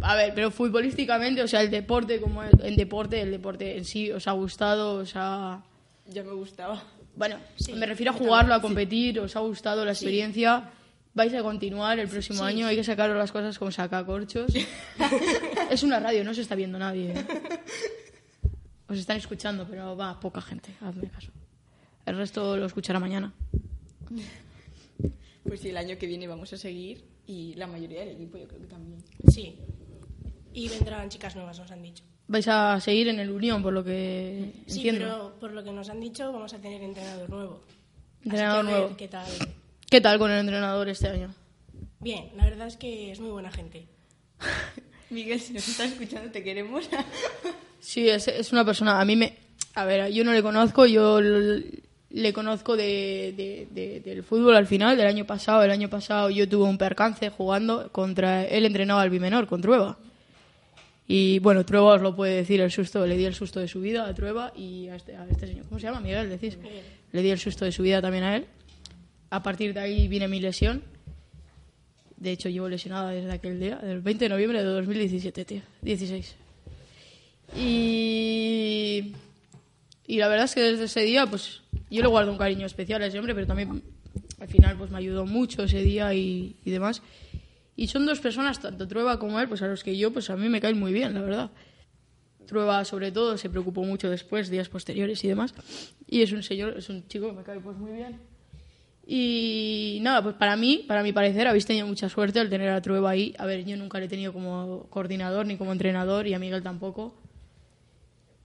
A 0.00 0.16
ver, 0.16 0.32
pero 0.34 0.50
futbolísticamente, 0.50 1.42
o 1.42 1.48
sea, 1.48 1.60
el 1.62 1.70
deporte 1.70 2.20
como 2.20 2.42
el, 2.42 2.60
el 2.62 2.74
deporte, 2.76 3.20
el 3.20 3.30
deporte 3.30 3.76
en 3.76 3.84
sí, 3.84 4.10
¿os 4.10 4.26
ha 4.26 4.32
gustado? 4.32 4.94
¿Os 5.00 5.12
ha... 5.14 5.62
Ya 6.06 6.24
me 6.24 6.32
gustaba. 6.32 6.82
Bueno, 7.14 7.36
me 7.74 7.86
refiero 7.86 8.10
a 8.12 8.14
jugarlo, 8.14 8.54
a 8.54 8.60
competir, 8.60 9.20
¿os 9.20 9.36
ha 9.36 9.40
gustado 9.40 9.84
la 9.84 9.92
experiencia? 9.92 10.70
¿Vais 11.14 11.34
a 11.34 11.42
continuar 11.42 11.98
el 11.98 12.08
próximo 12.08 12.42
año? 12.42 12.66
Hay 12.66 12.76
que 12.76 12.84
sacaros 12.84 13.16
las 13.16 13.30
cosas 13.32 13.58
como 13.58 13.70
sacacorchos. 13.70 14.52
es 15.70 15.82
una 15.82 16.00
radio, 16.00 16.24
no 16.24 16.32
se 16.32 16.40
está 16.40 16.54
viendo 16.54 16.78
nadie. 16.78 17.12
¿eh? 17.12 17.26
Os 18.88 18.98
están 18.98 19.18
escuchando, 19.18 19.66
pero 19.68 19.94
va 19.96 20.18
poca 20.18 20.40
gente, 20.40 20.74
hazme 20.80 21.08
caso. 21.10 21.30
El 22.06 22.16
resto 22.16 22.56
lo 22.56 22.64
escuchará 22.66 22.98
mañana. 22.98 23.32
Pues 25.44 25.60
sí, 25.60 25.68
el 25.68 25.76
año 25.76 25.98
que 25.98 26.06
viene 26.06 26.26
vamos 26.26 26.52
a 26.52 26.56
seguir 26.56 27.04
y 27.26 27.54
la 27.54 27.66
mayoría 27.66 28.00
del 28.00 28.10
equipo 28.10 28.38
yo 28.38 28.48
creo 28.48 28.60
que 28.60 28.66
también. 28.66 29.02
Sí. 29.28 29.58
Y 30.54 30.68
vendrán 30.68 31.08
chicas 31.10 31.36
nuevas, 31.36 31.58
nos 31.58 31.70
han 31.70 31.82
dicho. 31.82 32.04
Vais 32.28 32.48
a 32.48 32.80
seguir 32.80 33.08
en 33.08 33.20
el 33.20 33.30
Unión, 33.30 33.62
por 33.62 33.72
lo 33.72 33.84
que 33.84 34.52
Sí, 34.66 34.88
entiendo. 34.88 35.04
pero 35.04 35.40
por 35.40 35.52
lo 35.52 35.62
que 35.62 35.72
nos 35.72 35.88
han 35.90 36.00
dicho, 36.00 36.32
vamos 36.32 36.54
a 36.54 36.58
tener 36.58 36.80
entrenador 36.82 37.28
nuevo. 37.28 37.62
Así 38.20 38.28
Entrenador 38.30 38.64
que 38.64 38.70
a 38.70 38.72
ver 38.72 38.80
nuevo. 38.80 38.96
¿Qué 38.96 39.08
tal? 39.08 39.26
¿Qué 39.92 40.00
tal 40.00 40.18
con 40.18 40.30
el 40.30 40.38
entrenador 40.40 40.88
este 40.88 41.06
año? 41.08 41.34
Bien, 42.00 42.30
la 42.34 42.44
verdad 42.46 42.66
es 42.66 42.78
que 42.78 43.12
es 43.12 43.20
muy 43.20 43.30
buena 43.30 43.50
gente. 43.50 43.86
Miguel, 45.10 45.38
si 45.38 45.52
nos 45.52 45.68
estás 45.68 45.92
escuchando, 45.92 46.30
te 46.30 46.42
queremos. 46.42 46.88
Sí, 47.78 48.08
es, 48.08 48.26
es 48.28 48.52
una 48.52 48.64
persona. 48.64 49.00
A 49.00 49.04
mí 49.04 49.16
me. 49.16 49.36
A 49.74 49.84
ver, 49.84 50.10
yo 50.12 50.24
no 50.24 50.32
le 50.32 50.40
conozco, 50.42 50.86
yo 50.86 51.20
le 51.20 52.32
conozco 52.32 52.74
de, 52.76 53.34
de- 53.36 53.68
de- 53.70 54.00
del 54.00 54.22
fútbol 54.22 54.54
al 54.56 54.66
final, 54.68 54.96
del 54.96 55.08
año 55.08 55.26
pasado. 55.26 55.62
El 55.64 55.70
año 55.72 55.90
pasado 55.90 56.30
yo 56.30 56.48
tuve 56.48 56.64
un 56.64 56.78
percance 56.78 57.28
jugando 57.28 57.90
contra. 57.92 58.44
Él 58.46 58.64
entrenaba 58.64 59.02
al 59.02 59.10
Bimenor, 59.10 59.46
con 59.46 59.60
Trueba. 59.60 59.98
Y 61.08 61.40
bueno, 61.40 61.66
Trueba 61.66 61.94
os 61.94 62.00
lo 62.00 62.16
puede 62.16 62.36
decir 62.36 62.60
el 62.62 62.70
susto, 62.70 63.04
le 63.04 63.16
di 63.18 63.24
el 63.26 63.34
susto 63.34 63.60
de 63.60 63.66
su 63.68 63.80
vida 63.82 64.06
a 64.06 64.14
Trueba 64.14 64.52
y 64.56 64.86
a 64.88 64.94
este, 64.94 65.16
a 65.16 65.26
este 65.28 65.48
señor. 65.48 65.66
¿Cómo 65.66 65.78
se 65.80 65.86
llama? 65.88 66.00
Miguel, 66.00 66.30
decís. 66.30 66.56
Le 67.10 67.20
di 67.20 67.30
el 67.30 67.38
susto 67.40 67.66
de 67.66 67.72
su 67.72 67.82
vida 67.82 68.00
también 68.00 68.22
a 68.24 68.36
él. 68.36 68.46
A 69.32 69.42
partir 69.42 69.72
de 69.72 69.80
ahí 69.80 70.08
viene 70.08 70.28
mi 70.28 70.40
lesión. 70.40 70.82
De 72.18 72.32
hecho, 72.32 72.50
llevo 72.50 72.68
lesionada 72.68 73.12
desde 73.12 73.32
aquel 73.32 73.58
día, 73.58 73.76
del 73.76 74.02
20 74.02 74.26
de 74.26 74.28
noviembre 74.28 74.58
de 74.58 74.66
2017, 74.66 75.44
tío. 75.46 75.62
16. 75.80 76.36
Y, 77.56 79.14
y 80.06 80.18
la 80.18 80.28
verdad 80.28 80.44
es 80.44 80.54
que 80.54 80.60
desde 80.60 80.84
ese 80.84 81.00
día, 81.00 81.26
pues 81.26 81.62
yo 81.90 82.02
le 82.02 82.08
guardo 82.08 82.30
un 82.30 82.36
cariño 82.36 82.66
especial 82.66 83.00
a 83.00 83.06
ese 83.06 83.18
hombre, 83.18 83.34
pero 83.34 83.46
también 83.46 83.82
al 84.38 84.48
final 84.48 84.76
pues 84.76 84.90
me 84.90 84.98
ayudó 84.98 85.24
mucho 85.24 85.62
ese 85.62 85.80
día 85.80 86.12
y, 86.12 86.54
y 86.62 86.70
demás. 86.70 87.00
Y 87.74 87.86
son 87.86 88.04
dos 88.04 88.20
personas, 88.20 88.60
tanto 88.60 88.86
Trueba 88.86 89.18
como 89.18 89.40
él, 89.40 89.48
pues 89.48 89.62
a 89.62 89.66
los 89.66 89.82
que 89.82 89.96
yo, 89.96 90.12
pues 90.12 90.28
a 90.28 90.36
mí 90.36 90.50
me 90.50 90.60
caen 90.60 90.78
muy 90.78 90.92
bien, 90.92 91.14
la 91.14 91.22
verdad. 91.22 91.50
Trueba, 92.46 92.84
sobre 92.84 93.10
todo, 93.12 93.38
se 93.38 93.48
preocupó 93.48 93.82
mucho 93.82 94.10
después, 94.10 94.50
días 94.50 94.68
posteriores 94.68 95.24
y 95.24 95.28
demás. 95.28 95.54
Y 96.06 96.20
es 96.20 96.32
un 96.32 96.42
señor, 96.42 96.76
es 96.76 96.90
un 96.90 97.08
chico 97.08 97.28
que 97.28 97.32
me 97.32 97.42
cae 97.42 97.60
pues 97.60 97.78
muy 97.78 97.92
bien. 97.92 98.31
Y 99.06 99.98
nada, 100.02 100.22
pues 100.22 100.36
para 100.36 100.56
mí, 100.56 100.84
para 100.86 101.02
mi 101.02 101.12
parecer, 101.12 101.48
habéis 101.48 101.66
tenido 101.66 101.86
mucha 101.86 102.08
suerte 102.08 102.38
al 102.38 102.48
tener 102.48 102.70
a 102.70 102.80
Trueba 102.80 103.10
ahí. 103.10 103.34
A 103.38 103.46
ver, 103.46 103.64
yo 103.64 103.76
nunca 103.76 103.98
le 103.98 104.06
he 104.06 104.08
tenido 104.08 104.32
como 104.32 104.86
coordinador 104.90 105.46
ni 105.46 105.56
como 105.56 105.72
entrenador 105.72 106.26
y 106.26 106.34
a 106.34 106.38
Miguel 106.38 106.62
tampoco. 106.62 107.14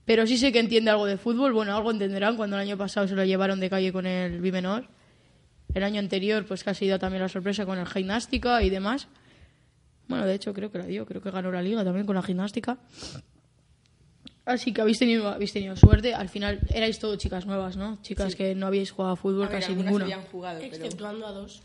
Pero 0.04 0.26
sí 0.26 0.38
sé 0.38 0.52
que 0.52 0.58
entiende 0.58 0.90
algo 0.90 1.06
de 1.06 1.16
fútbol. 1.16 1.52
Bueno, 1.52 1.76
algo 1.76 1.90
entenderán 1.90 2.36
cuando 2.36 2.56
el 2.56 2.62
año 2.62 2.76
pasado 2.76 3.06
se 3.06 3.14
lo 3.14 3.24
llevaron 3.24 3.60
de 3.60 3.70
calle 3.70 3.92
con 3.92 4.06
el 4.06 4.40
Bimenor. 4.40 4.88
El 5.74 5.84
año 5.84 6.00
anterior, 6.00 6.44
pues 6.46 6.64
casi 6.64 6.86
dio 6.86 6.98
también 6.98 7.22
la 7.22 7.28
sorpresa 7.28 7.66
con 7.66 7.78
el 7.78 7.86
gimnástica 7.86 8.62
y 8.62 8.70
demás. 8.70 9.06
Bueno, 10.08 10.24
de 10.24 10.34
hecho, 10.34 10.54
creo 10.54 10.72
que 10.72 10.78
la 10.78 10.86
dio. 10.86 11.04
Creo 11.04 11.20
que 11.20 11.30
ganó 11.30 11.52
la 11.52 11.62
liga 11.62 11.84
también 11.84 12.06
con 12.06 12.16
la 12.16 12.22
gimnástica. 12.22 12.78
Así 14.48 14.72
que 14.72 14.80
habéis 14.80 14.98
tenido, 14.98 15.28
habéis 15.28 15.52
tenido 15.52 15.76
suerte. 15.76 16.14
Al 16.14 16.30
final 16.30 16.60
erais 16.72 16.98
todo 16.98 17.16
chicas 17.16 17.44
nuevas, 17.44 17.76
¿no? 17.76 17.98
Chicas 18.00 18.34
que 18.34 18.54
no 18.54 18.66
habíais 18.66 18.90
jugado 18.90 19.12
a 19.12 19.16
fútbol 19.16 19.46
A 19.46 19.50
ver, 19.50 19.60
casi 19.60 19.72
algunas 19.72 19.84
ninguna. 19.84 20.04
habían 20.06 20.22
jugado, 20.22 20.58
pero... 20.60 20.74
Exceptuando 20.74 21.26
a 21.26 21.32
dos. 21.32 21.62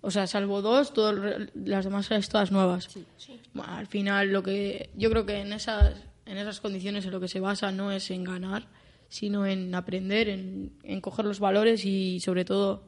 O 0.00 0.10
sea, 0.10 0.26
salvo 0.26 0.62
dos, 0.62 0.94
todo 0.94 1.12
las 1.54 1.84
demás 1.84 2.10
erais 2.10 2.30
todas 2.30 2.50
nuevas. 2.50 2.88
Sí. 3.18 3.38
Bueno, 3.52 3.74
al 3.74 3.86
final 3.86 4.32
lo 4.32 4.42
que 4.42 4.88
yo 4.96 5.10
creo 5.10 5.26
que 5.26 5.40
en 5.40 5.52
esas 5.52 5.94
en 6.24 6.38
esas 6.38 6.60
condiciones 6.60 7.04
en 7.04 7.10
lo 7.10 7.20
que 7.20 7.28
se 7.28 7.38
basa 7.38 7.70
no 7.70 7.92
es 7.92 8.10
en 8.10 8.24
ganar, 8.24 8.66
sino 9.10 9.44
en 9.44 9.74
aprender, 9.74 10.30
en, 10.30 10.72
en 10.84 11.00
coger 11.02 11.26
los 11.26 11.38
valores 11.38 11.84
y 11.84 12.18
sobre 12.20 12.46
todo 12.46 12.82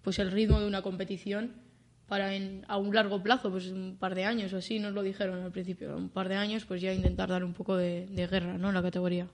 pues 0.00 0.18
el 0.18 0.30
ritmo 0.30 0.60
de 0.60 0.66
una 0.66 0.80
competición 0.80 1.56
para 2.10 2.32
a 2.66 2.76
un 2.76 2.92
largo 2.92 3.22
plazo, 3.22 3.52
pues 3.52 3.68
un 3.68 3.96
par 3.96 4.16
de 4.16 4.24
años 4.24 4.52
o 4.52 4.56
así, 4.56 4.80
nos 4.80 4.92
lo 4.92 5.02
dijeron 5.04 5.44
al 5.44 5.52
principio, 5.52 5.96
un 5.96 6.08
par 6.08 6.28
de 6.28 6.34
años, 6.34 6.64
pues 6.64 6.82
ya 6.82 6.92
intentar 6.92 7.28
dar 7.28 7.44
un 7.44 7.52
poco 7.52 7.76
de, 7.76 8.08
de 8.10 8.26
guerra, 8.26 8.58
¿no? 8.58 8.70
En 8.70 8.74
la 8.74 8.82
categoría. 8.82 9.28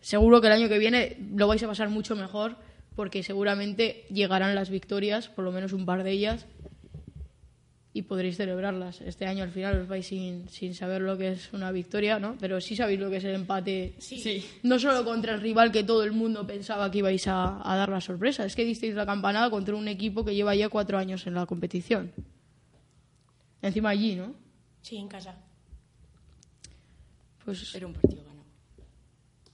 Seguro 0.00 0.40
que 0.40 0.48
el 0.48 0.52
año 0.54 0.68
que 0.68 0.80
viene 0.80 1.16
lo 1.32 1.46
vais 1.46 1.62
a 1.62 1.68
pasar 1.68 1.88
mucho 1.88 2.16
mejor, 2.16 2.56
porque 2.96 3.22
seguramente 3.22 4.04
llegarán 4.10 4.56
las 4.56 4.68
victorias, 4.68 5.28
por 5.28 5.44
lo 5.44 5.52
menos 5.52 5.72
un 5.72 5.86
par 5.86 6.02
de 6.02 6.10
ellas, 6.10 6.44
y 7.92 8.02
podréis 8.02 8.36
celebrarlas. 8.36 9.00
Este 9.00 9.26
año 9.26 9.42
al 9.42 9.50
final 9.50 9.80
os 9.80 9.88
vais 9.88 10.06
sin, 10.06 10.48
sin 10.48 10.74
saber 10.74 11.02
lo 11.02 11.18
que 11.18 11.32
es 11.32 11.52
una 11.52 11.72
victoria, 11.72 12.18
¿no? 12.20 12.36
Pero 12.38 12.60
sí 12.60 12.76
sabéis 12.76 13.00
lo 13.00 13.10
que 13.10 13.16
es 13.16 13.24
el 13.24 13.34
empate. 13.34 13.94
Sí. 13.98 14.44
No 14.62 14.78
solo 14.78 15.04
contra 15.04 15.34
el 15.34 15.40
rival 15.40 15.72
que 15.72 15.82
todo 15.82 16.04
el 16.04 16.12
mundo 16.12 16.46
pensaba 16.46 16.88
que 16.90 16.98
ibais 16.98 17.26
a, 17.26 17.60
a 17.68 17.76
dar 17.76 17.88
la 17.88 18.00
sorpresa, 18.00 18.44
es 18.44 18.54
que 18.54 18.64
disteis 18.64 18.94
la 18.94 19.06
campanada 19.06 19.50
contra 19.50 19.74
un 19.74 19.88
equipo 19.88 20.24
que 20.24 20.34
lleva 20.34 20.54
ya 20.54 20.68
cuatro 20.68 20.98
años 20.98 21.26
en 21.26 21.34
la 21.34 21.46
competición. 21.46 22.12
Encima 23.62 23.90
allí, 23.90 24.14
¿no? 24.14 24.34
Sí, 24.82 24.96
en 24.96 25.08
casa. 25.08 25.34
Pues 27.44 27.74
Era 27.74 27.86
un 27.86 27.92
partido 27.94 28.22
ganado. 28.22 28.44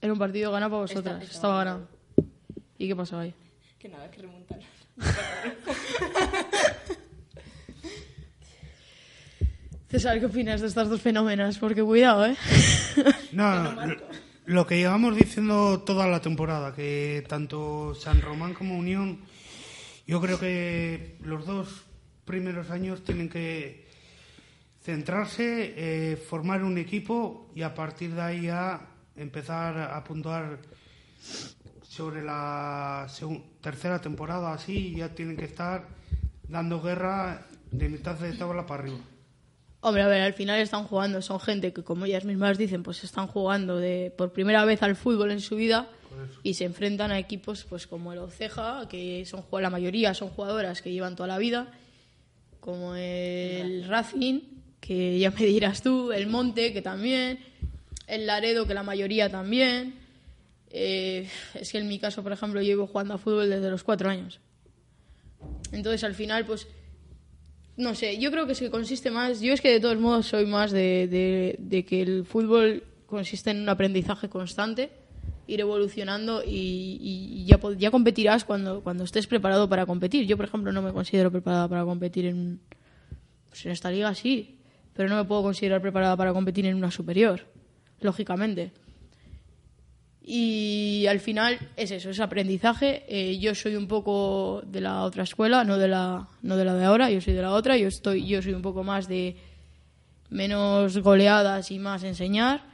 era 0.01 0.13
un 0.13 0.19
partido 0.19 0.53
ganado 0.53 0.71
para 0.73 0.83
vosotras. 0.83 1.23
Estaba 1.23 1.35
estaba 1.35 1.59
ganado. 1.65 1.89
¿Y 2.79 2.87
qué 2.89 2.95
pasó 2.95 3.19
ahí? 3.19 3.33
Que 3.79 3.89
nada, 3.89 4.11
que 4.11 4.21
remontar. 4.23 4.61
César, 9.89 10.19
¿qué 10.19 10.27
opinas 10.27 10.61
de 10.61 10.67
estas 10.67 10.89
dos 10.89 11.01
fenómenas? 11.01 11.59
Porque 11.59 11.83
cuidado, 11.83 12.27
¿eh? 12.27 12.37
No, 13.33 13.73
lo, 13.87 13.97
lo 14.47 14.67
que 14.67 14.79
llevamos 14.79 15.17
diciendo 15.17 15.83
toda 15.83 16.09
la 16.09 16.21
temporada, 16.21 16.75
que 16.75 17.25
tanto 17.29 17.95
San 17.95 18.21
Román 18.21 18.55
como 18.55 18.77
Unión, 18.77 19.21
yo 20.07 20.21
creo 20.21 20.41
que 20.41 21.19
los 21.23 21.47
dos 21.47 21.85
primeros 22.25 22.71
años 22.71 23.05
tienen 23.05 23.29
que 23.29 23.87
centrarse, 24.83 25.75
eh, 25.77 26.17
formar 26.17 26.65
un 26.65 26.79
equipo 26.79 27.51
y 27.55 27.63
a 27.63 27.75
partir 27.75 28.15
de 28.15 28.23
ahí 28.23 28.43
ya 28.43 28.89
empezar 29.17 29.79
a 29.79 30.03
puntuar 30.05 30.59
sobre 31.83 32.23
la 32.23 33.07
tercera 33.61 34.01
temporada, 34.01 34.53
así 34.53 34.95
ya 34.97 35.15
tienen 35.15 35.37
que 35.37 35.45
estar 35.45 35.89
dando 36.49 36.81
guerra 36.81 37.47
de 37.71 37.89
mitad 37.89 38.17
de 38.17 38.33
tabla 38.33 38.67
para 38.67 38.83
arriba. 38.83 38.99
Hombre, 39.87 40.03
a 40.03 40.09
ver, 40.09 40.21
al 40.23 40.33
final 40.33 40.59
están 40.59 40.83
jugando, 40.83 41.23
son 41.23 41.39
gente 41.39 41.73
que, 41.73 41.85
como 41.85 42.07
ellas 42.07 42.25
mismas 42.25 42.59
dicen, 42.59 42.83
pues 42.83 43.05
están 43.05 43.29
jugando 43.29 43.77
de, 43.77 44.13
por 44.17 44.33
primera 44.33 44.65
vez 44.65 44.83
al 44.83 44.97
fútbol 44.97 45.31
en 45.31 45.41
su 45.41 45.55
vida 45.55 45.89
y 46.43 46.55
se 46.55 46.65
enfrentan 46.65 47.13
a 47.13 47.21
equipos 47.21 47.65
pues 47.69 47.87
como 47.87 48.13
el 48.13 48.19
Oceja, 48.19 48.89
que 48.89 49.25
son 49.27 49.45
la 49.63 49.71
mayoría 49.71 50.13
son 50.13 50.31
jugadoras 50.31 50.83
que 50.83 50.91
llevan 50.91 51.15
toda 51.15 51.29
la 51.29 51.39
vida, 51.39 51.71
como 52.59 52.97
el 52.97 53.87
Racing, 53.87 54.41
que 54.81 55.21
ya 55.21 55.31
me 55.31 55.47
dirás 55.47 55.83
tú, 55.83 56.11
el 56.11 56.27
Monte, 56.27 56.73
que 56.73 56.83
también, 56.83 57.39
el 58.09 58.27
Laredo, 58.27 58.67
que 58.67 58.75
la 58.75 58.83
mayoría 58.83 59.31
también. 59.31 59.95
Eh, 60.71 61.29
es 61.55 61.71
que 61.71 61.79
en 61.79 61.87
mi 61.87 62.01
caso, 62.01 62.25
por 62.25 62.33
ejemplo, 62.33 62.61
yo 62.61 62.67
llevo 62.67 62.89
jugando 62.89 63.15
a 63.15 63.19
fútbol 63.19 63.49
desde 63.49 63.71
los 63.71 63.85
cuatro 63.85 64.11
años. 64.11 64.41
Entonces, 65.71 66.03
al 66.03 66.17
final, 66.17 66.45
pues 66.45 66.67
no 67.77 67.95
sé, 67.95 68.19
yo 68.19 68.31
creo 68.31 68.47
que 68.47 68.55
se 68.55 68.71
consiste 68.71 69.11
más. 69.11 69.41
Yo 69.41 69.53
es 69.53 69.61
que 69.61 69.71
de 69.71 69.81
todos 69.81 69.99
modos 69.99 70.27
soy 70.27 70.47
más 70.47 70.71
de, 70.73 71.57
de- 71.59 71.85
que 71.85 72.03
el 72.03 72.25
fútbol 72.25 72.83
consiste 73.07 73.51
en 73.51 73.61
un 73.61 73.69
aprendizaje 73.69 74.29
constante, 74.29 74.91
ir 75.47 75.61
evolucionando 75.61 76.43
y, 76.45 77.45
ya, 77.47 77.59
ya 77.79 77.91
competirás 77.91 78.45
cuando, 78.45 78.81
cuando 78.83 79.05
estés 79.05 79.27
preparado 79.27 79.69
para 79.69 79.87
competir. 79.87 80.27
Yo, 80.27 80.37
por 80.37 80.47
ejemplo, 80.47 80.73
no 80.73 80.83
me 80.83 80.93
considero 80.93 81.31
preparada 81.31 81.69
para 81.69 81.85
competir 81.85 82.27
en, 82.27 82.61
pues 83.49 83.65
en 83.67 83.73
esta 83.73 83.91
liga, 83.91 84.15
sí, 84.15 84.57
pero 84.95 85.09
no 85.09 85.17
me 85.17 85.25
puedo 85.25 85.43
considerar 85.43 85.81
preparada 85.83 86.17
para 86.17 86.33
competir 86.33 86.67
en 86.67 86.75
una 86.77 86.91
superior, 86.91 87.47
lógicamente. 88.01 88.73
Y 90.29 91.07
al 91.07 91.21
final 91.21 91.57
es 91.77 91.93
eso, 91.93 92.11
es 92.11 92.19
aprendizaje. 92.19 93.05
Eh, 93.07 93.39
yo 93.39 93.55
soy 93.55 93.77
un 93.77 93.87
poco 93.87 94.61
de 94.67 94.81
la 94.81 95.05
otra 95.05 95.23
escuela, 95.23 95.63
no 95.63 95.79
de 95.79 95.87
la, 95.87 96.27
no 96.43 96.57
de 96.57 96.65
la 96.65 96.75
de 96.75 96.85
ahora, 96.85 97.09
yo 97.13 97.21
soy 97.21 97.33
de 97.33 97.43
la 97.43 97.53
otra. 97.53 97.77
Yo, 97.77 97.87
estoy, 97.87 98.27
yo 98.27 98.43
soy 98.43 98.53
un 98.53 98.61
poco 98.61 98.83
más 98.83 99.07
de 99.07 99.37
menos 100.29 100.99
goleadas 100.99 101.71
y 101.71 101.79
más 101.79 102.03
enseñar, 102.03 102.65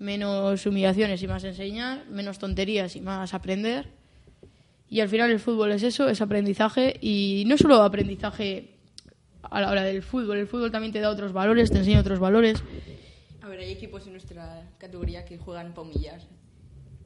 menos 0.00 0.66
humillaciones 0.66 1.22
y 1.22 1.28
más 1.28 1.44
enseñar, 1.44 2.04
menos 2.10 2.40
tonterías 2.40 2.96
y 2.96 3.00
más 3.00 3.34
aprender. 3.34 3.86
Y 4.90 4.98
al 4.98 5.08
final 5.08 5.30
el 5.30 5.38
fútbol 5.38 5.70
es 5.70 5.84
eso, 5.84 6.08
es 6.08 6.20
aprendizaje 6.20 6.98
y 7.00 7.44
no 7.46 7.56
solo 7.56 7.82
aprendizaje 7.82 8.74
a 9.42 9.60
la 9.60 9.70
hora 9.70 9.84
del 9.84 10.02
fútbol, 10.02 10.38
el 10.38 10.48
fútbol 10.48 10.72
también 10.72 10.92
te 10.92 10.98
da 10.98 11.10
otros 11.10 11.32
valores, 11.32 11.70
te 11.70 11.78
enseña 11.78 12.00
otros 12.00 12.18
valores. 12.18 12.64
A 13.42 13.48
ver, 13.48 13.60
hay 13.60 13.70
equipos 13.70 14.04
en 14.06 14.12
nuestra 14.12 14.68
categoría 14.78 15.24
que 15.24 15.38
juegan 15.38 15.72
para 15.72 15.82
humillar. 15.82 16.20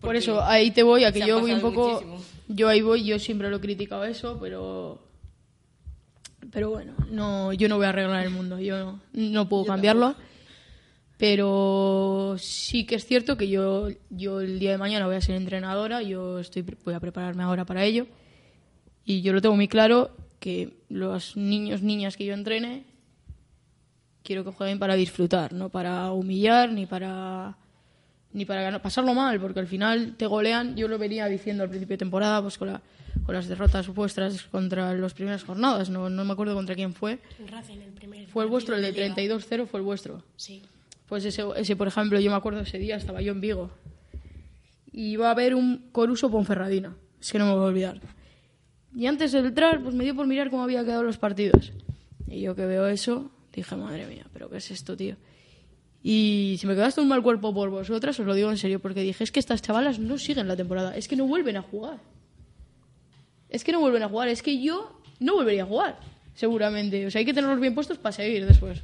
Por 0.01 0.17
eso 0.17 0.43
ahí 0.43 0.71
te 0.71 0.83
voy, 0.83 1.05
a 1.05 1.13
que 1.13 1.21
yo 1.21 1.41
voy 1.41 1.53
un 1.53 1.61
poco. 1.61 1.89
muchísimo. 1.89 2.21
Yo 2.49 2.69
ahí 2.69 2.81
voy, 2.81 3.05
yo 3.05 3.19
siempre 3.19 3.51
lo 3.51 3.57
he 3.57 3.61
criticado 3.61 4.05
eso, 4.05 4.39
pero. 4.41 4.99
Pero 6.51 6.71
bueno, 6.71 6.95
no, 7.11 7.53
yo 7.53 7.69
no 7.69 7.77
voy 7.77 7.87
a 7.87 7.91
arreglar 7.91 8.25
el 8.25 8.31
mundo, 8.31 8.59
yo 8.59 8.79
no, 8.79 9.01
no 9.13 9.49
puedo 9.49 9.65
cambiarlo. 9.67 10.17
Pero 11.17 12.37
sí 12.39 12.87
que 12.87 12.95
es 12.95 13.05
cierto 13.05 13.37
que 13.37 13.49
yo, 13.49 13.89
yo 14.09 14.41
el 14.41 14.59
día 14.59 14.71
de 14.71 14.79
mañana 14.79 15.07
voy 15.07 15.17
a 15.17 15.21
ser 15.21 15.37
entrenadora, 15.37 16.01
yo 16.01 16.39
estoy, 16.39 16.65
voy 16.83 16.95
a 16.95 17.01
prepararme 17.01 17.43
ahora 17.43 17.67
para 17.67 17.85
ello. 17.85 18.07
Y 19.05 19.21
yo 19.21 19.35
lo 19.35 19.43
tengo 19.43 19.55
muy 19.55 19.69
claro 19.69 20.17
que 20.39 20.79
los 20.89 21.37
niños, 21.37 21.83
niñas 21.83 22.17
que 22.17 22.25
yo 22.25 22.33
entrene, 22.33 22.85
quiero 24.23 24.45
que 24.45 24.53
jueguen 24.53 24.79
para 24.79 24.95
disfrutar, 24.95 25.53
no 25.53 25.69
para 25.69 26.11
humillar 26.13 26.73
ni 26.73 26.87
para 26.87 27.59
ni 28.33 28.45
para 28.45 28.63
ganar- 28.63 28.83
pasarlo 28.83 29.13
mal, 29.15 29.41
porque 29.41 29.61
al 29.61 29.67
final 29.67 30.15
te 30.17 30.27
golean. 30.27 30.77
Yo 30.77 30.89
lo 30.89 30.99
venía 30.99 31.27
diciendo 31.27 31.63
al 31.63 31.69
principio 31.69 31.95
de 31.95 31.99
temporada, 31.99 32.41
pues 32.43 32.59
con, 32.59 32.69
la- 32.73 32.81
con 33.25 33.35
las 33.35 33.49
derrotas 33.49 33.89
vuestras 33.89 34.43
contra 34.45 34.95
las 34.95 35.15
primeras 35.15 35.43
jornadas. 35.45 35.91
No, 35.91 36.09
no 36.11 36.25
me 36.25 36.33
acuerdo 36.33 36.55
contra 36.55 36.75
quién 36.75 36.95
fue. 36.95 37.19
El 37.39 37.49
Racing, 37.49 37.79
el 37.79 37.93
primer. 37.93 38.27
Fue 38.29 38.45
el 38.45 38.51
vuestro, 38.51 38.77
el 38.77 38.83
de 38.83 38.89
partido 38.89 39.09
liga. 39.37 39.37
32-0 39.39 39.67
fue 39.67 39.81
el 39.81 39.85
vuestro. 39.87 40.23
Sí. 40.37 40.63
Pues 41.09 41.25
ese, 41.25 41.43
ese, 41.57 41.75
por 41.75 41.89
ejemplo, 41.89 42.21
yo 42.21 42.31
me 42.31 42.37
acuerdo 42.37 42.61
ese 42.61 42.79
día, 42.79 42.97
estaba 42.97 43.21
yo 43.21 43.33
en 43.33 43.41
Vigo. 43.41 43.71
Y 44.93 45.11
iba 45.13 45.29
a 45.29 45.33
haber 45.33 45.55
un 45.55 45.89
Coruso 45.93 46.31
Ponferradina. 46.31 46.95
Es 47.21 47.33
que 47.33 47.39
no 47.39 47.47
me 47.47 47.53
voy 47.53 47.61
a 47.63 47.65
olvidar. 47.67 48.01
Y 48.95 49.07
antes 49.07 49.33
de 49.33 49.39
entrar, 49.41 49.83
pues 49.83 49.95
me 49.95 50.05
dio 50.05 50.15
por 50.17 50.27
mirar 50.27 50.51
cómo 50.51 50.63
había 50.65 50.85
quedado 50.85 51.03
los 51.03 51.17
partidos. 51.19 51.73
Y 52.29 52.41
yo 52.41 52.55
que 52.55 52.67
veo 52.67 52.87
eso, 52.87 53.31
dije, 53.53 53.75
madre 53.77 54.07
mía, 54.07 54.25
¿pero 54.33 54.49
qué 54.51 54.57
es 54.59 54.71
esto, 54.71 54.97
tío? 54.97 55.17
Y 56.03 56.57
si 56.59 56.67
me 56.67 56.75
quedaste 56.75 57.01
un 57.01 57.09
mal 57.09 57.23
cuerpo 57.23 57.53
por 57.53 57.69
vosotras, 57.69 58.19
os 58.19 58.27
lo 58.27 58.35
digo 58.35 58.51
en 58.51 58.57
serio, 58.57 58.81
porque 58.81 59.03
dije, 59.03 59.23
es 59.23 59.31
que 59.31 59.41
estas 59.41 59.61
chavalas 59.61 59.99
no 59.99 60.17
siguen 60.19 60.49
la 60.49 60.57
temporada, 60.57 60.97
es 60.97 61.09
que 61.09 61.17
no 61.17 61.27
vuelven 61.27 61.57
a 61.57 61.63
jugar. 61.63 61.99
Es 63.51 63.65
que 63.65 63.73
no 63.73 63.81
vuelven 63.81 64.03
a 64.03 64.09
jugar, 64.09 64.29
es 64.29 64.43
que 64.43 64.63
yo 64.63 65.01
no 65.19 65.35
volvería 65.35 65.65
a 65.65 65.67
jugar, 65.67 65.99
seguramente. 66.35 67.07
O 67.07 67.11
sea, 67.11 67.19
hay 67.19 67.27
que 67.27 67.35
tenerlos 67.35 67.61
bien 67.61 67.75
puestos 67.75 67.99
para 67.99 68.13
seguir 68.13 68.47
después. 68.47 68.83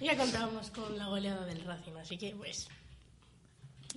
Ya 0.00 0.16
contábamos 0.16 0.70
con 0.70 0.96
la 0.96 1.06
goleada 1.06 1.44
del 1.44 1.62
Racing, 1.64 1.92
así 2.00 2.16
que 2.16 2.30
pues. 2.30 2.68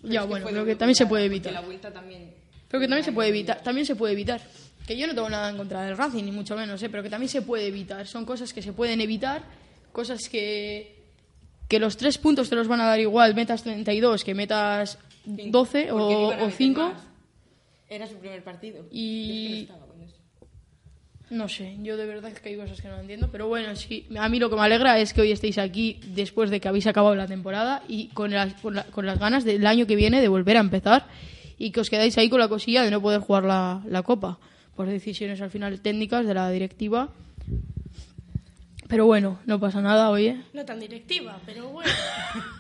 ya, 0.04 0.22
es 0.22 0.22
que 0.22 0.28
bueno, 0.28 0.46
pero 0.46 0.60
doble 0.60 0.74
que 0.74 0.76
también 0.76 0.96
se 0.96 1.06
puede 1.06 1.26
evitar. 1.26 1.54
La 1.54 1.62
vuelta 1.62 1.94
también. 1.94 2.34
Pero 2.68 2.82
que 2.82 2.88
también 2.88 3.06
se 3.06 3.12
puede 3.12 3.30
evitar, 3.30 3.62
también 3.62 3.86
se 3.86 3.96
puede 3.96 4.14
evitar. 4.14 4.42
Que 4.88 4.98
yo 4.98 5.06
no 5.06 5.14
tengo 5.14 5.30
nada 5.30 5.50
en 5.50 5.58
contra 5.58 5.84
del 5.84 5.96
Racing, 5.96 6.24
ni 6.24 6.32
mucho 6.32 6.56
menos, 6.56 6.82
¿eh? 6.82 6.90
pero 6.90 7.04
que 7.04 7.10
también 7.10 7.30
se 7.30 7.44
puede 7.44 7.68
evitar. 7.68 8.08
Son 8.08 8.26
cosas 8.26 8.52
que 8.52 8.64
se 8.64 8.74
pueden 8.74 9.00
evitar, 9.00 9.44
cosas 9.92 10.28
que, 10.28 11.01
que 11.72 11.80
los 11.80 11.96
tres 11.96 12.18
puntos 12.18 12.50
te 12.50 12.56
los 12.58 12.68
van 12.68 12.82
a 12.82 12.86
dar 12.86 13.00
igual, 13.00 13.34
metas 13.34 13.64
32, 13.64 14.24
que 14.26 14.36
metas 14.36 15.00
12 15.26 15.88
Porque 15.90 15.94
o, 16.16 16.28
o 16.28 16.30
meter 16.36 16.52
5. 16.52 16.82
más. 16.82 16.94
Era 17.90 18.08
su 18.08 18.16
primer 18.16 18.44
partido. 18.44 18.86
Y- 18.92 19.28
Yo 19.28 19.34
es 19.34 19.40
que 19.48 19.50
no 19.50 19.62
estaba 19.62 19.86
con 19.88 20.02
eso. 20.04 20.16
No 21.30 21.48
sé, 21.48 21.78
yo 21.82 21.96
de 21.96 22.06
verdad 22.06 22.30
es 22.32 22.42
que 22.42 22.50
hay 22.50 22.58
cosas 22.58 22.82
que 22.82 22.90
no 22.90 23.00
entiendo, 23.00 23.30
pero 23.32 23.48
bueno, 23.48 23.74
sí, 23.78 24.06
a 24.20 24.28
mí 24.28 24.38
lo 24.38 24.50
que 24.50 24.58
me 24.58 24.64
alegra 24.64 25.00
es 25.00 25.14
que 25.14 25.22
hoy 25.22 25.32
estéis 25.32 25.58
aquí 25.60 26.00
después 26.08 26.50
de 26.50 26.60
que 26.60 26.68
habéis 26.68 26.88
acabado 26.88 27.16
la 27.16 27.26
temporada 27.28 27.84
y 27.88 28.10
con 28.10 28.32
las, 28.32 28.54
con, 28.56 28.76
la- 28.76 28.84
con 28.84 29.06
las 29.06 29.18
ganas 29.18 29.46
del 29.46 29.66
año 29.66 29.88
que 29.88 29.96
viene 29.96 30.20
de 30.20 30.28
volver 30.28 30.58
a 30.58 30.60
empezar 30.60 31.08
y 31.58 31.72
que 31.72 31.80
os 31.80 31.90
quedáis 31.90 32.18
ahí 32.18 32.30
con 32.30 32.40
la 32.42 32.50
cosilla 32.50 32.84
de 32.84 32.92
no 32.92 33.02
poder 33.02 33.22
jugar 33.22 33.46
la, 33.46 33.82
la 33.88 34.04
copa 34.04 34.40
por 34.76 34.88
decisiones 34.88 35.40
al 35.42 35.50
final 35.52 35.80
técnicas 35.80 36.26
de 36.26 36.34
la 36.34 36.50
directiva. 36.52 37.10
Pero 38.92 39.06
bueno, 39.06 39.40
no 39.46 39.58
pasa 39.58 39.82
nada, 39.82 40.10
oye. 40.10 40.42
No 40.52 40.66
tan 40.66 40.78
directiva, 40.78 41.40
pero 41.46 41.70
bueno. 41.70 41.90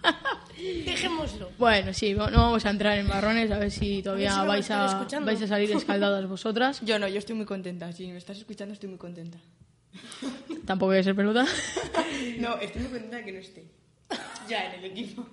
Dejémoslo. 0.58 1.50
Bueno, 1.58 1.94
sí, 1.94 2.14
no 2.14 2.24
vamos 2.32 2.66
a 2.66 2.70
entrar 2.70 2.98
en 2.98 3.06
marrones 3.06 3.52
a 3.52 3.60
ver 3.60 3.70
si 3.70 4.02
todavía 4.02 4.40
A 4.40 4.46
ver 4.46 4.64
si 4.64 4.72
me 4.72 4.78
vais, 4.78 5.14
a, 5.14 5.20
vais 5.20 5.42
a 5.42 5.48
salir 5.48 5.72
escaldadas 5.76 6.26
vosotras. 6.30 6.80
Yo 6.86 6.98
no, 7.00 7.10
yo 7.10 7.18
estoy 7.18 7.36
muy 7.36 7.46
contenta. 7.46 7.92
Si 7.92 8.08
me 8.08 8.18
estás 8.18 8.38
escuchando, 8.38 8.74
estoy 8.74 8.88
muy 8.88 8.98
contenta. 8.98 9.40
Tampoco 10.66 10.92
voy 10.92 11.00
a 11.00 11.04
ser 11.04 11.18
peluda. 11.18 11.46
No, 12.40 12.58
estoy 12.60 12.84
muy 12.84 12.92
contenta 12.92 13.18
de 13.18 13.26
que 13.26 13.32
no 13.34 13.40
esté. 13.40 13.66
Ya 14.48 14.72
en 14.72 14.80
el 14.80 14.86
equipo. 14.86 15.28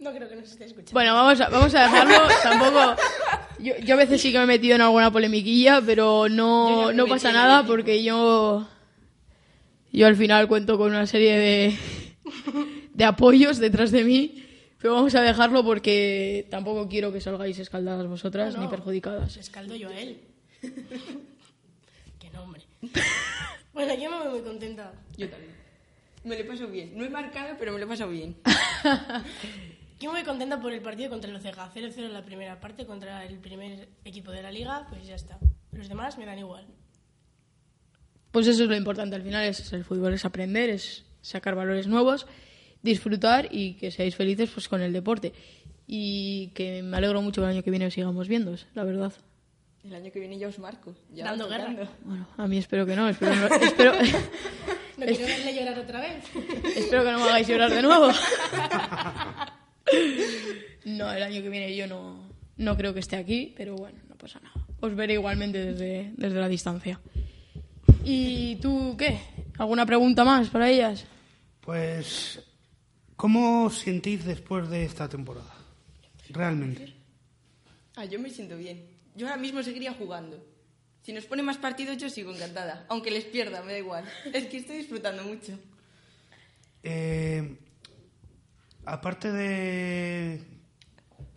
No 0.00 0.12
creo 0.12 0.28
que 0.28 0.34
nos 0.34 0.50
esté 0.50 0.64
escuchando. 0.64 0.92
Bueno, 0.92 1.14
vamos 1.14 1.40
a, 1.40 1.48
vamos 1.50 1.72
a 1.72 1.82
dejarlo. 1.82 2.18
Tampoco. 2.42 3.00
Yo, 3.60 3.76
yo 3.76 3.94
a 3.94 3.98
veces 3.98 4.20
sí 4.20 4.32
que 4.32 4.38
me 4.38 4.44
he 4.44 4.46
metido 4.48 4.74
en 4.74 4.80
alguna 4.80 5.12
polemiquilla, 5.12 5.80
pero 5.80 6.28
no, 6.28 6.88
me 6.88 6.94
no 6.94 7.06
pasa 7.06 7.30
nada 7.30 7.64
porque 7.64 8.02
yo. 8.02 8.66
Yo 9.92 10.06
al 10.06 10.16
final 10.16 10.48
cuento 10.48 10.78
con 10.78 10.90
una 10.90 11.06
serie 11.06 11.36
de, 11.36 11.78
de 12.94 13.04
apoyos 13.04 13.58
detrás 13.58 13.90
de 13.90 14.04
mí, 14.04 14.44
pero 14.78 14.94
vamos 14.94 15.14
a 15.14 15.22
dejarlo 15.22 15.64
porque 15.64 16.46
tampoco 16.50 16.88
quiero 16.88 17.12
que 17.12 17.20
salgáis 17.20 17.58
escaldadas 17.58 18.06
vosotras 18.06 18.54
No, 18.54 18.62
ni 18.62 18.68
perjudicadas. 18.68 19.36
Escaldo 19.36 19.74
yo 19.76 19.88
a 19.88 19.98
él. 19.98 20.20
Qué 22.18 22.30
nombre. 22.30 22.62
Bueno, 23.72 23.94
yo 23.94 24.10
me 24.10 24.18
voy 24.18 24.28
muy 24.28 24.40
contenta. 24.40 24.92
Yo 25.16 25.28
también. 25.28 25.54
Me 26.24 26.36
lo 26.36 26.42
he 26.42 26.44
pasado 26.44 26.70
bien. 26.70 26.92
No 26.96 27.04
he 27.04 27.10
marcado, 27.10 27.56
pero 27.58 27.72
me 27.72 27.78
lo 27.78 27.86
he 27.86 27.88
pasado 27.88 28.10
bien. 28.10 28.36
Yo 30.00 30.10
me 30.10 30.20
voy 30.20 30.26
contenta 30.26 30.58
por 30.60 30.72
el 30.72 30.80
partido 30.80 31.10
contra 31.10 31.30
el 31.30 31.38
Ceja. 31.40 31.70
0-0 31.74 31.94
en 31.98 32.12
la 32.14 32.24
primera 32.24 32.58
parte 32.58 32.86
contra 32.86 33.24
el 33.26 33.38
primer 33.38 33.88
equipo 34.04 34.30
de 34.30 34.42
la 34.42 34.50
liga, 34.50 34.86
pues 34.88 35.06
ya 35.06 35.14
está. 35.14 35.38
Los 35.72 35.90
demás 35.90 36.16
me 36.16 36.24
dan 36.24 36.38
igual. 36.38 36.66
Pues 38.32 38.46
eso 38.46 38.62
es 38.64 38.68
lo 38.68 38.76
importante 38.76 39.16
al 39.16 39.22
final, 39.22 39.44
es 39.46 39.72
el 39.72 39.84
fútbol 39.84 40.14
es 40.14 40.24
aprender, 40.24 40.70
es 40.70 41.04
sacar 41.20 41.54
valores 41.54 41.86
nuevos, 41.88 42.26
disfrutar 42.82 43.48
y 43.50 43.74
que 43.74 43.90
seáis 43.90 44.14
felices 44.16 44.50
pues 44.52 44.68
con 44.68 44.80
el 44.82 44.92
deporte. 44.92 45.32
Y 45.86 46.48
que 46.54 46.82
me 46.84 46.96
alegro 46.96 47.20
mucho 47.22 47.40
que 47.40 47.46
el 47.46 47.50
año 47.54 47.62
que 47.64 47.70
viene 47.70 47.86
os 47.86 47.94
sigamos 47.94 48.28
viendo, 48.28 48.54
la 48.74 48.84
verdad. 48.84 49.12
El 49.82 49.94
año 49.94 50.12
que 50.12 50.20
viene 50.20 50.38
ya 50.38 50.46
os 50.46 50.58
marco. 50.58 50.94
Ya 51.12 51.24
Dando 51.24 51.48
guerra. 51.48 51.74
Bueno, 52.04 52.28
a 52.36 52.46
mí 52.46 52.58
espero 52.58 52.86
que 52.86 52.94
no, 52.94 53.08
espero, 53.08 53.34
no- 53.34 53.46
espero, 53.56 53.92
No 54.98 55.06
quiero 55.06 55.26
verle 55.26 55.54
llorar 55.58 55.78
otra 55.78 56.00
vez. 56.00 56.24
espero 56.76 57.02
que 57.04 57.10
no 57.12 57.18
me 57.18 57.24
hagáis 57.24 57.48
llorar 57.48 57.70
de 57.74 57.82
nuevo. 57.82 58.10
No, 60.84 61.12
el 61.12 61.22
año 61.22 61.42
que 61.42 61.48
viene 61.48 61.74
yo 61.76 61.86
no, 61.86 62.16
no 62.56 62.76
creo 62.76 62.94
que 62.94 63.00
esté 63.00 63.16
aquí, 63.16 63.52
pero 63.56 63.74
bueno, 63.76 63.98
no 64.08 64.16
pasa 64.16 64.40
nada. 64.40 64.54
Os 64.80 64.94
veré 64.94 65.14
igualmente 65.14 65.58
desde, 65.72 66.12
desde 66.16 66.38
la 66.40 66.48
distancia. 66.48 67.00
¿Y 68.04 68.56
tú 68.56 68.96
qué? 68.98 69.20
¿Alguna 69.58 69.84
pregunta 69.84 70.24
más 70.24 70.48
para 70.48 70.70
ellas? 70.70 71.04
Pues, 71.60 72.42
¿cómo 73.16 73.64
os 73.64 73.78
sentís 73.78 74.24
después 74.24 74.68
de 74.68 74.84
esta 74.84 75.08
temporada? 75.08 75.54
Realmente. 76.30 76.94
Ah, 77.96 78.04
yo 78.04 78.18
me 78.18 78.30
siento 78.30 78.56
bien. 78.56 78.86
Yo 79.14 79.26
ahora 79.26 79.40
mismo 79.40 79.62
seguiría 79.62 79.92
jugando. 79.92 80.42
Si 81.02 81.12
nos 81.12 81.24
pone 81.26 81.42
más 81.42 81.58
partidos, 81.58 81.96
yo 81.98 82.08
sigo 82.08 82.32
encantada. 82.32 82.86
Aunque 82.88 83.10
les 83.10 83.24
pierda, 83.24 83.62
me 83.62 83.72
da 83.72 83.78
igual. 83.78 84.04
Es 84.32 84.46
que 84.46 84.58
estoy 84.58 84.78
disfrutando 84.78 85.22
mucho. 85.24 85.58
Eh, 86.82 87.58
aparte 88.84 89.30
de, 89.32 90.42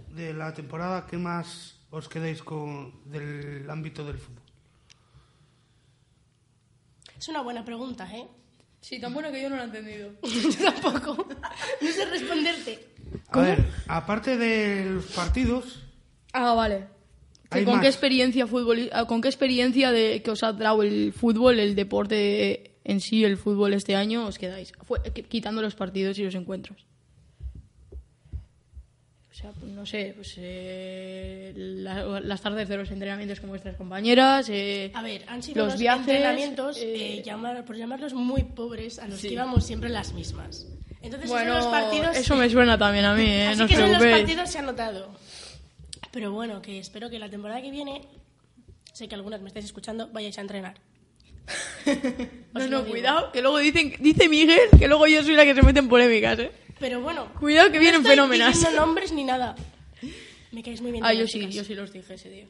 de 0.10 0.34
la 0.34 0.54
temporada, 0.54 1.08
¿qué 1.08 1.18
más 1.18 1.80
os 1.90 2.08
quedáis 2.08 2.42
con 2.44 3.10
del 3.10 3.70
ámbito 3.70 4.06
del 4.06 4.18
fútbol? 4.18 4.43
Es 7.24 7.30
una 7.30 7.40
buena 7.42 7.64
pregunta, 7.64 8.06
¿eh? 8.14 8.28
Sí, 8.82 9.00
tan 9.00 9.14
buena 9.14 9.32
que 9.32 9.42
yo 9.42 9.50
no 9.50 9.56
la 9.56 9.62
he 9.62 9.66
entendido. 9.68 10.12
Yo 10.24 10.72
tampoco. 10.82 11.26
No 11.80 11.90
sé 11.90 12.04
responderte. 12.04 12.86
A 13.30 13.40
ver, 13.40 13.64
aparte 13.88 14.36
de 14.36 14.84
los 14.90 15.06
partidos, 15.06 15.80
Ah, 16.34 16.54
vale. 16.54 16.88
¿Con 17.50 17.64
más. 17.66 17.80
qué 17.82 17.88
experiencia 17.88 18.46
futboli- 18.46 18.90
ah, 18.92 19.06
con 19.08 19.22
qué 19.22 19.30
experiencia 19.30 19.94
de 19.94 20.22
que 20.22 20.32
os 20.32 20.44
ha 20.44 20.52
dado 20.52 20.84
el 20.84 21.14
fútbol, 21.14 21.60
el 21.62 21.76
deporte 21.76 22.72
en 22.84 23.00
sí, 23.00 23.24
el 23.24 23.38
fútbol 23.38 23.72
este 23.74 23.96
año, 23.96 24.26
os 24.28 24.38
quedáis? 24.38 24.74
Fue- 24.86 25.00
quitando 25.30 25.62
los 25.62 25.76
partidos 25.76 26.20
y 26.20 26.24
los 26.26 26.36
encuentros. 26.36 26.86
O 29.34 29.36
sea, 29.36 29.52
pues, 29.52 29.72
no 29.72 29.84
sé, 29.84 30.14
pues 30.16 30.36
eh, 30.38 31.54
la- 31.56 32.20
las 32.20 32.40
tardes 32.42 32.70
de 32.70 32.78
los 32.78 32.92
entrenamientos 32.92 33.40
con 33.40 33.50
vuestras 33.50 33.76
compañeras. 33.76 34.48
eh, 34.50 34.92
A 34.94 35.02
ver, 35.02 35.24
han 35.28 35.42
sido 35.42 35.66
los 35.66 35.80
viajes, 35.80 36.08
entrenamientos, 36.08 36.78
eh, 36.78 37.18
eh, 37.18 37.24
llamar- 37.26 37.66
por 37.66 37.76
llamarlos 37.76 38.14
muy 38.14 38.44
pobres, 38.44 39.00
a 39.00 39.08
los 39.08 39.20
Sí. 39.20 39.30
que 39.30 39.34
íbamos 39.34 39.66
siempre 39.66 39.90
las 39.90 40.14
mismas. 40.14 40.68
Entonces, 41.02 41.30
bueno, 41.30 41.56
los 41.56 41.66
partidos... 41.66 42.16
eso 42.16 42.36
me 42.36 42.48
suena 42.50 42.78
también 42.78 43.06
a 43.06 43.16
mí, 43.16 43.26
¿eh? 43.26 43.48
Así 43.48 43.58
no 43.58 43.64
os 43.66 43.70
que 43.70 43.74
eso 43.76 43.86
en 43.86 43.92
los 43.94 44.00
preocupéis. 44.00 44.26
partidos 44.28 44.52
se 44.52 44.60
ha 44.60 44.62
notado. 44.62 45.16
Pero 46.12 46.32
bueno, 46.32 46.62
que 46.62 46.78
espero 46.78 47.10
que 47.10 47.18
la 47.18 47.28
temporada 47.30 47.60
que 47.62 47.72
viene, 47.72 48.02
sé 48.94 49.08
que 49.08 49.16
algunas 49.16 49.42
me 49.42 49.48
estáis 49.48 49.66
escuchando, 49.66 50.10
vayáis 50.14 50.38
a 50.38 50.42
entrenar. 50.42 50.76
No, 52.54 52.62
Os 52.62 52.70
no, 52.70 52.86
cuidado, 52.86 53.32
que 53.32 53.42
luego 53.42 53.58
dicen, 53.58 53.94
dice 54.00 54.30
Miguel 54.30 54.70
que 54.78 54.88
luego 54.88 55.08
yo 55.08 55.24
soy 55.24 55.36
la 55.36 55.44
que 55.44 55.56
se 55.56 55.64
mete 55.64 55.80
en 55.80 55.90
polémicas, 55.90 56.38
¿eh? 56.40 56.52
Pero 56.84 57.00
bueno, 57.00 57.34
Cuidado 57.40 57.72
que 57.72 57.78
no 57.78 57.80
vienen 57.80 58.04
fenómenas. 58.04 58.56
diciendo 58.56 58.82
nombres 58.82 59.14
ni 59.14 59.24
nada. 59.24 59.56
Me 60.52 60.62
caéis 60.62 60.82
muy 60.82 60.92
bien. 60.92 61.06
Ah, 61.06 61.14
yo 61.14 61.26
sí, 61.28 61.48
yo 61.48 61.64
sí 61.64 61.76
los 61.76 61.94
dije 61.94 62.16
ese 62.16 62.30
día. 62.30 62.46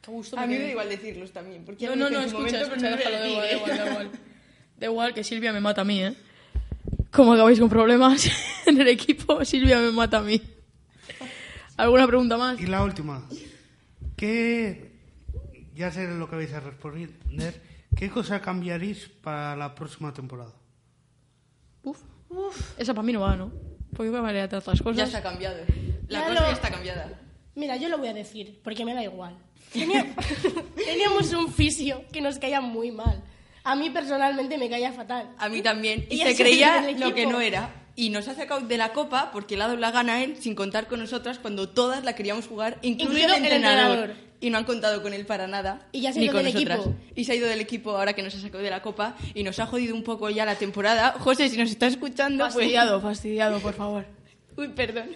Qué 0.00 0.10
gusto 0.10 0.38
A 0.38 0.46
mí 0.46 0.54
me 0.54 0.62
da 0.62 0.70
igual 0.70 0.88
decirlos 0.88 1.30
también. 1.30 1.62
Porque 1.66 1.86
No, 1.88 1.94
no, 1.94 2.08
no, 2.08 2.22
su 2.22 2.38
escucha, 2.38 2.62
escucha, 2.62 2.88
no 2.88 2.96
déjalo, 2.96 3.18
da 3.18 3.28
igual, 3.28 3.46
da 3.46 3.52
igual, 3.52 3.76
da 3.76 3.86
igual. 3.90 4.10
Da 4.78 4.86
igual 4.86 5.12
que 5.12 5.24
Silvia 5.24 5.52
me 5.52 5.60
mata 5.60 5.82
a 5.82 5.84
mí, 5.84 6.04
¿eh? 6.04 6.14
Como 7.12 7.34
acabáis 7.34 7.60
con 7.60 7.68
problemas 7.68 8.30
en 8.66 8.80
el 8.80 8.88
equipo, 8.88 9.44
Silvia 9.44 9.78
me 9.78 9.92
mata 9.92 10.16
a 10.16 10.22
mí. 10.22 10.40
¿Alguna 11.76 12.06
pregunta 12.06 12.38
más? 12.38 12.58
y 12.58 12.64
la 12.64 12.82
última, 12.82 13.28
¿qué, 14.16 14.92
ya 15.74 15.92
sé 15.92 16.08
lo 16.08 16.30
que 16.30 16.36
vais 16.36 16.52
a 16.54 16.60
responder, 16.60 17.60
¿qué 17.94 18.08
cosa 18.08 18.40
cambiaréis 18.40 19.10
para 19.20 19.54
la 19.54 19.74
próxima 19.74 20.14
temporada? 20.14 20.54
Uf, 22.28 22.78
esa 22.78 22.92
para 22.94 23.04
mí 23.04 23.12
no 23.12 23.20
va, 23.20 23.36
¿no? 23.36 23.50
Porque 23.94 24.10
yo 24.12 24.22
me 24.22 24.30
hacer 24.30 24.54
otras 24.58 24.80
cosas. 24.82 24.96
Ya 24.96 25.06
se 25.06 25.16
ha 25.16 25.22
cambiado. 25.22 25.56
La 26.08 26.20
Ya 26.20 26.26
cosa 26.28 26.40
lo- 26.40 26.46
ya 26.46 26.52
está 26.52 26.70
cambiada. 26.70 27.20
Mira, 27.54 27.76
yo 27.76 27.88
lo 27.88 27.98
voy 27.98 28.08
a 28.08 28.14
decir, 28.14 28.60
porque 28.62 28.84
me 28.84 28.92
da 28.94 29.02
igual. 29.02 29.36
Tenía- 29.72 30.14
Teníamos 30.74 31.32
un 31.32 31.52
fisio 31.52 32.04
que 32.12 32.20
nos 32.20 32.38
caía 32.38 32.60
muy 32.60 32.90
mal. 32.92 33.22
A 33.64 33.74
mí 33.74 33.90
personalmente 33.90 34.58
me 34.58 34.68
caía 34.70 34.92
fatal. 34.92 35.30
A 35.38 35.48
mí 35.48 35.60
también. 35.62 36.06
Y 36.10 36.16
Y 36.16 36.18
se 36.24 36.36
creía 36.36 36.82
lo 36.98 37.14
que 37.14 37.26
no 37.26 37.40
era. 37.40 37.70
Y 37.96 38.10
nos 38.10 38.28
ha 38.28 38.34
sacado 38.34 38.60
de 38.60 38.76
la 38.76 38.92
copa 38.92 39.30
porque 39.32 39.56
le 39.56 39.62
ha 39.64 39.66
dado 39.68 39.78
la 39.78 39.90
gana 39.90 40.14
a 40.16 40.22
él 40.22 40.36
sin 40.38 40.54
contar 40.54 40.86
con 40.86 41.00
nosotras 41.00 41.38
cuando 41.38 41.68
todas 41.70 42.04
la 42.04 42.14
queríamos 42.14 42.46
jugar, 42.46 42.78
incluso 42.82 43.10
Incluido 43.12 43.34
el 43.34 43.44
el 43.46 43.52
entrenador. 43.52 44.14
Y 44.38 44.50
no 44.50 44.58
han 44.58 44.64
contado 44.64 45.00
con 45.02 45.14
él 45.14 45.24
para 45.24 45.46
nada. 45.46 45.86
Y 45.92 46.02
ya 46.02 46.12
se 46.12 46.18
ha 46.18 46.20
ni 46.20 46.26
ido 46.26 46.34
con 46.34 46.44
del 46.44 46.52
nosotras. 46.52 46.80
equipo. 46.80 46.94
Y 47.14 47.24
se 47.24 47.32
ha 47.32 47.34
ido 47.36 47.48
del 47.48 47.60
equipo 47.60 47.96
ahora 47.96 48.12
que 48.12 48.22
nos 48.22 48.34
ha 48.34 48.40
sacado 48.40 48.62
de 48.62 48.68
la 48.68 48.82
copa 48.82 49.16
y 49.34 49.42
nos 49.44 49.58
ha 49.60 49.66
jodido 49.66 49.94
un 49.94 50.02
poco 50.02 50.28
ya 50.28 50.44
la 50.44 50.56
temporada. 50.56 51.12
José, 51.18 51.48
si 51.48 51.56
nos 51.56 51.70
está 51.70 51.86
escuchando, 51.86 52.44
pues... 52.44 52.54
Fastidiado, 52.54 53.00
fastidiado, 53.00 53.60
por 53.60 53.72
favor. 53.72 54.04
Uy, 54.58 54.68
perdón. 54.68 55.06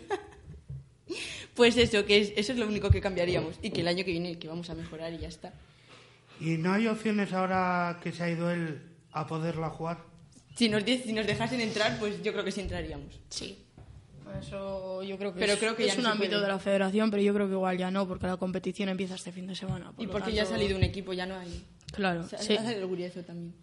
Pues 1.54 1.76
eso, 1.76 2.04
que 2.06 2.18
es- 2.18 2.32
eso 2.36 2.52
es 2.52 2.58
lo 2.58 2.66
único 2.66 2.90
que 2.90 3.00
cambiaríamos. 3.02 3.56
Y 3.62 3.70
que 3.70 3.82
el 3.82 3.88
año 3.88 4.04
que 4.06 4.12
viene 4.12 4.38
que 4.38 4.48
vamos 4.48 4.70
a 4.70 4.74
mejorar 4.74 5.12
y 5.12 5.18
ya 5.18 5.28
está. 5.28 5.52
¿Y 6.40 6.56
no 6.56 6.72
hay 6.72 6.86
opciones 6.86 7.32
ahora 7.34 7.98
que 8.02 8.12
se 8.12 8.22
ha 8.24 8.30
ido 8.30 8.50
él 8.50 8.80
a 9.12 9.26
poderla 9.26 9.68
jugar? 9.68 9.98
Si 10.60 10.68
nos, 10.68 10.84
di- 10.84 10.98
si 10.98 11.14
nos 11.14 11.26
dejasen 11.26 11.58
entrar, 11.62 11.98
pues 11.98 12.22
yo 12.22 12.32
creo 12.32 12.44
que 12.44 12.52
sí 12.52 12.60
entraríamos. 12.60 13.18
Sí. 13.30 13.58
Eso 14.40 15.02
yo 15.02 15.16
creo 15.16 15.32
que 15.32 15.40
Pero 15.40 15.54
es, 15.54 15.58
creo 15.58 15.74
que 15.74 15.86
es 15.86 15.94
ya 15.94 16.00
un 16.00 16.06
ámbito 16.06 16.32
puede. 16.32 16.42
de 16.42 16.48
la 16.48 16.58
federación, 16.58 17.10
pero 17.10 17.22
yo 17.22 17.32
creo 17.32 17.46
que 17.48 17.54
igual 17.54 17.78
ya 17.78 17.90
no, 17.90 18.06
porque 18.06 18.26
la 18.26 18.36
competición 18.36 18.90
empieza 18.90 19.14
este 19.14 19.32
fin 19.32 19.46
de 19.46 19.54
semana. 19.54 19.90
por 19.92 20.04
Y 20.04 20.06
porque 20.06 20.32
ya 20.32 20.42
ha 20.42 20.46
salido 20.46 20.76
un 20.76 20.84
equipo, 20.84 21.12
ya 21.14 21.24
no 21.24 21.36
hay... 21.36 21.64
Claro, 21.92 22.28
Se 22.28 22.36
sí. 22.38 22.56
hace 22.58 22.76
el 22.76 22.82
orgulloso 22.82 23.22
también. 23.22 23.54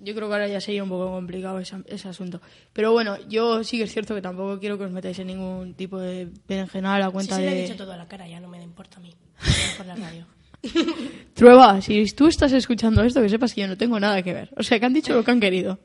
Yo 0.00 0.12
creo 0.14 0.26
que 0.26 0.34
ahora 0.34 0.48
ya 0.48 0.60
sería 0.60 0.82
un 0.82 0.88
poco 0.88 1.08
complicado 1.10 1.60
ese, 1.60 1.76
ese 1.86 2.08
asunto. 2.08 2.40
Pero 2.72 2.90
bueno, 2.92 3.16
yo 3.28 3.62
sí 3.62 3.78
que 3.78 3.84
es 3.84 3.92
cierto 3.92 4.12
que 4.16 4.20
tampoco 4.20 4.58
quiero 4.58 4.76
que 4.76 4.84
os 4.84 4.90
metáis 4.90 5.18
en 5.20 5.28
ningún 5.28 5.74
tipo 5.74 5.98
de 6.00 6.28
berenjenal 6.48 7.00
a 7.00 7.06
Sí, 7.06 7.12
cuenta 7.12 7.36
se 7.36 7.42
le 7.42 7.48
he 7.48 7.54
de... 7.54 7.62
dicho 7.62 7.76
todo 7.76 7.92
a 7.92 7.96
la 7.96 8.08
cara, 8.08 8.26
ya 8.28 8.40
no 8.40 8.48
me 8.48 8.60
importa 8.60 8.98
a 8.98 9.00
mí. 9.00 9.14
Por 9.76 9.86
la 9.86 9.94
radio. 9.94 10.26
Trueba, 11.34 11.80
si 11.80 12.04
tú 12.12 12.26
estás 12.26 12.52
escuchando 12.52 13.02
esto, 13.04 13.20
que 13.22 13.28
sepas 13.28 13.54
que 13.54 13.62
yo 13.62 13.68
no 13.68 13.76
tengo 13.76 13.98
nada 14.00 14.22
que 14.22 14.32
ver. 14.34 14.50
O 14.56 14.62
sea, 14.62 14.78
que 14.80 14.86
han 14.86 14.92
dicho 14.94 15.14
lo 15.14 15.24
que 15.24 15.30
han 15.30 15.40
querido. 15.40 15.78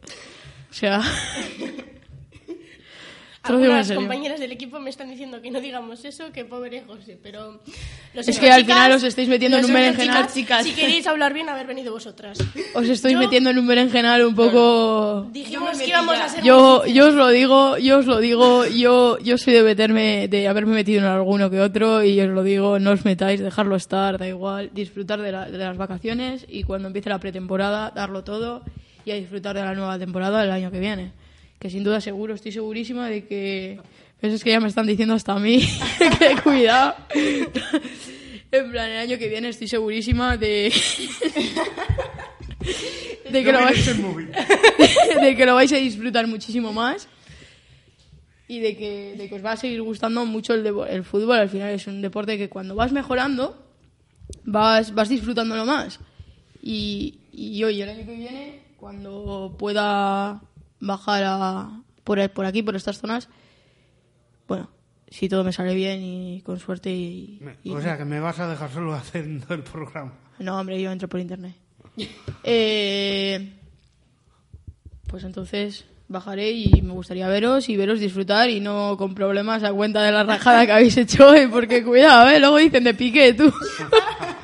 O 0.69 0.73
sea... 0.73 1.01
Algunas 3.41 3.89
compañeras 3.93 4.39
del 4.39 4.51
equipo 4.51 4.79
me 4.81 4.89
están 4.89 5.09
diciendo 5.09 5.41
que 5.41 5.49
no 5.49 5.61
digamos 5.61 6.03
eso, 6.05 6.31
que 6.33 6.43
pobre 6.45 6.83
José, 6.85 7.17
pero... 7.23 7.61
lo 8.13 8.21
Es 8.21 8.37
que 8.37 8.51
al 8.51 8.61
chicas, 8.61 8.75
final 8.77 8.91
os 8.91 9.03
estáis 9.03 9.29
metiendo 9.29 9.57
en 9.57 9.65
un 9.65 9.73
berenjenal, 9.73 10.23
chicas, 10.27 10.33
chicas. 10.33 10.63
Si 10.65 10.73
queréis 10.73 11.07
hablar 11.07 11.33
bien, 11.33 11.47
haber 11.49 11.65
venido 11.65 11.91
vosotras. 11.93 12.37
Os 12.75 12.87
estoy 12.89 13.13
Yo- 13.13 13.19
metiendo 13.19 13.49
en 13.49 13.57
un 13.57 13.65
berenjenal 13.65 14.23
un 14.25 14.35
poco... 14.35 15.25
Dijimos 15.31 15.79
que 15.79 15.87
íbamos 15.87 16.15
a 16.19 16.27
ser 16.29 16.43
Yo, 16.43 16.85
yo 16.85 17.07
os 17.07 17.13
lo 17.15 17.29
digo, 17.29 17.77
yo 17.77 17.99
os 17.99 18.05
lo 18.05 18.19
digo, 18.19 18.65
yo, 18.67 19.17
yo 19.19 19.37
soy 19.37 19.53
de 19.53 19.63
meterme, 19.63 20.27
de 20.27 20.47
haberme 20.47 20.73
metido 20.75 20.99
en 20.99 21.05
alguno 21.05 21.49
que 21.49 21.61
otro 21.61 22.03
y 22.03 22.19
os 22.19 22.29
lo 22.29 22.43
digo, 22.43 22.77
no 22.77 22.91
os 22.91 23.05
metáis, 23.05 23.39
dejarlo 23.39 23.77
estar, 23.77 24.17
da 24.19 24.27
igual, 24.27 24.69
disfrutar 24.73 25.21
de, 25.21 25.31
la- 25.31 25.49
de 25.49 25.57
las 25.57 25.77
vacaciones 25.77 26.45
y 26.47 26.63
cuando 26.63 26.87
empiece 26.89 27.09
la 27.09 27.19
pretemporada, 27.19 27.91
darlo 27.95 28.23
todo 28.25 28.63
y 29.09 29.11
a 29.11 29.15
disfrutar 29.15 29.55
de 29.55 29.63
la 29.63 29.73
nueva 29.73 29.97
temporada 29.97 30.41
del 30.41 30.51
año 30.51 30.69
que 30.71 30.79
viene. 30.79 31.11
Que 31.57 31.69
sin 31.69 31.83
duda 31.83 31.99
seguro, 31.99 32.35
estoy 32.35 32.51
segurísima 32.51 33.09
de 33.09 33.25
que, 33.25 33.79
pues 34.21 34.33
es 34.33 34.43
que 34.43 34.51
ya 34.51 34.59
me 34.59 34.67
están 34.67 34.85
diciendo 34.85 35.15
hasta 35.15 35.33
a 35.33 35.39
mí 35.39 35.67
que 36.19 36.41
cuidado. 36.41 36.95
En 38.51 38.71
plan, 38.71 38.89
el 38.89 38.97
año 38.97 39.17
que 39.17 39.27
viene 39.27 39.49
estoy 39.49 39.67
segurísima 39.67 40.37
de, 40.37 40.71
de 43.31 43.43
que 43.43 43.51
lo 43.51 43.59
vais 43.59 43.85
de 45.21 45.35
que 45.35 45.45
lo 45.45 45.55
vais 45.55 45.73
a 45.73 45.77
disfrutar 45.77 46.27
muchísimo 46.27 46.71
más 46.71 47.07
y 48.47 48.59
de 48.59 48.77
que, 48.77 49.15
de 49.17 49.27
que 49.27 49.35
os 49.35 49.45
va 49.45 49.53
a 49.53 49.57
seguir 49.57 49.81
gustando 49.81 50.25
mucho 50.25 50.53
el, 50.53 50.65
el 50.89 51.03
fútbol. 51.03 51.37
Al 51.37 51.49
final 51.49 51.71
es 51.71 51.87
un 51.87 52.01
deporte 52.01 52.37
que 52.37 52.49
cuando 52.49 52.75
vas 52.75 52.91
mejorando 52.91 53.57
vas, 54.43 54.93
vas 54.93 55.09
disfrutándolo 55.09 55.65
más. 55.65 55.99
Y, 56.61 57.19
y 57.31 57.63
oye, 57.63 57.83
el 57.83 57.89
año 57.89 58.05
que 58.05 58.15
viene 58.15 58.68
cuando 58.79 59.55
pueda 59.57 60.41
bajar 60.79 61.23
a, 61.25 61.69
por, 62.03 62.29
por 62.31 62.45
aquí, 62.45 62.63
por 62.63 62.75
estas 62.75 62.97
zonas, 62.99 63.27
bueno, 64.47 64.69
si 65.09 65.27
todo 65.29 65.43
me 65.43 65.51
sale 65.53 65.73
bien 65.75 66.01
y 66.01 66.41
con 66.41 66.59
suerte 66.59 66.89
y... 66.91 67.41
y- 67.63 67.71
O 67.71 67.81
sea, 67.81 67.97
que 67.97 68.05
me 68.05 68.19
vas 68.19 68.39
a 68.39 68.47
dejar 68.47 68.71
solo 68.71 68.93
haciendo 68.95 69.53
el 69.53 69.63
programa. 69.63 70.13
No, 70.39 70.57
hombre, 70.59 70.81
yo 70.81 70.91
entro 70.91 71.07
por 71.07 71.19
internet. 71.19 71.55
Eh, 72.43 73.53
pues 75.07 75.23
entonces 75.25 75.85
bajaré 76.07 76.51
y 76.51 76.81
me 76.81 76.93
gustaría 76.93 77.27
veros 77.27 77.67
y 77.67 77.75
veros 77.75 77.99
disfrutar 77.99 78.49
y 78.49 78.59
no 78.61 78.95
con 78.97 79.13
problemas 79.13 79.63
a 79.63 79.73
cuenta 79.73 80.01
de 80.01 80.11
la 80.13 80.23
rajada 80.23 80.65
que 80.65 80.71
habéis 80.71 80.95
hecho 80.97 81.27
hoy, 81.29 81.47
porque 81.47 81.83
cuidado, 81.83 82.29
¿eh? 82.29 82.39
Luego 82.39 82.55
dicen 82.57 82.83
de 82.85 82.93
pique, 82.93 83.33
tú. 83.33 83.51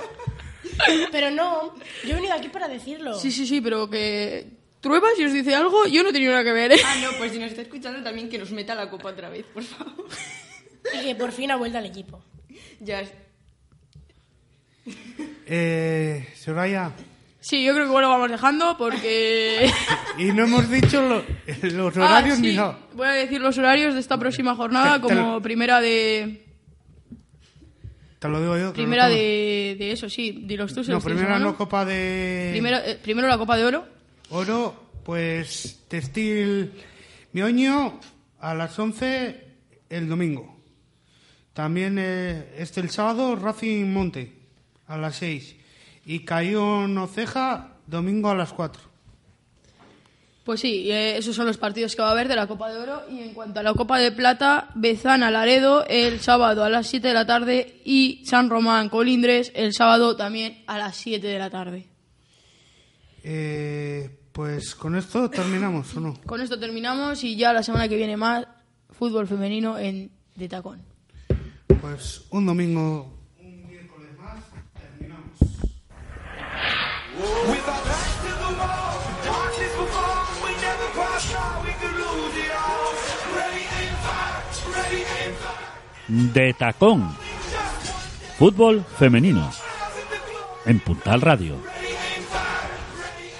Pero 1.12 1.32
no, 1.32 1.76
yo 2.04 2.12
he 2.12 2.16
venido 2.16 2.34
aquí 2.34 2.50
para 2.50 2.68
decirlo. 2.68 3.18
Sí, 3.20 3.32
sí, 3.32 3.46
sí, 3.48 3.62
pero 3.62 3.90
que 3.90 4.46
trueba 4.82 5.08
si 5.16 5.24
os 5.26 5.34
dice 5.34 5.56
algo, 5.56 5.86
yo 5.88 6.04
no 6.04 6.12
tenido 6.12 6.32
nada 6.32 6.44
que 6.44 6.52
ver, 6.54 6.72
¿eh? 6.74 6.80
Ah, 6.86 6.96
no, 7.02 7.18
pues 7.18 7.32
si 7.32 7.40
nos 7.40 7.50
está 7.50 7.62
escuchando 7.64 8.04
también 8.04 8.30
que 8.30 8.38
nos 8.38 8.52
meta 8.52 8.76
la 8.76 8.90
copa 8.90 9.10
otra 9.10 9.30
vez, 9.30 9.46
por 9.54 9.64
favor. 9.64 10.06
Y 11.00 11.04
que 11.06 11.16
por 11.16 11.32
fin 11.32 11.50
ha 11.52 11.56
vuelto 11.56 11.78
al 11.78 11.86
equipo. 11.86 12.24
ya, 12.80 13.04
Eh, 15.48 16.28
Soraya, 16.36 16.92
Sí, 17.40 17.64
yo 17.64 17.74
creo 17.74 17.86
que 17.86 17.92
bueno, 17.92 18.10
vamos 18.10 18.32
dejando 18.32 18.76
porque... 18.76 19.70
y 20.18 20.24
no 20.26 20.46
hemos 20.46 20.68
dicho 20.68 21.00
lo- 21.02 21.24
los 21.62 21.96
horarios 21.96 22.40
Ah, 22.40 22.42
ni 22.42 22.54
nada. 22.56 22.80
Voy 22.94 23.08
a 23.08 23.12
decir 23.12 23.40
los 23.40 23.56
horarios 23.60 23.94
de 23.94 24.00
esta 24.00 24.18
próxima 24.18 24.56
jornada 24.56 25.00
como 25.00 25.34
lo- 25.34 25.42
primera 25.44 25.80
de... 25.80 26.45
Te 28.26 28.32
lo 28.32 28.42
digo 28.42 28.58
yo. 28.58 28.74
Primera 28.74 29.08
no 29.08 29.14
de, 29.14 29.76
de 29.78 29.92
eso, 29.92 30.10
sí, 30.10 30.46
No, 30.48 30.56
los 30.58 31.06
a 31.06 31.10
mano. 31.10 31.40
no 31.40 31.58
Copa 31.58 31.86
de 31.86 32.50
Primero, 32.52 32.78
eh, 32.78 32.98
primero 33.02 33.28
la 33.28 33.38
Copa 33.38 33.56
de 33.56 33.66
Oro. 33.66 33.86
Oro, 34.32 34.90
pues 35.04 35.84
Textil 35.88 36.72
Mioño 37.34 38.00
a 38.40 38.56
las 38.56 38.78
11 38.80 39.46
el 39.90 40.10
domingo. 40.10 40.60
También 41.54 41.98
eh, 42.00 42.54
este 42.58 42.82
el 42.82 42.90
sábado 42.90 43.36
Racing 43.36 43.86
Monte 43.94 44.34
a 44.88 44.98
las 44.98 45.18
6. 45.18 45.56
Y 46.08 46.26
Cayón 46.26 46.98
Oceja 46.98 47.76
domingo 47.86 48.32
a 48.32 48.36
las 48.36 48.54
4. 48.54 48.82
Pues 50.46 50.60
sí, 50.60 50.92
eh, 50.92 51.18
esos 51.18 51.36
son 51.36 51.48
los 51.48 51.58
partidos 51.58 51.96
que 51.96 52.04
va 52.04 52.10
a 52.10 52.12
haber 52.12 52.28
de 52.28 52.36
la 52.36 52.46
Copa 52.46 52.70
de 52.70 52.78
Oro. 52.78 53.02
Y 53.10 53.20
en 53.20 53.34
cuanto 53.34 53.60
a 53.60 53.64
la 53.64 53.74
Copa 53.74 53.98
de 53.98 54.12
Plata, 54.12 54.70
Bezana 54.76 55.32
Laredo 55.32 55.84
el 55.88 56.20
sábado 56.20 56.64
a 56.64 56.70
las 56.70 56.86
7 56.86 57.08
de 57.08 57.14
la 57.16 57.26
tarde 57.26 57.82
y 57.84 58.24
San 58.26 58.52
Román 58.52 58.90
Colindres 58.90 59.52
el 59.56 59.74
sábado 59.74 60.16
también 60.16 60.64
a 60.68 60.78
las 60.78 60.98
7 60.98 61.26
de 61.26 61.40
la 61.40 61.50
tarde. 61.50 61.88
Eh, 63.24 64.20
pues 64.32 64.76
con 64.76 64.96
esto 64.96 65.32
terminamos, 65.32 65.98
¿o 65.98 66.00
no? 66.00 66.14
Con 66.28 66.40
esto 66.40 66.60
terminamos 66.60 67.24
y 67.24 67.36
ya 67.36 67.52
la 67.52 67.64
semana 67.64 67.88
que 67.88 67.96
viene 67.96 68.16
más 68.16 68.46
fútbol 68.92 69.28
femenino 69.28 69.80
en 69.80 70.12
De 70.36 70.48
Tacón. 70.48 70.84
Pues 71.82 72.24
un 72.30 72.46
domingo, 72.46 73.18
un 73.40 73.68
miércoles 73.68 74.12
más, 74.20 74.44
terminamos. 74.80 75.40
De 86.08 86.54
Tacón. 86.54 87.18
Fútbol 88.38 88.86
femenino. 88.98 89.52
En 90.66 90.80
Puntal 90.80 91.22
Radio. 91.22 91.56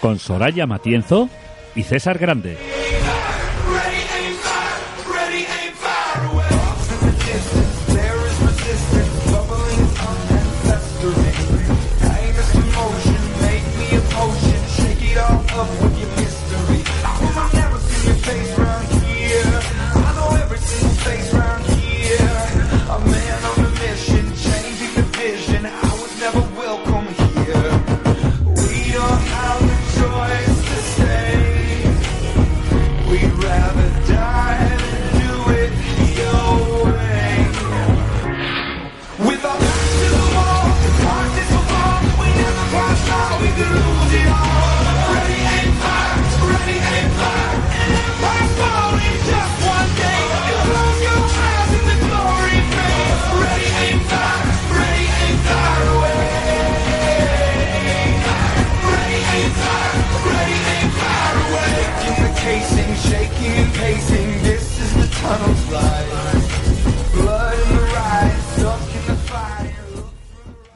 Con 0.02 0.20
Soraya 0.20 0.66
Matienzo 0.66 1.30
y 1.76 1.84
César 1.84 2.18
Grande. 2.18 2.75